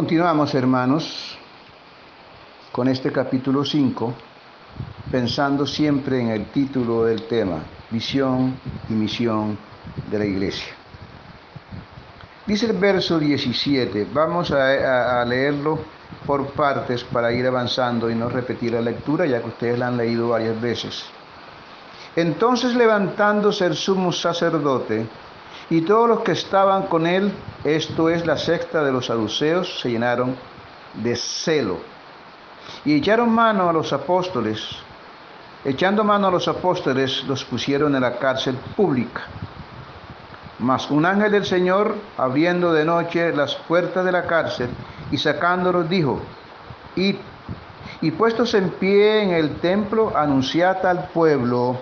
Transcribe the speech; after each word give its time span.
Continuamos, 0.00 0.54
hermanos, 0.54 1.36
con 2.72 2.88
este 2.88 3.12
capítulo 3.12 3.66
5, 3.66 4.14
pensando 5.12 5.66
siempre 5.66 6.18
en 6.18 6.28
el 6.28 6.46
título 6.46 7.04
del 7.04 7.28
tema, 7.28 7.58
visión 7.90 8.58
y 8.88 8.94
misión 8.94 9.58
de 10.10 10.18
la 10.18 10.24
iglesia. 10.24 10.72
Dice 12.46 12.64
el 12.64 12.78
verso 12.78 13.18
17, 13.18 14.06
vamos 14.10 14.50
a, 14.52 15.20
a, 15.20 15.24
leerlo 15.26 15.78
por 16.26 16.46
partes 16.52 17.04
para 17.04 17.30
ir 17.30 17.46
avanzando 17.46 18.08
y 18.08 18.14
no 18.14 18.30
repetir 18.30 18.72
la 18.72 18.80
lectura, 18.80 19.26
ya 19.26 19.42
que 19.42 19.48
ustedes 19.48 19.78
la 19.78 19.88
han 19.88 19.98
leído 19.98 20.30
varias 20.30 20.58
veces. 20.58 21.04
Entonces 22.16 22.74
levantándose 22.74 23.66
el 23.66 23.74
sumo 23.74 24.12
sacerdote, 24.12 25.06
y 25.70 25.82
todos 25.82 26.08
los 26.08 26.20
que 26.20 26.32
estaban 26.32 26.88
con 26.88 27.06
él, 27.06 27.32
esto 27.62 28.10
es 28.10 28.26
la 28.26 28.36
sexta 28.36 28.82
de 28.82 28.90
los 28.90 29.06
saduceos, 29.06 29.80
se 29.80 29.90
llenaron 29.90 30.36
de 30.94 31.14
celo. 31.14 31.78
Y 32.84 32.96
echaron 32.96 33.32
mano 33.32 33.68
a 33.68 33.72
los 33.72 33.92
apóstoles. 33.92 34.60
Echando 35.64 36.02
mano 36.02 36.26
a 36.26 36.30
los 36.32 36.48
apóstoles, 36.48 37.22
los 37.28 37.44
pusieron 37.44 37.94
en 37.94 38.00
la 38.00 38.18
cárcel 38.18 38.56
pública. 38.76 39.22
Mas 40.58 40.90
un 40.90 41.06
ángel 41.06 41.30
del 41.30 41.46
Señor, 41.46 41.94
abriendo 42.18 42.72
de 42.72 42.84
noche 42.84 43.32
las 43.32 43.54
puertas 43.54 44.04
de 44.04 44.12
la 44.12 44.26
cárcel 44.26 44.70
y 45.12 45.18
sacándolos, 45.18 45.88
dijo, 45.88 46.20
Id, 46.96 47.16
y 48.00 48.10
puestos 48.10 48.54
en 48.54 48.70
pie 48.70 49.22
en 49.22 49.30
el 49.30 49.56
templo, 49.60 50.16
anunciad 50.16 50.84
al 50.84 51.08
pueblo 51.08 51.78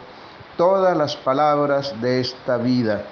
todas 0.59 0.96
las 0.96 1.16
palabras 1.16 1.98
de 2.02 2.20
esta 2.20 2.59
vida. 2.59 3.05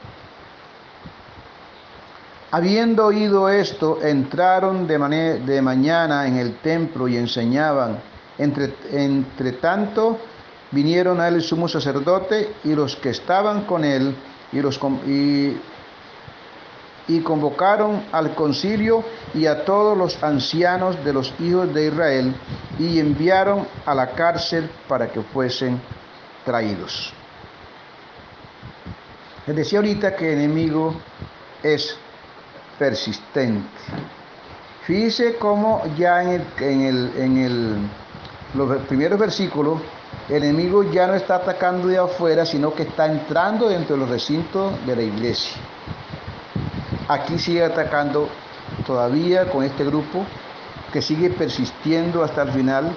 Habiendo 2.57 3.05
oído 3.05 3.51
esto, 3.51 4.03
entraron 4.03 4.87
de, 4.87 5.41
de, 5.41 5.61
mañana 5.61 6.27
en 6.27 6.39
el 6.39 6.57
templo 6.61 7.07
y 7.07 7.19
enseñaban. 7.19 7.99
Entre, 8.39 8.73
entre 8.93 9.53
tanto, 9.53 10.19
vinieron 10.71 11.21
a 11.21 11.29
él 11.29 11.35
el 11.35 11.43
sumo 11.43 11.69
sacerdote 11.69 12.55
y 12.65 12.75
los 12.75 12.97
que 12.97 13.11
estaban 13.11 13.67
con 13.67 13.85
él 13.85 14.17
y, 14.53 14.63
los, 14.63 14.81
y, 15.07 15.61
convocaron 17.21 18.05
al 18.11 18.35
concilio 18.35 19.05
y 19.35 19.45
a 19.45 19.67
todos 19.67 19.95
los 19.95 20.23
ancianos 20.23 21.05
de 21.05 21.13
los 21.13 21.35
hijos 21.39 21.75
de 21.75 21.89
Israel 21.89 22.35
y 22.79 22.99
enviaron 22.99 23.69
a 23.85 23.95
la 23.95 24.13
cárcel 24.13 24.71
para 24.89 25.09
que 25.09 25.21
fuesen 25.21 25.79
traídos. 26.47 27.13
Les 29.47 29.57
decía 29.57 29.81
ahorita 29.81 30.17
que 30.17 30.33
enemigo 30.33 30.97
es 31.63 31.99
persistente. 32.79 33.69
Fíjese 34.87 35.37
cómo 35.37 35.83
ya 35.97 36.23
en, 36.23 36.29
el, 36.29 36.45
en, 36.59 36.81
el, 36.83 37.13
en 37.17 37.39
el, 37.39 37.77
los 38.55 38.79
primeros 38.83 39.19
versículos 39.19 39.81
el 40.29 40.43
enemigo 40.43 40.83
ya 40.83 41.07
no 41.07 41.15
está 41.15 41.37
atacando 41.37 41.87
de 41.87 41.99
afuera, 41.99 42.45
sino 42.45 42.75
que 42.75 42.83
está 42.83 43.07
entrando 43.07 43.69
dentro 43.69 43.95
de 43.95 44.01
los 44.01 44.11
recintos 44.11 44.75
de 44.85 44.97
la 44.97 45.03
iglesia. 45.03 45.57
Aquí 47.09 47.39
sigue 47.39 47.63
atacando 47.63 48.29
todavía 48.85 49.49
con 49.49 49.63
este 49.63 49.85
grupo 49.85 50.25
que 50.93 51.01
sigue 51.01 51.31
persistiendo 51.31 52.25
hasta 52.25 52.43
el 52.43 52.51
final 52.51 52.97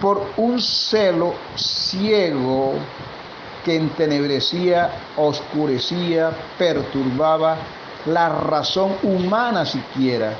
por 0.00 0.22
un 0.36 0.60
celo 0.60 1.34
ciego 1.56 2.74
que 3.64 3.74
entenebrecía, 3.74 4.90
oscurecía, 5.16 6.30
perturbaba 6.56 7.56
la 8.06 8.28
razón 8.28 8.96
humana 9.02 9.64
siquiera. 9.64 10.32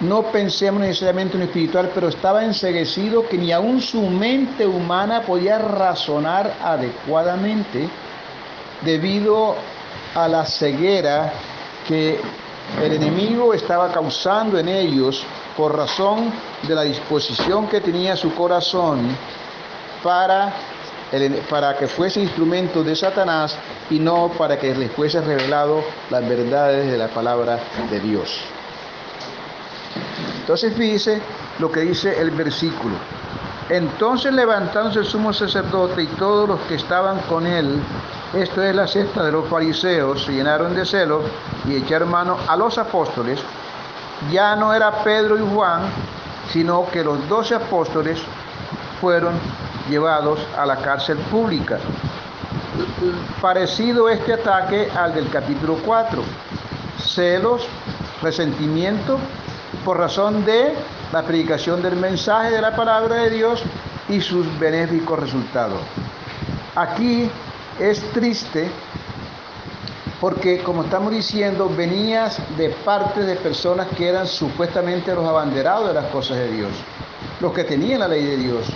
No 0.00 0.22
pensemos 0.22 0.80
necesariamente 0.80 1.34
en 1.34 1.40
lo 1.40 1.46
espiritual, 1.46 1.90
pero 1.94 2.08
estaba 2.08 2.42
enseguecido 2.44 3.28
que 3.28 3.36
ni 3.36 3.52
aun 3.52 3.82
su 3.82 4.00
mente 4.00 4.66
humana 4.66 5.22
podía 5.22 5.58
razonar 5.58 6.54
adecuadamente 6.62 7.88
debido 8.80 9.56
a 10.14 10.26
la 10.26 10.46
ceguera 10.46 11.32
que 11.86 12.18
el 12.82 12.92
enemigo 12.92 13.52
estaba 13.52 13.92
causando 13.92 14.58
en 14.58 14.68
ellos 14.68 15.22
por 15.56 15.76
razón 15.76 16.32
de 16.62 16.74
la 16.74 16.82
disposición 16.82 17.66
que 17.68 17.80
tenía 17.80 18.16
su 18.16 18.34
corazón 18.34 19.00
para 20.02 20.52
para 21.48 21.76
que 21.76 21.88
fuese 21.88 22.20
instrumento 22.20 22.84
de 22.84 22.94
Satanás 22.94 23.56
y 23.90 23.98
no 23.98 24.28
para 24.28 24.58
que 24.58 24.74
les 24.74 24.92
fuese 24.92 25.20
revelado 25.20 25.82
las 26.10 26.28
verdades 26.28 26.90
de 26.90 26.98
la 26.98 27.08
palabra 27.08 27.58
de 27.90 28.00
Dios. 28.00 28.40
Entonces 30.40 30.74
fíjese 30.76 31.20
lo 31.58 31.70
que 31.70 31.80
dice 31.80 32.20
el 32.20 32.30
versículo. 32.30 32.96
Entonces 33.68 34.32
levantándose 34.32 35.00
el 35.00 35.04
sumo 35.04 35.32
sacerdote 35.32 36.02
y 36.02 36.06
todos 36.06 36.48
los 36.48 36.60
que 36.62 36.74
estaban 36.74 37.20
con 37.28 37.46
él, 37.46 37.80
esto 38.34 38.62
es 38.62 38.74
la 38.74 38.86
cesta 38.86 39.24
de 39.24 39.32
los 39.32 39.48
fariseos, 39.48 40.24
se 40.24 40.32
llenaron 40.32 40.74
de 40.74 40.84
celo 40.84 41.22
y 41.68 41.76
echaron 41.76 42.10
mano 42.10 42.36
a 42.48 42.56
los 42.56 42.78
apóstoles. 42.78 43.40
Ya 44.32 44.56
no 44.56 44.74
era 44.74 45.04
Pedro 45.04 45.38
y 45.38 45.54
Juan, 45.54 45.82
sino 46.52 46.86
que 46.90 47.04
los 47.04 47.28
doce 47.28 47.54
apóstoles 47.54 48.20
fueron 49.00 49.34
llevados 49.88 50.40
a 50.56 50.66
la 50.66 50.76
cárcel 50.76 51.18
pública. 51.30 51.78
Parecido 53.40 54.08
este 54.08 54.34
ataque 54.34 54.88
al 54.90 55.14
del 55.14 55.28
capítulo 55.30 55.78
4. 55.84 56.22
Celos, 56.98 57.66
resentimiento 58.22 59.18
por 59.84 59.98
razón 59.98 60.44
de 60.44 60.74
la 61.12 61.22
predicación 61.22 61.82
del 61.82 61.96
mensaje 61.96 62.50
de 62.50 62.60
la 62.60 62.76
palabra 62.76 63.16
de 63.16 63.30
Dios 63.30 63.62
y 64.08 64.20
sus 64.20 64.46
benéficos 64.58 65.18
resultados. 65.18 65.80
Aquí 66.74 67.30
es 67.78 68.00
triste 68.12 68.70
porque, 70.20 70.58
como 70.58 70.82
estamos 70.82 71.12
diciendo, 71.12 71.70
venías 71.74 72.38
de 72.58 72.68
parte 72.68 73.22
de 73.22 73.36
personas 73.36 73.88
que 73.96 74.08
eran 74.08 74.26
supuestamente 74.26 75.14
los 75.14 75.26
abanderados 75.26 75.88
de 75.88 75.94
las 75.94 76.06
cosas 76.06 76.36
de 76.36 76.50
Dios, 76.50 76.70
los 77.40 77.52
que 77.54 77.64
tenían 77.64 78.00
la 78.00 78.08
ley 78.08 78.24
de 78.24 78.36
Dios, 78.36 78.66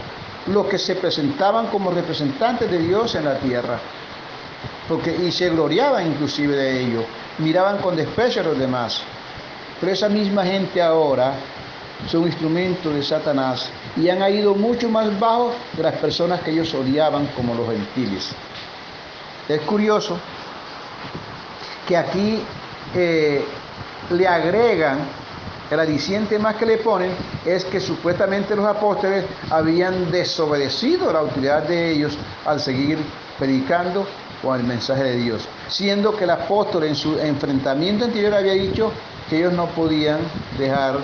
los 0.47 0.67
que 0.67 0.79
se 0.79 0.97
presentaban 0.97 1.69
como 1.69 1.91
representantes 1.91 2.71
de 2.71 2.79
Dios 2.79 3.15
en 3.15 3.25
la 3.25 3.39
tierra, 3.39 3.79
porque, 4.89 5.17
y 5.17 5.33
se 5.33 5.51
gloriaban 5.51 6.07
inclusive 6.07 6.57
de 6.57 6.81
ello, 6.83 7.05
miraban 7.39 7.79
con 7.79 7.97
desprecio 7.97 8.43
a 8.43 8.45
los 8.45 8.59
demás. 8.59 9.03
Pero 9.81 9.93
esa 9.93 10.09
misma 10.09 10.45
gente 10.45 10.81
ahora 10.81 11.35
son 12.07 12.25
instrumentos 12.25 12.95
de 12.95 13.03
Satanás 13.03 13.71
y 13.97 14.09
han 14.09 14.23
ido 14.33 14.55
mucho 14.55 14.89
más 14.89 15.19
bajo 15.19 15.53
de 15.73 15.83
las 15.83 15.95
personas 15.95 16.41
que 16.41 16.51
ellos 16.51 16.73
odiaban 16.75 17.27
como 17.29 17.55
los 17.55 17.69
gentiles. 17.69 18.31
Es 19.49 19.61
curioso 19.63 20.19
que 21.87 21.97
aquí 21.97 22.43
eh, 22.95 23.45
le 24.11 24.27
agregan 24.27 24.99
el 25.71 25.81
adiciente 25.81 26.39
más 26.39 26.57
que 26.57 26.67
le 26.67 26.79
ponen 26.79 27.13
es 27.45 27.65
que 27.65 27.81
supuestamente 27.81 28.55
los 28.55 28.67
apóstoles 28.67 29.25
habían 29.51 30.11
desobedecido 30.11 31.13
la 31.13 31.23
utilidad 31.23 31.63
de 31.63 31.93
ellos 31.93 32.19
al 32.45 32.61
seguir 32.61 32.99
predicando 33.39 34.07
con 34.43 34.61
el 34.61 34.67
mensaje 34.67 35.05
de 35.05 35.17
Dios, 35.17 35.49
siendo 35.69 36.15
que 36.15 36.25
el 36.25 36.31
apóstol 36.31 36.85
en 36.85 36.95
su 36.95 37.19
enfrentamiento 37.19 38.05
anterior 38.05 38.35
había 38.35 38.53
dicho 38.53 38.93
que 39.29 39.39
ellos 39.39 39.55
no 39.55 39.67
podían 39.69 40.21
dejar 40.59 40.99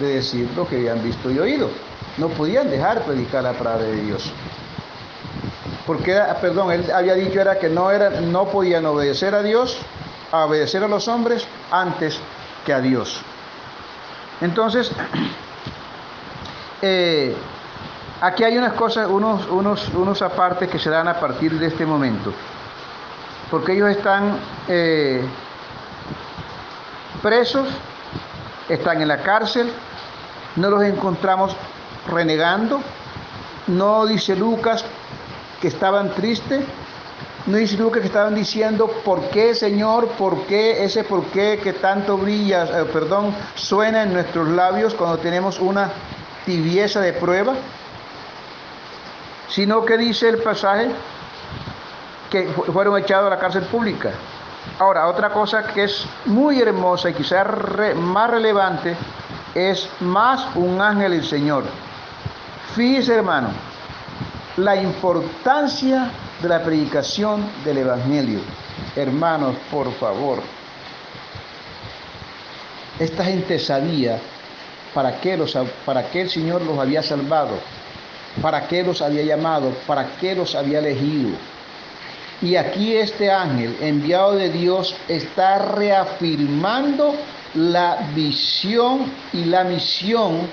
de 0.00 0.14
decir 0.14 0.48
lo 0.56 0.66
que 0.68 0.76
habían 0.76 1.02
visto 1.02 1.30
y 1.30 1.38
oído, 1.38 1.70
no 2.18 2.28
podían 2.28 2.68
dejar 2.68 3.02
predicar 3.02 3.44
la 3.44 3.52
palabra 3.52 3.84
de 3.84 4.02
Dios. 4.02 4.32
Porque, 5.86 6.20
perdón, 6.40 6.72
él 6.72 6.90
había 6.92 7.14
dicho 7.14 7.40
era 7.40 7.58
que 7.58 7.68
no, 7.68 7.90
era, 7.90 8.10
no 8.20 8.46
podían 8.46 8.86
obedecer 8.86 9.34
a 9.34 9.42
Dios, 9.42 9.78
a 10.32 10.46
obedecer 10.46 10.82
a 10.82 10.88
los 10.88 11.06
hombres 11.08 11.46
antes 11.70 12.18
que 12.66 12.72
a 12.72 12.80
Dios. 12.80 13.22
Entonces, 14.44 14.92
eh, 16.82 17.34
aquí 18.20 18.44
hay 18.44 18.58
unas 18.58 18.74
cosas, 18.74 19.08
unos, 19.08 19.48
unos, 19.48 19.88
unos 19.94 20.20
apartes 20.20 20.68
que 20.68 20.78
se 20.78 20.90
dan 20.90 21.08
a 21.08 21.18
partir 21.18 21.58
de 21.58 21.68
este 21.68 21.86
momento, 21.86 22.30
porque 23.50 23.72
ellos 23.72 23.88
están 23.88 24.36
eh, 24.68 25.26
presos, 27.22 27.68
están 28.68 29.00
en 29.00 29.08
la 29.08 29.22
cárcel, 29.22 29.72
no 30.56 30.68
los 30.68 30.82
encontramos 30.82 31.56
renegando, 32.06 32.82
no 33.68 34.04
dice 34.04 34.36
Lucas 34.36 34.84
que 35.62 35.68
estaban 35.68 36.10
tristes, 36.10 36.66
no 37.46 37.58
dice 37.58 37.76
Lucas 37.76 38.00
que 38.00 38.06
estaban 38.06 38.34
diciendo, 38.34 38.86
¿por 39.04 39.28
qué, 39.28 39.54
Señor? 39.54 40.08
¿Por 40.08 40.46
qué 40.46 40.82
ese 40.82 41.04
por 41.04 41.24
qué 41.26 41.60
que 41.62 41.74
tanto 41.74 42.16
brilla, 42.16 42.64
eh, 42.64 42.84
perdón, 42.90 43.34
suena 43.54 44.02
en 44.02 44.14
nuestros 44.14 44.48
labios 44.48 44.94
cuando 44.94 45.18
tenemos 45.18 45.60
una 45.60 45.90
tibieza 46.46 47.02
de 47.02 47.12
prueba? 47.12 47.54
Sino 49.48 49.84
que 49.84 49.98
dice 49.98 50.30
el 50.30 50.38
pasaje 50.38 50.90
que 52.30 52.48
fueron 52.48 52.98
echados 52.98 53.26
a 53.26 53.30
la 53.30 53.38
cárcel 53.38 53.64
pública. 53.64 54.12
Ahora, 54.78 55.06
otra 55.06 55.28
cosa 55.28 55.64
que 55.66 55.84
es 55.84 56.06
muy 56.24 56.62
hermosa 56.62 57.10
y 57.10 57.12
quizás 57.12 57.46
más 57.96 58.30
relevante 58.30 58.96
es 59.54 59.86
más 60.00 60.46
un 60.54 60.80
ángel 60.80 61.12
del 61.12 61.24
Señor. 61.24 61.64
Fíjese, 62.74 63.16
hermano, 63.16 63.48
la 64.56 64.76
importancia 64.76 66.10
de 66.44 66.50
la 66.50 66.62
predicación 66.62 67.44
del 67.64 67.78
Evangelio. 67.78 68.40
Hermanos, 68.94 69.56
por 69.70 69.92
favor, 69.94 70.42
esta 72.98 73.24
gente 73.24 73.58
sabía 73.58 74.18
para 74.92 75.20
qué, 75.20 75.36
los, 75.36 75.56
para 75.84 76.10
qué 76.10 76.22
el 76.22 76.30
Señor 76.30 76.62
los 76.62 76.78
había 76.78 77.02
salvado, 77.02 77.58
para 78.40 78.68
qué 78.68 78.82
los 78.82 79.02
había 79.02 79.22
llamado, 79.22 79.70
para 79.86 80.16
qué 80.20 80.34
los 80.34 80.54
había 80.54 80.78
elegido. 80.78 81.30
Y 82.42 82.56
aquí 82.56 82.94
este 82.94 83.30
ángel 83.30 83.76
enviado 83.80 84.36
de 84.36 84.50
Dios 84.50 84.94
está 85.08 85.58
reafirmando 85.58 87.14
la 87.54 88.10
visión 88.14 89.10
y 89.32 89.46
la 89.46 89.64
misión 89.64 90.48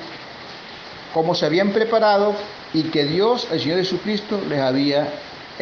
como 1.14 1.36
se 1.36 1.46
habían 1.46 1.72
preparado 1.72 2.34
y 2.74 2.84
que 2.84 3.04
Dios, 3.04 3.48
el 3.52 3.60
Señor 3.60 3.80
Jesucristo, 3.80 4.40
les 4.48 4.60
había 4.60 5.10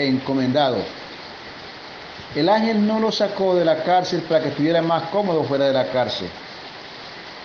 encomendado. 0.08 0.78
El 2.36 2.48
ángel 2.48 2.86
no 2.86 3.00
lo 3.00 3.12
sacó 3.12 3.56
de 3.56 3.66
la 3.66 3.84
cárcel 3.84 4.22
para 4.22 4.42
que 4.42 4.50
estuviera 4.50 4.82
más 4.82 5.04
cómodo 5.10 5.44
fuera 5.44 5.66
de 5.66 5.74
la 5.74 5.88
cárcel. 5.88 6.30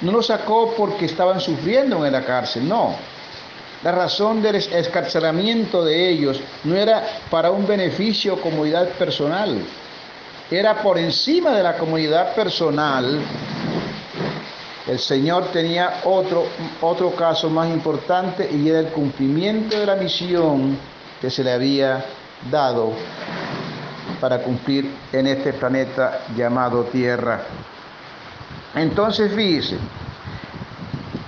No 0.03 0.13
lo 0.13 0.23
sacó 0.23 0.75
porque 0.77 1.07
estaban 1.07 1.41
sufriendo 1.41 2.05
en 2.05 2.13
la 2.13 2.25
cárcel, 2.25 2.69
no. 2.69 2.95
La 3.83 3.93
razón 3.93 4.43
del 4.43 4.57
escarcelamiento 4.57 5.85
de 5.85 6.09
ellos 6.09 6.41
no 6.65 6.75
era 6.77 7.03
para 7.31 7.51
un 7.51 7.67
beneficio 7.67 8.35
o 8.35 8.41
comodidad 8.41 8.89
personal, 8.91 9.59
era 10.51 10.83
por 10.83 10.99
encima 10.99 11.53
de 11.53 11.63
la 11.63 11.77
comunidad 11.77 12.35
personal. 12.35 13.21
El 14.87 14.99
Señor 14.99 15.47
tenía 15.53 16.01
otro, 16.05 16.47
otro 16.83 17.11
caso 17.15 17.49
más 17.49 17.69
importante 17.69 18.49
y 18.53 18.69
era 18.69 18.81
el 18.81 18.89
cumplimiento 18.89 19.79
de 19.79 19.87
la 19.87 19.97
misión 19.97 20.79
que 21.21 21.31
se 21.31 21.43
le 21.43 21.53
había 21.53 22.05
dado 22.51 22.93
para 24.21 24.39
cumplir 24.43 24.95
en 25.13 25.27
este 25.27 25.53
planeta 25.53 26.21
llamado 26.37 26.85
Tierra. 26.85 27.43
Entonces 28.75 29.33
fíjese, 29.33 29.79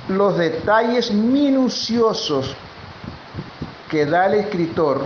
los 0.09 0.37
detalles 0.37 1.13
minuciosos 1.13 2.55
que 3.91 4.07
da 4.07 4.27
el 4.27 4.35
escritor 4.35 5.03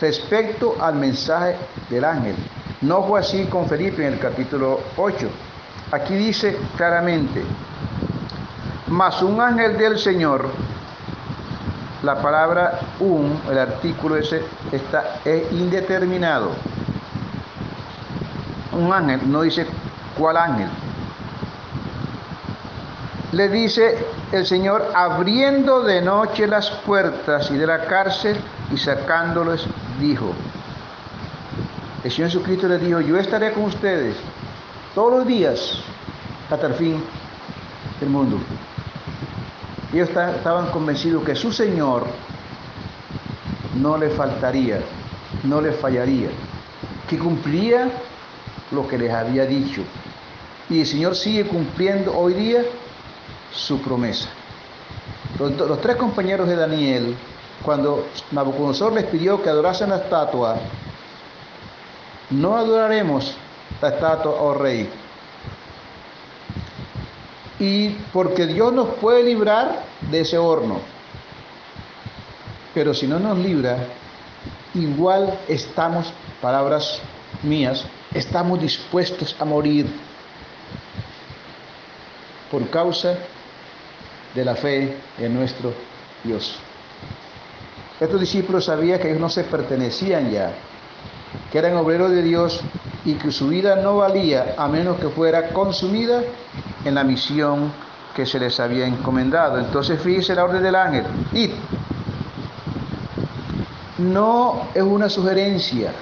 respecto 0.00 0.76
al 0.80 0.94
mensaje 0.96 1.56
del 1.90 2.04
ángel. 2.04 2.36
No 2.82 3.02
fue 3.04 3.20
así 3.20 3.44
con 3.46 3.66
Felipe 3.66 4.06
en 4.06 4.14
el 4.14 4.18
capítulo 4.18 4.80
8. 4.96 5.28
Aquí 5.92 6.14
dice 6.14 6.58
claramente, 6.76 7.42
mas 8.88 9.22
un 9.22 9.40
ángel 9.40 9.76
del 9.78 9.98
Señor, 9.98 10.50
la 12.06 12.22
palabra 12.22 12.78
un, 13.00 13.40
el 13.50 13.58
artículo 13.58 14.16
ese, 14.16 14.42
está, 14.72 15.20
es 15.24 15.52
indeterminado. 15.52 16.52
Un 18.72 18.92
ángel, 18.92 19.30
no 19.30 19.42
dice 19.42 19.66
cuál 20.16 20.36
ángel 20.38 20.68
le 23.36 23.48
dice 23.50 23.98
el 24.32 24.46
Señor, 24.46 24.90
abriendo 24.94 25.82
de 25.82 26.00
noche 26.00 26.46
las 26.46 26.70
puertas 26.70 27.50
y 27.50 27.56
de 27.56 27.66
la 27.66 27.84
cárcel 27.84 28.36
y 28.72 28.78
sacándolos, 28.78 29.66
dijo. 30.00 30.32
El 32.02 32.10
Señor 32.10 32.30
Jesucristo 32.30 32.66
le 32.66 32.78
dijo, 32.78 33.00
yo 33.00 33.18
estaré 33.18 33.52
con 33.52 33.64
ustedes 33.64 34.16
todos 34.94 35.12
los 35.12 35.26
días 35.26 35.82
hasta 36.50 36.68
el 36.68 36.74
fin 36.74 37.04
del 38.00 38.08
mundo. 38.08 38.38
Ellos 39.92 40.08
estaban 40.08 40.70
convencidos 40.70 41.24
que 41.24 41.34
su 41.34 41.52
Señor 41.52 42.06
no 43.76 43.96
le 43.96 44.10
faltaría, 44.10 44.80
no 45.44 45.60
le 45.60 45.72
fallaría, 45.72 46.28
que 47.08 47.18
cumplía 47.18 47.90
lo 48.72 48.86
que 48.88 48.98
les 48.98 49.12
había 49.12 49.46
dicho. 49.46 49.82
Y 50.68 50.80
el 50.80 50.86
Señor 50.86 51.14
sigue 51.14 51.44
cumpliendo 51.44 52.16
hoy 52.16 52.34
día 52.34 52.62
su 53.52 53.80
promesa. 53.80 54.28
Los, 55.38 55.80
tres 55.80 55.96
compañeros 55.96 56.48
de 56.48 56.56
Daniel, 56.56 57.16
cuando 57.62 58.06
Nabucodonosor 58.32 58.92
les 58.92 59.04
pidió 59.04 59.42
que 59.42 59.50
adorasen 59.50 59.90
la 59.90 59.96
estatua, 59.96 60.56
no 62.30 62.56
adoraremos 62.56 63.36
la 63.80 63.88
estatua, 63.90 64.32
oh 64.32 64.54
rey. 64.54 64.90
Y 67.58 67.90
porque 68.12 68.46
Dios 68.46 68.72
nos 68.72 68.88
puede 68.96 69.22
librar 69.22 69.82
de 70.10 70.20
ese 70.20 70.36
horno. 70.36 70.80
Pero 72.74 72.92
si 72.92 73.06
no 73.06 73.18
nos 73.18 73.38
libra, 73.38 73.78
igual 74.74 75.38
estamos, 75.48 76.12
palabras 76.42 77.00
mías, 77.42 77.86
estamos 78.12 78.60
dispuestos 78.60 79.34
a 79.38 79.44
morir 79.44 79.86
por 82.50 82.68
causa 82.68 83.16
de 84.34 84.44
la 84.44 84.54
fe 84.54 84.96
en 85.18 85.34
nuestro 85.34 85.72
Dios. 86.22 86.56
Estos 87.98 88.20
discípulos 88.20 88.66
sabían 88.66 89.00
que 89.00 89.08
ellos 89.08 89.20
no 89.20 89.30
se 89.30 89.44
pertenecían 89.44 90.30
ya, 90.30 90.52
que 91.50 91.58
eran 91.58 91.76
obreros 91.76 92.10
de 92.10 92.22
Dios 92.22 92.60
y 93.06 93.14
que 93.14 93.32
su 93.32 93.48
vida 93.48 93.76
no 93.76 93.96
valía 93.96 94.54
a 94.58 94.68
menos 94.68 94.98
que 94.98 95.08
fuera 95.08 95.48
consumida 95.48 96.22
en 96.86 96.94
la 96.94 97.04
misión 97.04 97.72
que 98.14 98.24
se 98.24 98.38
les 98.38 98.58
había 98.60 98.86
encomendado. 98.86 99.58
Entonces 99.58 100.00
fíjese 100.00 100.34
la 100.34 100.44
orden 100.44 100.62
del 100.62 100.74
ángel, 100.74 101.04
id. 101.32 101.50
No 103.98 104.68
es 104.74 104.82
una 104.82 105.08
sugerencia, 105.08 105.92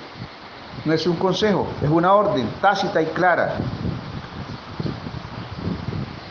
no 0.85 0.93
es 0.93 1.07
un 1.07 1.17
consejo, 1.17 1.67
es 1.83 1.91
una 1.91 2.13
orden 2.13 2.49
tácita 2.61 3.01
y 3.01 3.07
clara. 3.07 3.55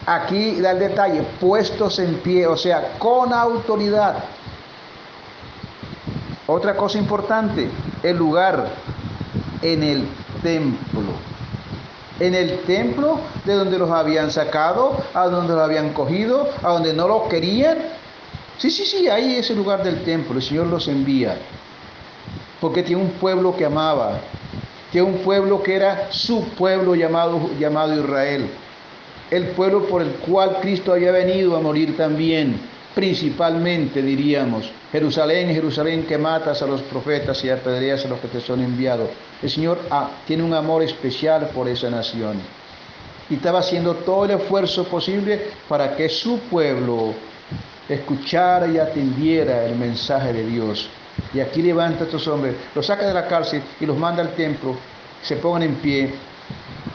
Aquí 0.05 0.59
da 0.59 0.71
el 0.71 0.79
detalle, 0.79 1.21
puestos 1.39 1.99
en 1.99 2.15
pie, 2.15 2.45
o 2.47 2.57
sea, 2.57 2.97
con 2.99 3.31
autoridad. 3.31 4.23
Otra 6.45 6.75
cosa 6.75 6.97
importante, 6.97 7.71
el 8.03 8.17
lugar 8.17 8.67
en 9.61 9.83
el 9.83 10.07
templo. 10.41 11.32
En 12.25 12.35
el 12.35 12.59
templo 12.59 13.19
de 13.45 13.53
donde 13.53 13.77
los 13.77 13.91
habían 13.91 14.31
sacado, 14.31 14.97
a 15.13 15.27
donde 15.27 15.53
los 15.53 15.61
habían 15.61 15.93
cogido, 15.93 16.49
a 16.63 16.73
donde 16.73 16.93
no 16.93 17.07
los 17.07 17.23
querían. 17.23 17.77
Sí, 18.57 18.71
sí, 18.71 18.85
sí, 18.85 19.09
ahí 19.09 19.35
es 19.35 19.49
el 19.49 19.57
lugar 19.57 19.83
del 19.83 20.03
templo. 20.03 20.37
El 20.37 20.43
Señor 20.43 20.67
los 20.67 20.87
envía. 20.87 21.37
Porque 22.61 22.81
tiene 22.81 23.01
un 23.01 23.11
pueblo 23.11 23.55
que 23.57 23.65
amaba. 23.65 24.19
Tiene 24.91 25.07
un 25.07 25.17
pueblo 25.17 25.61
que 25.61 25.75
era 25.75 26.07
su 26.11 26.43
pueblo 26.49 26.95
llamado, 26.95 27.49
llamado 27.59 27.99
Israel 27.99 28.49
el 29.33 29.47
pueblo 29.47 29.87
por 29.87 30.01
el 30.03 30.09
cual 30.09 30.57
Cristo 30.61 30.93
había 30.93 31.11
venido 31.11 31.55
a 31.55 31.59
morir 31.59 31.97
también, 31.97 32.59
principalmente 32.95 34.01
diríamos, 34.01 34.71
Jerusalén, 34.91 35.53
Jerusalén 35.53 36.03
que 36.03 36.17
matas 36.17 36.61
a 36.61 36.67
los 36.67 36.81
profetas 36.81 37.43
y 37.43 37.49
apedreas 37.49 38.05
a 38.05 38.09
los 38.09 38.19
que 38.19 38.27
te 38.27 38.39
son 38.39 38.61
enviados. 38.61 39.09
El 39.41 39.49
Señor 39.49 39.79
ah, 39.89 40.09
tiene 40.27 40.43
un 40.43 40.53
amor 40.53 40.83
especial 40.83 41.49
por 41.53 41.67
esa 41.67 41.89
nación 41.89 42.39
y 43.29 43.35
estaba 43.35 43.59
haciendo 43.59 43.95
todo 43.95 44.25
el 44.25 44.31
esfuerzo 44.31 44.85
posible 44.85 45.51
para 45.67 45.95
que 45.95 46.09
su 46.09 46.39
pueblo 46.39 47.13
escuchara 47.89 48.67
y 48.67 48.77
atendiera 48.77 49.65
el 49.65 49.75
mensaje 49.75 50.33
de 50.33 50.45
Dios. 50.45 50.89
Y 51.33 51.39
aquí 51.39 51.61
levanta 51.61 52.03
a 52.03 52.05
estos 52.05 52.27
hombres, 52.27 52.55
los 52.75 52.85
saca 52.85 53.07
de 53.07 53.13
la 53.13 53.27
cárcel 53.27 53.61
y 53.79 53.85
los 53.85 53.97
manda 53.97 54.21
al 54.21 54.33
templo, 54.35 54.75
se 55.21 55.35
pongan 55.37 55.63
en 55.63 55.75
pie. 55.75 56.13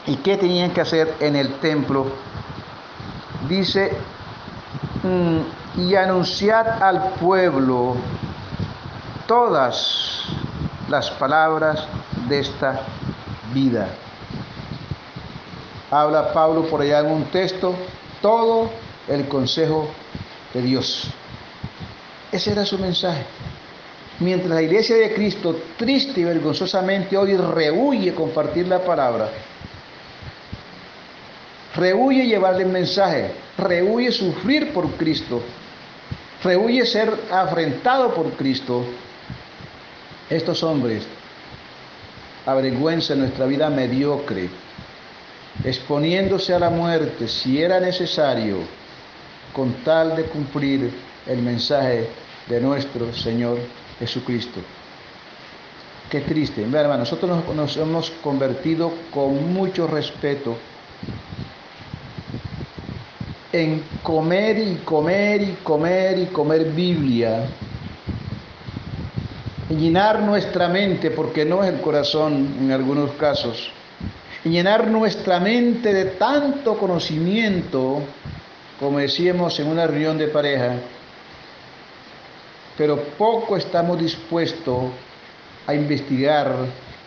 ¿Y 0.07 0.15
qué 0.17 0.37
tenían 0.37 0.71
que 0.71 0.81
hacer 0.81 1.13
en 1.19 1.35
el 1.35 1.53
templo? 1.55 2.11
dice, 3.47 3.91
mm, 5.03 5.39
y 5.87 5.95
anunciad 5.95 6.81
al 6.81 7.13
pueblo 7.13 7.95
todas 9.27 10.23
las 10.89 11.09
palabras 11.11 11.85
de 12.27 12.39
esta 12.39 12.81
vida. 13.53 13.87
Habla 15.91 16.33
Pablo 16.33 16.65
por 16.67 16.81
allá 16.81 16.99
en 16.99 17.07
un 17.07 17.25
texto, 17.25 17.73
todo 18.21 18.69
el 19.07 19.27
consejo 19.27 19.87
de 20.53 20.61
Dios. 20.61 21.07
Ese 22.31 22.51
era 22.51 22.65
su 22.65 22.77
mensaje. 22.77 23.25
Mientras 24.19 24.51
la 24.51 24.61
iglesia 24.61 24.97
de 24.97 25.13
Cristo, 25.13 25.55
triste 25.77 26.19
y 26.19 26.23
vergonzosamente 26.25 27.17
hoy, 27.17 27.37
rehuye 27.37 28.13
compartir 28.13 28.67
la 28.67 28.79
palabra, 28.79 29.29
rehuye 31.75 32.27
llevarle 32.27 32.63
el 32.63 32.69
mensaje, 32.69 33.31
rehuye 33.57 34.11
sufrir 34.11 34.73
por 34.73 34.91
Cristo, 34.91 35.41
rehuye 36.43 36.85
ser 36.85 37.13
afrentado 37.31 38.13
por 38.13 38.31
Cristo. 38.33 38.85
Estos 40.29 40.63
hombres 40.63 41.03
avergüenzan 42.45 43.19
nuestra 43.19 43.45
vida 43.45 43.69
mediocre 43.69 44.49
exponiéndose 45.63 46.53
a 46.53 46.59
la 46.59 46.69
muerte 46.69 47.27
si 47.27 47.61
era 47.61 47.79
necesario, 47.79 48.57
con 49.53 49.73
tal 49.83 50.15
de 50.15 50.23
cumplir 50.23 50.91
el 51.27 51.41
mensaje 51.41 52.07
de 52.47 52.61
nuestro 52.61 53.13
Señor 53.13 53.57
Jesucristo. 53.99 54.59
Qué 56.09 56.21
triste. 56.21 56.61
hermano, 56.63 56.99
nosotros 56.99 57.45
nos, 57.53 57.77
hemos 57.77 58.09
convertido 58.23 58.91
con 59.11 59.53
mucho 59.53 59.85
respeto 59.85 60.57
en 63.51 63.83
comer 64.03 64.59
y 64.59 64.75
comer 64.85 65.41
y 65.41 65.57
comer 65.63 66.19
y 66.19 66.25
comer 66.27 66.65
Biblia, 66.71 67.47
en 69.69 69.79
llenar 69.79 70.21
nuestra 70.21 70.67
mente, 70.67 71.11
porque 71.11 71.45
no 71.45 71.63
es 71.63 71.73
el 71.73 71.81
corazón 71.81 72.55
en 72.59 72.71
algunos 72.71 73.11
casos, 73.11 73.71
en 74.45 74.51
llenar 74.51 74.87
nuestra 74.87 75.39
mente 75.39 75.93
de 75.93 76.05
tanto 76.05 76.77
conocimiento, 76.77 78.01
como 78.79 78.99
decíamos 78.99 79.59
en 79.59 79.67
una 79.67 79.87
reunión 79.87 80.17
de 80.17 80.27
pareja, 80.27 80.75
pero 82.77 82.97
poco 83.17 83.57
estamos 83.57 83.99
dispuestos 83.99 84.85
a 85.67 85.73
investigar 85.73 86.55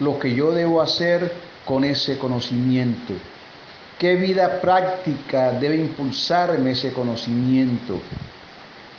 lo 0.01 0.19
que 0.19 0.35
yo 0.35 0.53
debo 0.53 0.83
hacer 0.83 1.33
con 1.65 1.85
ese 1.85 2.19
conocimiento. 2.19 3.15
¿Qué 4.03 4.17
vida 4.17 4.61
práctica 4.61 5.53
debe 5.53 5.77
impulsarme 5.77 6.73
ese 6.73 6.93
conocimiento? 6.93 8.01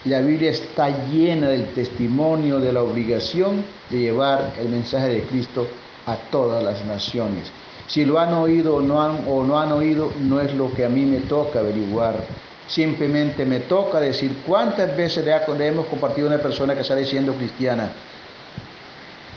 La 0.06 0.22
Biblia 0.22 0.52
está 0.52 1.08
llena 1.08 1.50
del 1.50 1.74
testimonio 1.74 2.62
de 2.62 2.72
la 2.72 2.84
obligación 2.84 3.66
de 3.90 4.00
llevar 4.00 4.54
el 4.58 4.70
mensaje 4.70 5.10
de 5.10 5.24
Cristo 5.24 5.68
a 6.06 6.16
todas 6.16 6.64
las 6.64 6.86
naciones. 6.86 7.52
Si 7.86 8.06
lo 8.06 8.18
han 8.18 8.34
oído 8.34 8.76
o 8.76 8.82
no 8.82 9.04
han, 9.04 9.26
o 9.28 9.44
no 9.44 9.60
han 9.60 9.74
oído, 9.74 10.10
no 10.22 10.40
es 10.40 10.54
lo 10.54 10.74
que 10.74 10.86
a 10.86 10.90
mí 10.90 11.04
me 11.04 11.20
toca 11.20 11.60
averiguar. 11.60 12.24
Simplemente 12.70 13.44
me 13.44 13.60
toca 13.60 14.00
decir 14.00 14.34
cuántas 14.48 14.96
veces 14.96 15.26
le 15.26 15.68
hemos 15.68 15.86
compartido 15.88 16.30
a 16.30 16.36
una 16.36 16.42
persona 16.42 16.76
que 16.76 16.80
está 16.80 16.96
diciendo 16.96 17.34
cristiana. 17.34 17.92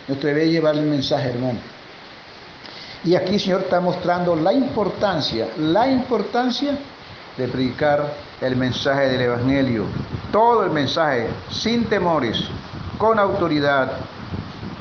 Nuestro 0.07 0.29
deber 0.29 0.49
llevarle 0.49 0.83
el 0.83 0.91
mensaje, 0.91 1.31
hermano. 1.31 1.59
Y 3.07 3.15
aquí 3.15 3.35
el 3.35 3.41
Señor 3.41 3.61
está 3.63 3.81
mostrando 3.81 4.35
la 4.35 4.53
importancia, 4.53 5.49
la 5.59 5.87
importancia 5.87 6.77
de 7.37 7.47
predicar 7.47 8.13
el 8.41 8.57
mensaje 8.57 9.09
del 9.11 9.21
Evangelio. 9.21 9.85
Todo 10.33 10.65
el 10.65 10.73
mensaje, 10.73 11.29
sin 11.49 11.85
temores, 11.85 12.43
con 12.99 13.21
autoridad, 13.21 13.93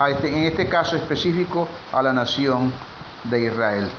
este, 0.10 0.28
en 0.28 0.44
este 0.46 0.68
caso 0.68 0.96
específico 0.96 1.68
a 1.94 2.02
la 2.02 2.14
nación 2.14 2.74
de 3.26 3.46
Israel. 3.46 3.90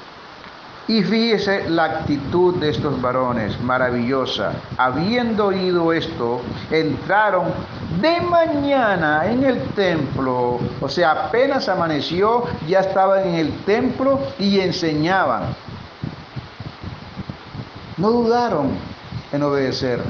Y 0.89 1.03
fíjese 1.03 1.69
la 1.69 1.85
actitud 1.85 2.55
de 2.57 2.71
estos 2.71 3.01
varones, 3.03 3.61
maravillosa. 3.61 4.53
Habiendo 4.77 5.47
oído 5.47 5.93
esto, 5.93 6.41
entraron 6.71 7.47
de 8.01 8.21
mañana 8.21 9.27
en 9.27 9.43
el 9.43 9.61
templo. 9.71 10.61
O 10.81 10.89
sea, 10.89 11.11
apenas 11.11 11.69
amaneció, 11.69 12.45
ya 12.69 12.81
estaban 12.81 13.27
en 13.27 13.35
el 13.35 13.53
templo 13.65 14.21
y 14.39 14.61
enseñaban. 14.61 15.57
No 17.97 18.11
dudaron 18.13 18.71
en 19.33 19.43
obedecer. 19.43 20.01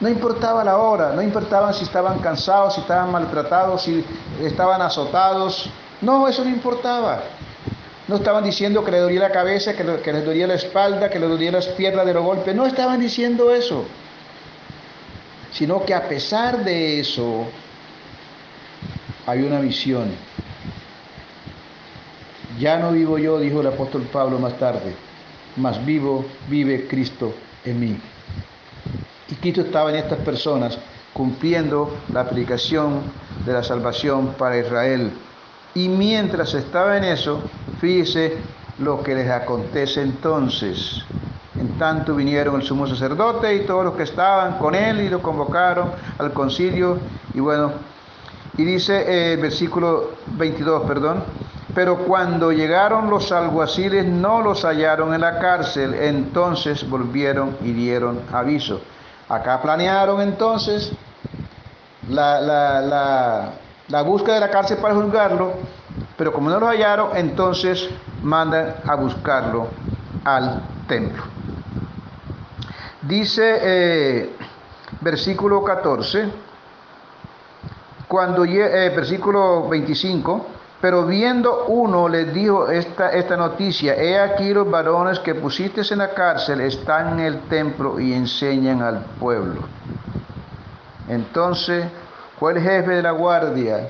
No 0.00 0.08
importaba 0.08 0.64
la 0.64 0.78
hora, 0.78 1.12
no 1.12 1.22
importaba 1.22 1.72
si 1.72 1.84
estaban 1.84 2.18
cansados, 2.18 2.74
si 2.74 2.80
estaban 2.80 3.12
maltratados, 3.12 3.82
si 3.82 4.04
estaban 4.42 4.82
azotados. 4.82 5.70
No, 6.00 6.26
eso 6.26 6.42
no 6.42 6.50
importaba. 6.50 7.20
No 8.08 8.16
estaban 8.16 8.44
diciendo 8.44 8.84
que 8.84 8.92
le 8.92 8.98
dolía 8.98 9.20
la 9.20 9.32
cabeza, 9.32 9.74
que, 9.74 9.82
le, 9.82 9.98
les 10.00 10.24
dolía 10.24 10.46
la 10.46 10.54
espalda, 10.54 11.10
que 11.10 11.18
les 11.18 11.28
dolía 11.28 11.50
las 11.50 11.66
piernas 11.68 12.06
de 12.06 12.14
los 12.14 12.24
golpes. 12.24 12.54
No 12.54 12.64
estaban 12.64 13.00
diciendo 13.00 13.52
eso. 13.52 13.84
Sino 15.52 15.84
que 15.84 15.94
a 15.94 16.08
pesar 16.08 16.64
de 16.64 17.00
eso, 17.00 17.46
hay 19.26 19.42
una 19.42 19.60
visión. 19.60 20.10
Ya 22.58 22.78
no 22.78 22.92
vivo 22.92 23.18
yo, 23.18 23.38
dijo 23.38 23.60
el 23.60 23.66
apóstol 23.66 24.02
Pablo 24.10 24.38
más 24.38 24.56
tarde, 24.58 24.94
más 25.56 25.84
vivo 25.84 26.24
vive 26.48 26.86
Cristo 26.86 27.34
en 27.64 27.80
mí. 27.80 28.00
Y 29.28 29.34
Cristo 29.34 29.62
estaba 29.62 29.90
en 29.90 29.96
estas 29.96 30.20
personas 30.20 30.78
cumpliendo 31.12 31.96
la 32.12 32.20
aplicación 32.20 33.02
de 33.44 33.52
la 33.52 33.62
salvación 33.62 34.34
para 34.34 34.58
Israel. 34.58 35.10
Y 35.76 35.90
mientras 35.90 36.54
estaba 36.54 36.96
en 36.96 37.04
eso, 37.04 37.42
fíjese 37.82 38.38
lo 38.78 39.02
que 39.02 39.14
les 39.14 39.30
acontece 39.30 40.00
entonces. 40.00 41.04
En 41.54 41.78
tanto 41.78 42.14
vinieron 42.14 42.56
el 42.56 42.62
sumo 42.62 42.86
sacerdote 42.86 43.54
y 43.54 43.66
todos 43.66 43.84
los 43.84 43.94
que 43.94 44.04
estaban 44.04 44.56
con 44.56 44.74
él 44.74 45.02
y 45.02 45.10
lo 45.10 45.20
convocaron 45.20 45.90
al 46.16 46.32
concilio. 46.32 46.98
Y 47.34 47.40
bueno, 47.40 47.72
y 48.56 48.64
dice 48.64 49.04
eh, 49.06 49.36
versículo 49.36 50.12
22, 50.38 50.84
perdón, 50.88 51.24
pero 51.74 51.98
cuando 51.98 52.52
llegaron 52.52 53.10
los 53.10 53.30
alguaciles 53.30 54.06
no 54.06 54.40
los 54.40 54.64
hallaron 54.64 55.12
en 55.12 55.20
la 55.20 55.38
cárcel, 55.38 55.92
entonces 55.92 56.88
volvieron 56.88 57.54
y 57.60 57.72
dieron 57.72 58.22
aviso. 58.32 58.80
Acá 59.28 59.60
planearon 59.60 60.22
entonces 60.22 60.90
la, 62.08 62.40
la 62.40 62.80
la 62.80 63.65
búsqueda 64.02 64.34
de 64.34 64.40
la 64.40 64.50
cárcel 64.50 64.78
para 64.78 64.94
juzgarlo, 64.94 65.52
pero 66.16 66.32
como 66.32 66.50
no 66.50 66.58
lo 66.58 66.66
hallaron, 66.66 67.16
entonces 67.16 67.88
mandan 68.22 68.74
a 68.84 68.94
buscarlo 68.96 69.68
al 70.24 70.62
templo. 70.88 71.22
Dice 73.02 73.58
eh, 73.62 74.36
versículo 75.00 75.62
14, 75.62 76.28
cuando 78.08 78.44
eh, 78.44 78.92
versículo 78.94 79.68
25, 79.68 80.46
pero 80.80 81.06
viendo 81.06 81.66
uno 81.66 82.08
les 82.08 82.32
dijo 82.34 82.68
esta, 82.68 83.10
esta 83.10 83.36
noticia, 83.36 83.94
he 83.94 84.18
aquí 84.18 84.52
los 84.52 84.68
varones 84.68 85.20
que 85.20 85.34
pusiste 85.34 85.82
en 85.90 85.98
la 85.98 86.12
cárcel 86.12 86.60
están 86.60 87.14
en 87.14 87.26
el 87.26 87.40
templo 87.42 88.00
y 88.00 88.12
enseñan 88.12 88.82
al 88.82 89.00
pueblo. 89.18 89.62
Entonces 91.08 91.86
fue 92.38 92.52
el 92.52 92.60
jefe 92.60 92.92
de 92.92 93.02
la 93.02 93.12
guardia 93.12 93.88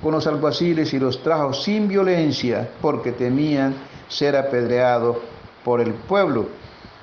con 0.00 0.12
los 0.12 0.26
alguaciles 0.26 0.92
y 0.94 0.98
los 0.98 1.22
trajo 1.22 1.52
sin 1.52 1.88
violencia 1.88 2.68
porque 2.80 3.12
temían 3.12 3.74
ser 4.08 4.36
apedreados 4.36 5.16
por 5.64 5.80
el 5.80 5.94
pueblo. 5.94 6.46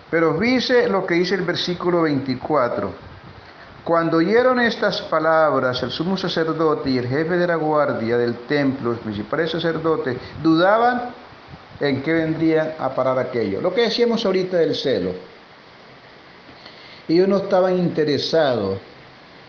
Pero 0.09 0.37
dice 0.37 0.87
lo 0.87 1.05
que 1.05 1.15
dice 1.15 1.35
el 1.35 1.43
versículo 1.43 2.03
24. 2.03 3.09
Cuando 3.83 4.17
oyeron 4.17 4.59
estas 4.59 5.01
palabras, 5.03 5.81
el 5.83 5.91
sumo 5.91 6.17
sacerdote 6.17 6.89
y 6.89 6.97
el 6.97 7.07
jefe 7.07 7.37
de 7.37 7.47
la 7.47 7.55
guardia 7.55 8.17
del 8.17 8.35
templo, 8.39 8.91
los 8.91 8.99
principales 8.99 9.51
sacerdotes, 9.51 10.17
dudaban 10.43 11.13
en 11.79 12.01
qué 12.01 12.13
vendrían 12.13 12.73
a 12.77 12.89
parar 12.89 13.17
aquello. 13.17 13.61
Lo 13.61 13.73
que 13.73 13.83
decíamos 13.83 14.25
ahorita 14.25 14.57
del 14.57 14.75
celo. 14.75 15.11
Ellos 17.07 17.27
no 17.27 17.37
estaban 17.37 17.77
interesados 17.77 18.77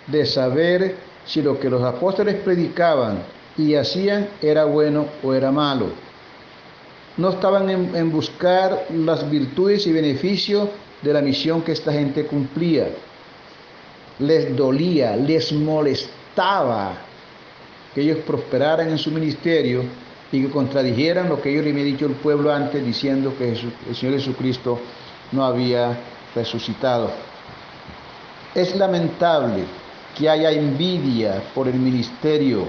de 0.07 0.25
saber 0.25 1.10
si 1.31 1.43
lo 1.43 1.61
que 1.61 1.71
los 1.71 1.83
apóstoles 1.83 2.35
predicaban 2.43 3.23
y 3.57 3.77
hacían 3.77 4.31
era 4.43 4.65
bueno 4.65 5.07
o 5.23 5.33
era 5.33 5.53
malo. 5.53 5.87
No 7.17 7.31
estaban 7.31 7.71
en, 7.71 8.11
buscar 8.11 8.87
las 8.93 9.31
virtudes 9.31 9.87
y 9.87 9.93
beneficios 9.93 10.69
de 11.03 11.13
la 11.13 11.21
misión 11.21 11.63
que 11.63 11.73
esta 11.73 11.93
gente 11.93 12.27
cumplía. 12.27 12.89
Les 14.19 14.57
dolía, 14.57 15.17
les 15.17 15.53
molestaba 15.53 16.95
que 17.95 18.01
ellos 18.01 18.19
prosperaran 18.27 18.91
en 18.91 18.99
su 18.99 19.13
ministerio 19.13 19.85
y 20.33 20.43
que 20.43 20.51
contradijeran 20.51 21.29
lo 21.29 21.41
que 21.41 21.51
ellos 21.53 21.65
le 21.65 21.71
había 21.71 21.85
dicho 21.85 22.07
el 22.07 22.13
pueblo 22.13 22.53
antes 22.53 22.85
diciendo 22.85 23.35
que 23.39 23.51
el 23.51 23.97
Señor 23.97 24.17
Jesucristo 24.17 24.81
no 25.31 25.45
había 25.45 25.97
resucitado. 26.35 27.11
Es 28.53 28.75
lamentable 28.75 29.65
que 30.17 30.29
haya 30.29 30.51
envidia 30.51 31.43
por 31.55 31.69
el 31.69 31.75
ministerio, 31.75 32.67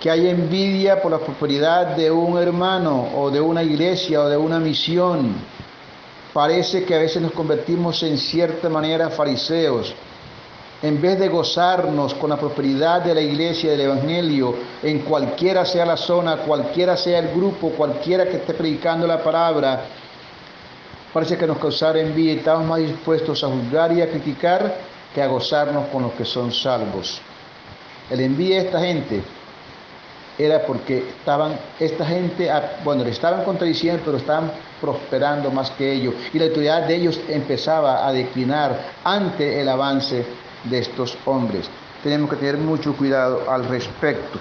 que 0.00 0.10
haya 0.10 0.30
envidia 0.30 1.00
por 1.00 1.12
la 1.12 1.18
prosperidad 1.18 1.96
de 1.96 2.10
un 2.10 2.36
hermano 2.38 3.10
o 3.16 3.30
de 3.30 3.40
una 3.40 3.62
iglesia 3.62 4.22
o 4.22 4.28
de 4.28 4.36
una 4.36 4.58
misión. 4.58 5.34
Parece 6.32 6.84
que 6.84 6.94
a 6.94 6.98
veces 6.98 7.22
nos 7.22 7.32
convertimos 7.32 8.02
en 8.02 8.18
cierta 8.18 8.68
manera 8.68 9.08
fariseos. 9.08 9.94
En 10.82 11.00
vez 11.00 11.18
de 11.18 11.28
gozarnos 11.28 12.12
con 12.14 12.28
la 12.28 12.36
prosperidad 12.36 13.00
de 13.00 13.14
la 13.14 13.20
iglesia 13.20 13.70
del 13.70 13.82
Evangelio, 13.82 14.54
en 14.82 14.98
cualquiera 14.98 15.64
sea 15.64 15.86
la 15.86 15.96
zona, 15.96 16.38
cualquiera 16.38 16.96
sea 16.96 17.20
el 17.20 17.28
grupo, 17.28 17.70
cualquiera 17.70 18.26
que 18.26 18.36
esté 18.36 18.52
predicando 18.52 19.06
la 19.06 19.22
palabra, 19.22 19.84
parece 21.12 21.38
que 21.38 21.46
nos 21.46 21.56
causara 21.58 22.00
envidia 22.00 22.34
y 22.34 22.36
estamos 22.38 22.66
más 22.66 22.80
dispuestos 22.80 23.42
a 23.44 23.46
juzgar 23.46 23.92
y 23.92 24.02
a 24.02 24.10
criticar 24.10 24.93
que 25.14 25.22
a 25.22 25.26
gozarnos 25.26 25.86
con 25.88 26.02
los 26.02 26.12
que 26.12 26.24
son 26.24 26.52
salvos. 26.52 27.20
El 28.10 28.20
envío 28.20 28.56
a 28.56 28.62
esta 28.62 28.80
gente 28.80 29.22
era 30.36 30.66
porque 30.66 31.10
estaban, 31.20 31.56
esta 31.78 32.04
gente, 32.04 32.50
ah, 32.50 32.78
bueno, 32.82 33.04
le 33.04 33.10
estaban 33.10 33.44
contradiciendo, 33.44 34.02
pero 34.04 34.16
estaban 34.16 34.50
prosperando 34.80 35.50
más 35.50 35.70
que 35.72 35.92
ellos. 35.92 36.14
Y 36.32 36.38
la 36.38 36.46
autoridad 36.46 36.82
de 36.82 36.96
ellos 36.96 37.20
empezaba 37.28 38.06
a 38.06 38.12
declinar 38.12 38.94
ante 39.04 39.60
el 39.60 39.68
avance 39.68 40.26
de 40.64 40.78
estos 40.78 41.16
hombres. 41.24 41.70
Tenemos 42.02 42.28
que 42.30 42.36
tener 42.36 42.58
mucho 42.58 42.96
cuidado 42.96 43.48
al 43.48 43.66
respecto. 43.66 44.38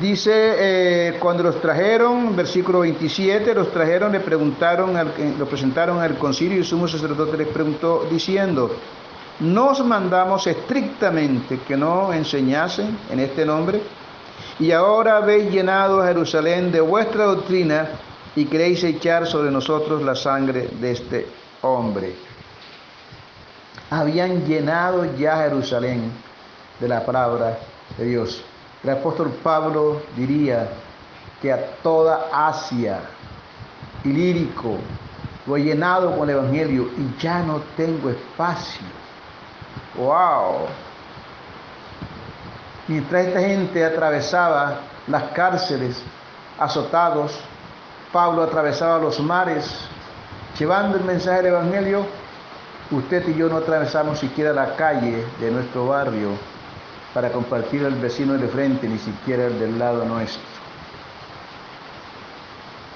Dice, 0.00 0.30
eh, 0.32 1.18
cuando 1.18 1.42
los 1.42 1.60
trajeron, 1.60 2.34
versículo 2.34 2.80
27, 2.80 3.54
los 3.54 3.70
trajeron, 3.70 4.12
le 4.12 4.20
preguntaron, 4.20 4.96
al, 4.96 5.12
lo 5.38 5.46
presentaron 5.46 6.00
al 6.00 6.16
concilio 6.16 6.56
y 6.56 6.60
el 6.60 6.64
sumo 6.64 6.88
sacerdote 6.88 7.36
les 7.36 7.48
preguntó 7.48 8.06
diciendo, 8.10 8.74
nos 9.40 9.84
mandamos 9.84 10.46
estrictamente 10.46 11.60
que 11.66 11.76
no 11.76 12.10
enseñasen 12.12 12.96
en 13.10 13.20
este 13.20 13.44
nombre, 13.44 13.82
y 14.58 14.72
ahora 14.72 15.18
habéis 15.18 15.50
llenado 15.50 16.02
Jerusalén 16.02 16.72
de 16.72 16.80
vuestra 16.80 17.24
doctrina 17.24 17.88
y 18.34 18.46
queréis 18.46 18.82
echar 18.84 19.26
sobre 19.26 19.50
nosotros 19.50 20.02
la 20.02 20.14
sangre 20.14 20.68
de 20.80 20.90
este 20.90 21.26
hombre. 21.60 22.14
Habían 23.90 24.46
llenado 24.46 25.04
ya 25.16 25.36
Jerusalén 25.36 26.10
de 26.80 26.88
la 26.88 27.04
palabra 27.04 27.58
de 27.98 28.04
Dios. 28.06 28.42
El 28.82 28.90
apóstol 28.90 29.30
Pablo 29.42 30.02
diría 30.16 30.68
que 31.40 31.52
a 31.52 31.76
toda 31.82 32.28
Asia, 32.32 33.00
Ilírico, 34.04 34.76
lo 35.46 35.56
he 35.56 35.62
llenado 35.62 36.16
con 36.16 36.28
el 36.28 36.36
Evangelio 36.36 36.88
y 36.96 37.20
ya 37.20 37.42
no 37.42 37.60
tengo 37.76 38.10
espacio 38.10 39.02
¡Wow! 39.96 40.66
Mientras 42.88 43.26
esta 43.26 43.40
gente 43.40 43.84
atravesaba 43.84 44.78
las 45.06 45.24
cárceles, 45.34 46.02
azotados, 46.58 47.38
Pablo 48.10 48.42
atravesaba 48.42 48.98
los 48.98 49.20
mares, 49.20 49.70
llevando 50.58 50.96
el 50.96 51.04
mensaje 51.04 51.42
del 51.42 51.46
Evangelio, 51.52 52.06
usted 52.90 53.28
y 53.28 53.34
yo 53.34 53.48
no 53.48 53.58
atravesamos 53.58 54.18
siquiera 54.18 54.52
la 54.52 54.76
calle 54.76 55.24
de 55.40 55.50
nuestro 55.50 55.88
barrio 55.88 56.30
para 57.14 57.30
compartir 57.30 57.84
al 57.84 57.94
vecino 57.94 58.34
de 58.34 58.48
frente, 58.48 58.88
ni 58.88 58.98
siquiera 58.98 59.46
el 59.46 59.58
del 59.58 59.78
lado 59.78 60.04
nuestro. 60.04 60.42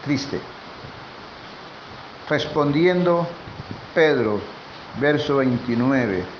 Triste. 0.04 0.40
Respondiendo 2.28 3.26
Pedro, 3.94 4.40
verso 4.98 5.36
29 5.36 6.36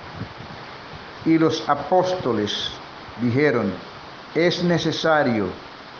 y 1.27 1.39
los 1.39 1.69
apóstoles 1.69 2.71
dijeron, 3.21 3.73
es 4.35 4.63
necesario, 4.63 5.47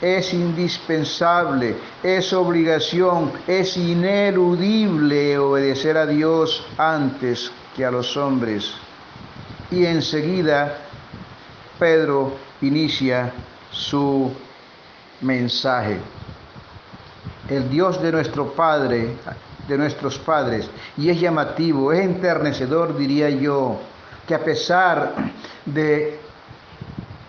es 0.01 0.33
indispensable, 0.33 1.77
es 2.03 2.33
obligación, 2.33 3.33
es 3.47 3.77
ineludible 3.77 5.37
obedecer 5.39 5.97
a 5.97 6.07
Dios 6.07 6.65
antes 6.79 7.51
que 7.75 7.85
a 7.85 7.91
los 7.91 8.17
hombres. 8.17 8.73
Y 9.71 9.85
enseguida 9.85 10.86
Pedro 11.79 12.33
inicia 12.61 13.33
su 13.71 14.33
mensaje. 15.21 15.99
El 17.49 17.69
Dios 17.71 18.03
de 18.03 18.13
nuestro 18.13 18.53
Padre, 18.53 19.17
de 19.67 19.79
nuestros 19.79 20.19
padres, 20.19 20.69
y 20.97 21.11
es 21.11 21.21
llamativo, 21.21 21.93
es 21.93 22.05
enternecedor, 22.05 22.97
diría 22.97 23.31
yo, 23.31 23.81
que 24.27 24.35
a 24.35 24.45
pesar 24.45 25.15
de 25.65 26.21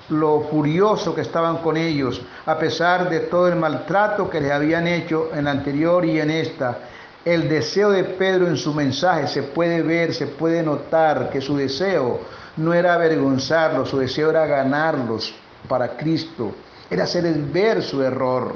lo 0.09 0.41
furioso 0.41 1.13
que 1.13 1.21
estaban 1.21 1.57
con 1.57 1.77
ellos, 1.77 2.21
a 2.45 2.57
pesar 2.57 3.09
de 3.09 3.21
todo 3.21 3.47
el 3.47 3.55
maltrato 3.55 4.29
que 4.29 4.39
les 4.39 4.51
habían 4.51 4.87
hecho 4.87 5.29
en 5.33 5.45
la 5.45 5.51
anterior 5.51 6.05
y 6.05 6.19
en 6.19 6.29
esta, 6.29 6.77
el 7.25 7.49
deseo 7.49 7.89
de 7.91 8.03
Pedro 8.05 8.47
en 8.47 8.55
su 8.55 8.73
mensaje 8.73 9.27
se 9.27 9.43
puede 9.43 9.81
ver, 9.81 10.13
se 10.13 10.27
puede 10.27 10.63
notar 10.63 11.29
que 11.29 11.41
su 11.41 11.57
deseo 11.57 12.21
no 12.57 12.73
era 12.73 12.95
avergonzarlos, 12.95 13.89
su 13.89 13.99
deseo 13.99 14.29
era 14.31 14.45
ganarlos 14.45 15.33
para 15.67 15.95
Cristo, 15.95 16.53
era 16.89 17.03
hacerles 17.03 17.51
ver 17.51 17.83
su 17.83 18.01
error. 18.01 18.55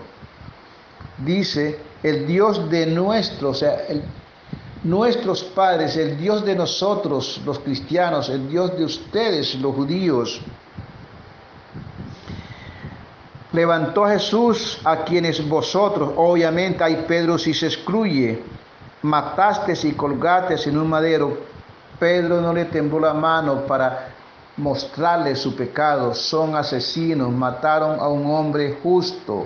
Dice, 1.17 1.79
el 2.03 2.25
Dios 2.25 2.69
de 2.69 2.87
nuestro, 2.87 3.49
o 3.49 3.53
sea, 3.53 3.77
nuestros 4.83 5.43
padres, 5.43 5.95
el 5.97 6.17
Dios 6.17 6.43
de 6.43 6.55
nosotros, 6.55 7.41
los 7.45 7.59
cristianos, 7.59 8.29
el 8.29 8.49
Dios 8.49 8.75
de 8.77 8.85
ustedes, 8.85 9.55
los 9.55 9.75
judíos. 9.75 10.41
Levantó 13.53 14.05
a 14.05 14.11
Jesús 14.11 14.79
a 14.83 15.03
quienes 15.03 15.47
vosotros, 15.47 16.13
obviamente 16.15 16.83
hay 16.83 17.03
Pedro 17.07 17.37
si 17.37 17.53
se 17.53 17.67
excluye, 17.67 18.41
mataste 19.03 19.73
y 19.83 19.91
colgaste 19.91 20.69
en 20.69 20.77
un 20.77 20.87
madero. 20.87 21.51
Pedro 22.01 22.41
no 22.41 22.51
le 22.51 22.65
tembló 22.65 22.99
la 22.99 23.13
mano 23.13 23.67
para 23.67 24.07
mostrarle 24.57 25.35
su 25.35 25.55
pecado. 25.55 26.15
Son 26.15 26.55
asesinos, 26.55 27.31
mataron 27.31 27.99
a 27.99 28.07
un 28.07 28.25
hombre 28.25 28.79
justo, 28.81 29.45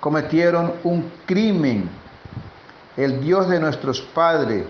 cometieron 0.00 0.72
un 0.82 1.08
crimen. 1.24 1.88
El 2.96 3.20
Dios 3.20 3.48
de 3.48 3.60
nuestros 3.60 4.00
padres 4.00 4.64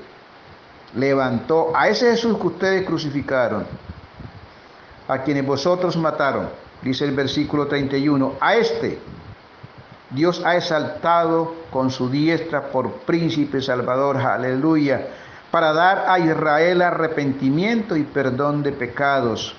levantó 0.94 1.74
a 1.74 1.88
ese 1.88 2.10
Jesús 2.10 2.36
que 2.36 2.46
ustedes 2.48 2.86
crucificaron, 2.86 3.66
a 5.08 5.22
quienes 5.22 5.46
vosotros 5.46 5.96
mataron, 5.96 6.50
dice 6.82 7.06
el 7.06 7.12
versículo 7.12 7.68
31, 7.68 8.34
a 8.38 8.54
este 8.54 8.98
Dios 10.10 10.42
ha 10.44 10.56
exaltado 10.56 11.54
con 11.70 11.90
su 11.90 12.10
diestra 12.10 12.66
por 12.66 12.92
príncipe 13.06 13.62
salvador, 13.62 14.18
aleluya, 14.18 15.06
para 15.50 15.72
dar 15.72 16.04
a 16.08 16.18
Israel 16.18 16.82
arrepentimiento 16.82 17.96
y 17.96 18.02
perdón 18.02 18.62
de 18.62 18.72
pecados. 18.72 19.54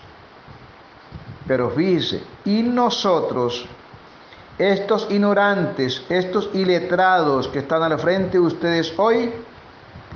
Pero 1.47 1.69
fíjese, 1.69 2.23
y 2.45 2.61
nosotros 2.61 3.65
estos 4.57 5.07
ignorantes, 5.11 6.03
estos 6.09 6.49
iletrados 6.53 7.47
que 7.47 7.59
están 7.59 7.83
al 7.83 7.99
frente 7.99 8.33
de 8.33 8.39
ustedes 8.39 8.91
hoy, 8.97 9.31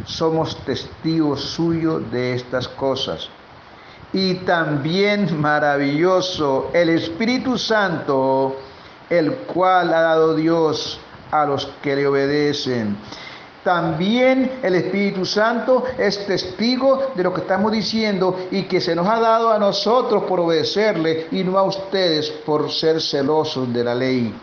somos 0.05 0.57
testigos 0.65 1.41
suyos 1.41 2.09
de 2.11 2.33
estas 2.33 2.67
cosas. 2.67 3.29
Y 4.13 4.35
también 4.35 5.39
maravilloso 5.39 6.69
el 6.73 6.89
Espíritu 6.89 7.57
Santo, 7.57 8.57
el 9.09 9.35
cual 9.35 9.93
ha 9.93 10.01
dado 10.01 10.35
Dios 10.35 10.99
a 11.31 11.45
los 11.45 11.65
que 11.81 11.95
le 11.95 12.07
obedecen. 12.07 12.97
También 13.63 14.59
el 14.63 14.73
Espíritu 14.73 15.23
Santo 15.23 15.83
es 15.97 16.25
testigo 16.25 17.11
de 17.15 17.23
lo 17.23 17.31
que 17.31 17.41
estamos 17.41 17.71
diciendo 17.71 18.47
y 18.49 18.63
que 18.63 18.81
se 18.81 18.95
nos 18.95 19.07
ha 19.07 19.19
dado 19.19 19.51
a 19.51 19.59
nosotros 19.59 20.23
por 20.23 20.39
obedecerle 20.39 21.27
y 21.31 21.43
no 21.43 21.59
a 21.59 21.63
ustedes 21.63 22.29
por 22.29 22.71
ser 22.71 22.99
celosos 22.99 23.71
de 23.71 23.83
la 23.83 23.93
ley. 23.93 24.33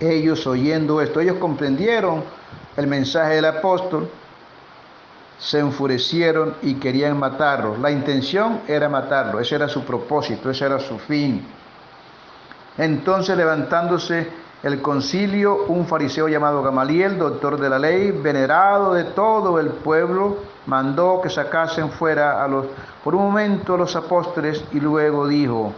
Ellos 0.00 0.46
oyendo 0.46 1.00
esto, 1.02 1.20
ellos 1.20 1.36
comprendieron 1.36 2.24
el 2.74 2.86
mensaje 2.86 3.34
del 3.34 3.44
apóstol, 3.44 4.08
se 5.38 5.58
enfurecieron 5.58 6.56
y 6.62 6.74
querían 6.76 7.18
matarlo. 7.18 7.76
La 7.76 7.90
intención 7.90 8.62
era 8.66 8.88
matarlo, 8.88 9.40
ese 9.40 9.56
era 9.56 9.68
su 9.68 9.84
propósito, 9.84 10.50
ese 10.50 10.64
era 10.64 10.80
su 10.80 10.98
fin. 10.98 11.46
Entonces 12.78 13.36
levantándose 13.36 14.43
el 14.64 14.80
concilio, 14.80 15.66
un 15.68 15.86
fariseo 15.86 16.26
llamado 16.26 16.62
Gamaliel, 16.62 17.18
doctor 17.18 17.60
de 17.60 17.68
la 17.68 17.78
ley, 17.78 18.10
venerado 18.12 18.94
de 18.94 19.04
todo 19.04 19.60
el 19.60 19.68
pueblo, 19.68 20.38
mandó 20.64 21.20
que 21.20 21.28
sacasen 21.28 21.90
fuera 21.90 22.42
a 22.42 22.48
los, 22.48 22.64
por 23.04 23.14
un 23.14 23.24
momento 23.24 23.74
a 23.74 23.78
los 23.78 23.94
apóstoles 23.94 24.64
y 24.72 24.80
luego 24.80 25.28
dijo, 25.28 25.74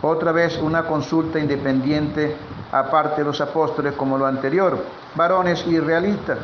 otra 0.00 0.30
vez 0.30 0.56
una 0.58 0.84
consulta 0.84 1.40
independiente 1.40 2.36
aparte 2.70 3.22
de 3.22 3.24
los 3.24 3.40
apóstoles 3.40 3.94
como 3.94 4.16
lo 4.16 4.26
anterior, 4.26 4.78
varones 5.16 5.66
israelitas, 5.66 6.38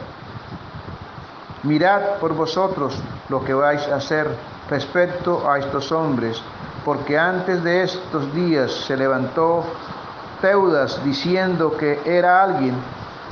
mirad 1.63 2.19
por 2.19 2.35
vosotros 2.35 2.99
lo 3.29 3.45
que 3.45 3.55
vais 3.55 3.87
a 3.87 3.95
hacer 3.95 4.27
respecto 4.69 5.49
a 5.49 5.61
estos 5.61 5.93
hombres, 5.93 6.43
porque 6.85 7.17
antes 7.17 7.63
de 7.63 7.85
estos 7.85 8.35
días 8.35 8.73
se 8.73 8.97
levantó 8.97 9.65
Teudas 10.43 11.03
diciendo 11.05 11.77
que 11.79 12.01
era 12.05 12.43
alguien. 12.43 12.75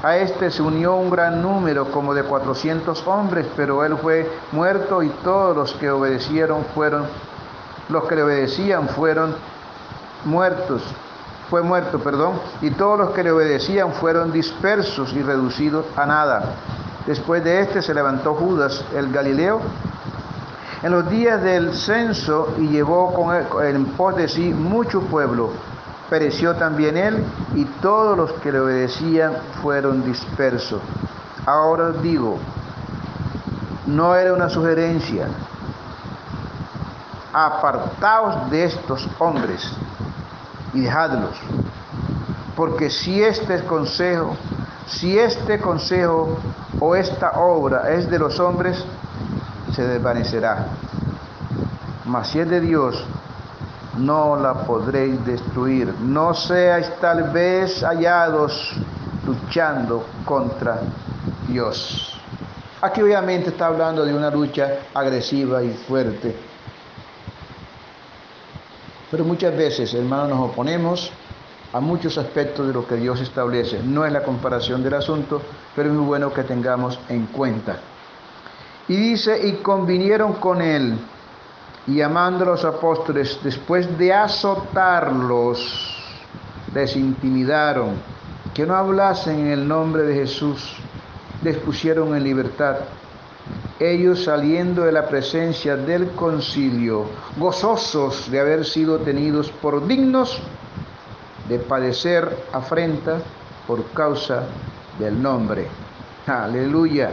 A 0.02 0.16
este 0.16 0.50
se 0.50 0.62
unió 0.62 0.94
un 0.94 1.10
gran 1.10 1.42
número, 1.42 1.90
como 1.90 2.14
de 2.14 2.22
400 2.22 3.06
hombres, 3.06 3.46
pero 3.56 3.84
él 3.84 3.96
fue 3.98 4.30
muerto 4.52 5.02
y 5.02 5.08
todos 5.22 5.54
los 5.54 5.72
que 5.74 5.90
obedecieron 5.90 6.64
fueron, 6.74 7.04
los 7.90 8.04
que 8.04 8.16
le 8.16 8.22
obedecían 8.22 8.88
fueron 8.88 9.34
muertos. 10.24 10.82
Fue 11.50 11.62
muerto, 11.62 11.98
perdón, 11.98 12.40
y 12.62 12.70
todos 12.70 12.98
los 12.98 13.10
que 13.10 13.24
le 13.24 13.32
obedecían 13.32 13.92
fueron 13.92 14.32
dispersos 14.32 15.12
y 15.12 15.20
reducidos 15.20 15.84
a 15.96 16.06
nada. 16.06 16.54
Después 17.06 17.42
de 17.42 17.60
este 17.60 17.82
se 17.82 17.92
levantó 17.92 18.34
Judas 18.34 18.84
el 18.94 19.12
Galileo 19.12 19.60
en 20.82 20.92
los 20.92 21.10
días 21.10 21.42
del 21.42 21.74
censo 21.74 22.54
y 22.56 22.68
llevó 22.68 23.12
con 23.12 23.34
él, 23.34 23.46
en 23.74 23.84
pos 23.86 24.16
de 24.16 24.28
sí 24.28 24.54
mucho 24.54 25.00
pueblo. 25.02 25.50
Pereció 26.10 26.56
también 26.56 26.96
él 26.96 27.24
y 27.54 27.64
todos 27.80 28.16
los 28.16 28.32
que 28.40 28.50
le 28.50 28.58
obedecían 28.58 29.32
fueron 29.62 30.04
dispersos. 30.04 30.82
Ahora 31.46 31.90
os 31.90 32.02
digo, 32.02 32.36
no 33.86 34.16
era 34.16 34.34
una 34.34 34.48
sugerencia, 34.48 35.28
apartaos 37.32 38.50
de 38.50 38.64
estos 38.64 39.08
hombres 39.20 39.70
y 40.74 40.80
dejadlos, 40.80 41.36
porque 42.56 42.90
si 42.90 43.22
este 43.22 43.64
consejo, 43.64 44.36
si 44.86 45.16
este 45.16 45.60
consejo 45.60 46.38
o 46.80 46.96
esta 46.96 47.38
obra 47.38 47.90
es 47.90 48.10
de 48.10 48.18
los 48.18 48.40
hombres, 48.40 48.84
se 49.74 49.86
desvanecerá. 49.86 50.66
Mas 52.04 52.28
si 52.28 52.40
es 52.40 52.50
de 52.50 52.60
Dios, 52.60 53.06
no 54.00 54.36
la 54.36 54.54
podréis 54.64 55.24
destruir. 55.24 55.94
No 56.00 56.34
seáis 56.34 56.90
tal 57.00 57.30
vez 57.30 57.82
hallados 57.82 58.72
luchando 59.26 60.04
contra 60.24 60.80
Dios. 61.46 62.18
Aquí 62.82 63.02
obviamente 63.02 63.50
está 63.50 63.66
hablando 63.66 64.04
de 64.04 64.14
una 64.14 64.30
lucha 64.30 64.78
agresiva 64.94 65.62
y 65.62 65.70
fuerte. 65.86 66.34
Pero 69.10 69.24
muchas 69.24 69.54
veces, 69.56 69.92
hermanos, 69.92 70.28
nos 70.30 70.50
oponemos 70.50 71.12
a 71.72 71.80
muchos 71.80 72.16
aspectos 72.16 72.66
de 72.66 72.72
lo 72.72 72.86
que 72.86 72.96
Dios 72.96 73.20
establece. 73.20 73.80
No 73.82 74.06
es 74.06 74.12
la 74.12 74.22
comparación 74.22 74.82
del 74.82 74.94
asunto, 74.94 75.42
pero 75.76 75.88
es 75.88 75.94
muy 75.94 76.06
bueno 76.06 76.32
que 76.32 76.42
tengamos 76.44 76.98
en 77.08 77.26
cuenta. 77.26 77.78
Y 78.88 78.96
dice, 78.96 79.46
y 79.46 79.54
convinieron 79.56 80.34
con 80.34 80.62
él, 80.62 80.98
y 81.90 81.96
llamando 81.96 82.44
a 82.44 82.48
los 82.48 82.64
apóstoles, 82.64 83.40
después 83.42 83.98
de 83.98 84.12
azotarlos, 84.12 85.96
les 86.72 86.94
intimidaron, 86.94 87.94
que 88.54 88.64
no 88.64 88.76
hablasen 88.76 89.40
en 89.40 89.46
el 89.48 89.66
nombre 89.66 90.04
de 90.04 90.14
Jesús, 90.14 90.76
les 91.42 91.56
pusieron 91.56 92.14
en 92.14 92.22
libertad. 92.22 92.76
Ellos 93.80 94.22
saliendo 94.24 94.84
de 94.84 94.92
la 94.92 95.08
presencia 95.08 95.76
del 95.76 96.10
concilio, 96.10 97.06
gozosos 97.36 98.30
de 98.30 98.38
haber 98.38 98.64
sido 98.64 98.98
tenidos 98.98 99.50
por 99.50 99.84
dignos 99.88 100.40
de 101.48 101.58
padecer 101.58 102.46
afrenta 102.52 103.20
por 103.66 103.84
causa 103.90 104.44
del 105.00 105.20
nombre. 105.20 105.66
Aleluya. 106.28 107.10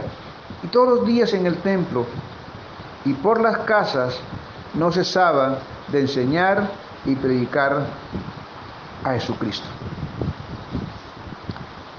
Y 0.62 0.68
todos 0.68 1.00
los 1.00 1.06
días 1.06 1.32
en 1.34 1.46
el 1.46 1.56
templo 1.56 2.06
y 3.04 3.12
por 3.14 3.40
las 3.40 3.58
casas 3.58 4.20
no 4.74 4.92
cesaban 4.92 5.58
de 5.88 6.00
enseñar 6.00 6.70
y 7.04 7.14
predicar 7.14 7.86
a 9.04 9.12
Jesucristo. 9.12 9.66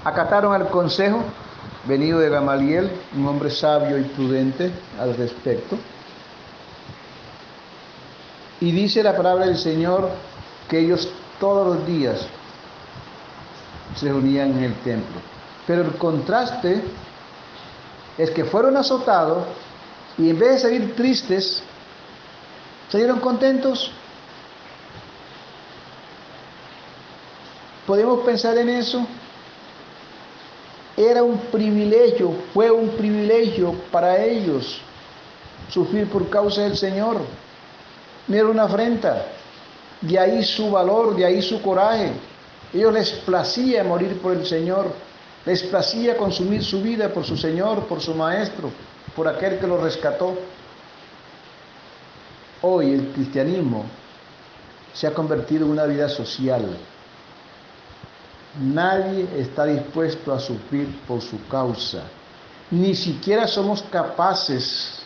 Acataron 0.04 0.54
al 0.54 0.68
consejo 0.68 1.22
venido 1.84 2.18
de 2.18 2.28
Gamaliel, 2.28 2.90
un 3.16 3.26
hombre 3.26 3.50
sabio 3.50 3.98
y 3.98 4.04
prudente 4.04 4.70
al 4.98 5.16
respecto. 5.16 5.76
Y 8.60 8.72
dice 8.72 9.02
la 9.02 9.16
palabra 9.16 9.46
del 9.46 9.56
Señor 9.56 10.10
que 10.68 10.80
ellos 10.80 11.10
todos 11.38 11.76
los 11.76 11.86
días 11.86 12.26
se 13.96 14.06
reunían 14.06 14.50
en 14.58 14.64
el 14.64 14.74
templo. 14.76 15.20
Pero 15.66 15.82
el 15.82 15.96
contraste 15.96 16.82
es 18.18 18.30
que 18.30 18.44
fueron 18.44 18.76
azotados 18.76 19.44
y 20.18 20.28
en 20.28 20.38
vez 20.38 20.50
de 20.50 20.58
salir 20.58 20.94
tristes, 20.94 21.62
salieron 22.90 23.20
contentos. 23.20 23.90
¿Podemos 27.86 28.20
pensar 28.20 28.56
en 28.58 28.68
eso? 28.68 29.06
Era 30.96 31.22
un 31.22 31.38
privilegio, 31.38 32.34
fue 32.52 32.70
un 32.70 32.90
privilegio 32.90 33.74
para 33.90 34.22
ellos 34.22 34.80
sufrir 35.70 36.08
por 36.08 36.28
causa 36.28 36.62
del 36.62 36.76
Señor. 36.76 37.20
No 38.28 38.36
era 38.36 38.48
una 38.48 38.64
afrenta. 38.64 39.26
De 40.00 40.18
ahí 40.18 40.42
su 40.44 40.70
valor, 40.70 41.16
de 41.16 41.24
ahí 41.24 41.42
su 41.42 41.60
coraje. 41.62 42.12
Ellos 42.72 42.92
les 42.92 43.10
placía 43.10 43.84
morir 43.84 44.20
por 44.20 44.32
el 44.32 44.46
Señor. 44.46 44.92
Les 45.44 45.62
placía 45.64 46.16
consumir 46.16 46.62
su 46.62 46.82
vida 46.82 47.08
por 47.08 47.24
su 47.24 47.36
Señor, 47.36 47.86
por 47.86 48.00
su 48.00 48.14
Maestro, 48.14 48.70
por 49.16 49.26
aquel 49.26 49.58
que 49.58 49.66
los 49.66 49.80
rescató. 49.80 50.36
Hoy 52.62 52.92
el 52.92 53.08
cristianismo 53.12 53.84
se 54.92 55.06
ha 55.06 55.14
convertido 55.14 55.64
en 55.64 55.72
una 55.72 55.84
vida 55.84 56.08
social. 56.08 56.76
Nadie 58.60 59.28
está 59.38 59.64
dispuesto 59.64 60.32
a 60.32 60.40
sufrir 60.40 61.00
por 61.06 61.22
su 61.22 61.46
causa. 61.46 62.02
Ni 62.70 62.94
siquiera 62.94 63.46
somos 63.46 63.82
capaces 63.82 65.02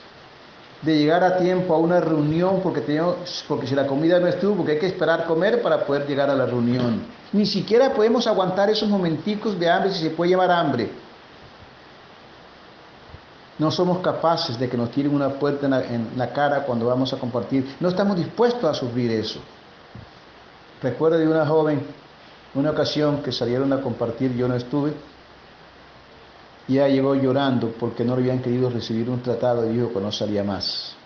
de 0.83 0.99
llegar 0.99 1.23
a 1.23 1.39
tiempo 1.39 1.75
a 1.75 1.79
una 1.79 2.01
reunión 2.01 2.61
porque, 2.63 2.81
tenemos, 2.81 3.45
porque 3.49 3.67
si 3.67 3.75
la 3.75 3.87
comida 3.87 4.19
no 4.19 4.27
estuvo, 4.27 4.57
porque 4.57 4.73
hay 4.73 4.79
que 4.79 4.87
esperar 4.87 5.25
comer 5.25 5.63
para 5.63 5.87
poder 5.87 6.07
llegar 6.07 6.29
a 6.31 6.35
la 6.35 6.47
reunión. 6.47 7.03
Ni 7.33 7.47
siquiera 7.47 7.93
podemos 7.93 8.27
aguantar 8.27 8.69
esos 8.69 8.89
momenticos 8.89 9.59
de 9.59 9.71
hambre 9.71 9.93
si 9.93 10.03
se 10.03 10.11
puede 10.11 10.31
llevar 10.31 10.51
hambre. 10.51 10.91
No 13.59 13.71
somos 13.71 13.99
capaces 13.99 14.59
de 14.59 14.69
que 14.69 14.77
nos 14.77 14.91
tiren 14.91 15.15
una 15.15 15.29
puerta 15.29 15.67
en 15.67 16.11
la, 16.17 16.33
cara 16.33 16.65
cuando 16.65 16.87
vamos 16.87 17.13
a 17.13 17.19
compartir. 17.19 17.77
No 17.79 17.89
estamos 17.89 18.17
dispuestos 18.17 18.65
a 18.65 18.75
sufrir 18.75 19.11
eso. 19.13 19.41
Recuerdo 20.83 21.19
de 21.19 21.29
una 21.29 21.47
joven, 21.47 21.83
una 22.55 22.71
ocasión 22.71 23.23
que 23.23 23.31
salieron 23.31 23.73
a 23.73 23.81
compartir, 23.81 24.35
yo 24.35 24.49
no 24.49 24.57
estuve, 24.57 24.93
y 26.67 26.75
ella 26.75 26.89
llegó 26.89 27.15
llorando 27.15 27.73
porque 27.79 28.05
no 28.05 28.17
le 28.17 28.23
habían 28.23 28.41
querido 28.41 28.71
recibir 28.71 29.09
un 29.09 29.23
tratado 29.23 29.71
y 29.71 29.75
dijo 29.75 29.93
que 29.93 30.01
no 30.01 30.11
salía 30.11 30.43
más. 30.43 30.97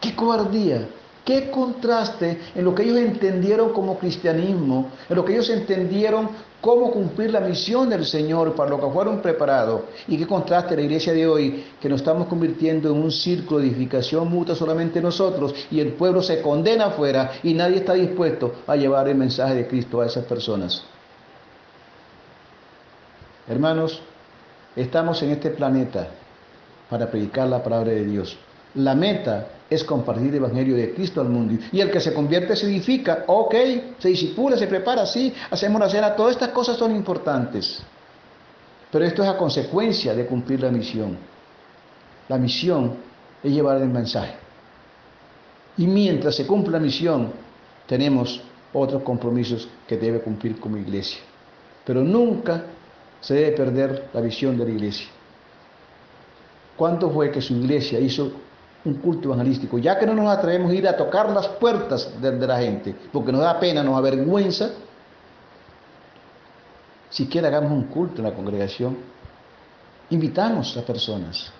¡Qué 0.00 0.14
cobardía! 0.14 0.88
¡Qué 1.24 1.50
contraste 1.50 2.40
en 2.54 2.64
lo 2.64 2.74
que 2.74 2.84
ellos 2.84 2.96
entendieron 2.96 3.72
como 3.72 3.98
cristianismo, 3.98 4.92
en 5.08 5.16
lo 5.16 5.24
que 5.24 5.34
ellos 5.34 5.50
entendieron 5.50 6.30
cómo 6.60 6.90
cumplir 6.90 7.32
la 7.32 7.40
misión 7.40 7.88
del 7.88 8.04
Señor 8.04 8.54
para 8.54 8.70
lo 8.70 8.80
que 8.80 8.90
fueron 8.92 9.20
preparados? 9.20 9.82
Y 10.06 10.16
qué 10.16 10.26
contraste 10.26 10.76
la 10.76 10.82
iglesia 10.82 11.12
de 11.12 11.26
hoy, 11.26 11.64
que 11.80 11.88
nos 11.88 12.00
estamos 12.00 12.28
convirtiendo 12.28 12.90
en 12.90 13.02
un 13.02 13.10
círculo 13.10 13.60
de 13.60 13.68
edificación 13.68 14.28
mutua 14.28 14.54
solamente 14.54 15.00
nosotros 15.00 15.54
y 15.70 15.80
el 15.80 15.92
pueblo 15.92 16.22
se 16.22 16.42
condena 16.42 16.86
afuera 16.86 17.32
y 17.42 17.54
nadie 17.54 17.76
está 17.76 17.94
dispuesto 17.94 18.56
a 18.66 18.76
llevar 18.76 19.08
el 19.08 19.16
mensaje 19.16 19.54
de 19.54 19.66
Cristo 19.66 20.00
a 20.00 20.06
esas 20.06 20.24
personas. 20.24 20.82
Hermanos, 23.48 24.02
estamos 24.76 25.22
en 25.22 25.30
este 25.30 25.50
planeta 25.50 26.08
para 26.90 27.10
predicar 27.10 27.48
la 27.48 27.62
palabra 27.62 27.92
de 27.92 28.04
Dios. 28.04 28.36
La 28.74 28.94
meta 28.94 29.48
es 29.70 29.84
compartir 29.84 30.28
el 30.28 30.36
Evangelio 30.36 30.76
de 30.76 30.94
Cristo 30.94 31.20
al 31.20 31.28
mundo. 31.28 31.62
Y 31.70 31.80
el 31.80 31.90
que 31.90 32.00
se 32.00 32.14
convierte 32.14 32.56
se 32.56 32.66
edifica, 32.66 33.24
ok, 33.26 33.54
se 33.98 34.08
disipula, 34.08 34.56
se 34.56 34.66
prepara, 34.66 35.04
sí, 35.04 35.32
hacemos 35.50 35.80
la 35.80 35.90
cena, 35.90 36.16
todas 36.16 36.32
estas 36.32 36.50
cosas 36.50 36.76
son 36.76 36.94
importantes. 36.96 37.82
Pero 38.90 39.04
esto 39.04 39.22
es 39.22 39.28
a 39.28 39.36
consecuencia 39.36 40.14
de 40.14 40.24
cumplir 40.26 40.62
la 40.62 40.70
misión. 40.70 41.18
La 42.28 42.38
misión 42.38 42.96
es 43.42 43.52
llevar 43.52 43.80
el 43.82 43.88
mensaje. 43.88 44.34
Y 45.76 45.86
mientras 45.86 46.34
se 46.34 46.46
cumple 46.46 46.72
la 46.72 46.80
misión, 46.80 47.32
tenemos 47.86 48.40
otros 48.72 49.02
compromisos 49.02 49.68
que 49.86 49.96
debe 49.96 50.20
cumplir 50.20 50.58
como 50.58 50.78
iglesia. 50.78 51.20
Pero 51.84 52.02
nunca 52.02 52.64
se 53.20 53.34
debe 53.34 53.52
perder 53.52 54.08
la 54.12 54.20
visión 54.20 54.56
de 54.56 54.64
la 54.64 54.70
iglesia. 54.70 55.08
¿Cuánto 56.76 57.10
fue 57.10 57.30
que 57.30 57.42
su 57.42 57.54
iglesia 57.54 57.98
hizo 57.98 58.32
un 58.88 58.94
culto 58.94 59.28
evangelístico? 59.28 59.78
Ya 59.78 59.98
que 59.98 60.06
no 60.06 60.14
nos 60.14 60.28
atrevemos 60.28 60.70
a 60.70 60.74
ir 60.74 60.88
a 60.88 60.96
tocar 60.96 61.30
las 61.30 61.48
puertas 61.48 62.20
de, 62.20 62.32
de 62.32 62.46
la 62.46 62.58
gente, 62.58 62.94
porque 63.12 63.32
nos 63.32 63.40
da 63.40 63.58
pena, 63.58 63.82
nos 63.82 63.96
avergüenza, 63.96 64.70
siquiera 67.10 67.48
hagamos 67.48 67.72
un 67.72 67.84
culto 67.84 68.18
en 68.18 68.24
la 68.24 68.34
congregación, 68.34 68.98
invitamos 70.10 70.76
a 70.76 70.82
personas. 70.82 71.52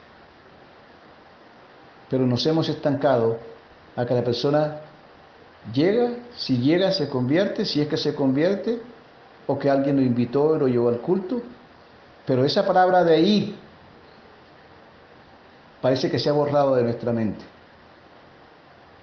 Pero 2.08 2.26
nos 2.26 2.44
hemos 2.46 2.68
estancado 2.68 3.38
a 3.94 4.06
que 4.06 4.14
la 4.14 4.24
persona 4.24 4.80
llega, 5.72 6.10
si 6.36 6.58
llega 6.58 6.92
se 6.92 7.08
convierte, 7.08 7.64
si 7.64 7.80
es 7.80 7.88
que 7.88 7.96
se 7.96 8.14
convierte, 8.14 8.80
o 9.46 9.58
que 9.58 9.70
alguien 9.70 9.96
lo 9.96 10.02
invitó 10.02 10.56
y 10.56 10.58
lo 10.58 10.68
llevó 10.68 10.88
al 10.90 11.00
culto, 11.00 11.40
pero 12.26 12.44
esa 12.44 12.66
palabra 12.66 13.02
de 13.02 13.20
ir 13.20 13.54
parece 15.80 16.10
que 16.10 16.18
se 16.18 16.28
ha 16.28 16.32
borrado 16.32 16.74
de 16.74 16.82
nuestra 16.82 17.12
mente. 17.12 17.44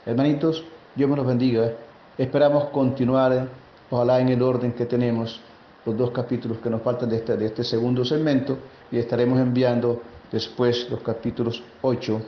Hermanitos, 0.06 0.64
Dios 0.96 1.10
me 1.10 1.16
los 1.16 1.26
bendiga. 1.26 1.72
Esperamos 2.18 2.66
continuar, 2.66 3.48
ojalá 3.90 4.20
en 4.20 4.30
el 4.30 4.42
orden 4.42 4.74
que 4.74 4.86
tenemos, 4.86 5.42
los 5.86 5.98
dos 5.98 6.12
capítulos 6.12 6.58
que 6.60 6.70
nos 6.70 6.82
faltan 6.82 7.10
de 7.10 7.18
este, 7.18 7.46
este 7.46 7.64
segundo 7.64 8.04
segmento 8.04 8.58
y 8.92 8.98
estaremos 8.98 9.40
enviando 9.40 10.02
después 10.32 10.90
los 10.90 11.02
capítulos 11.02 11.62
8 11.82 12.22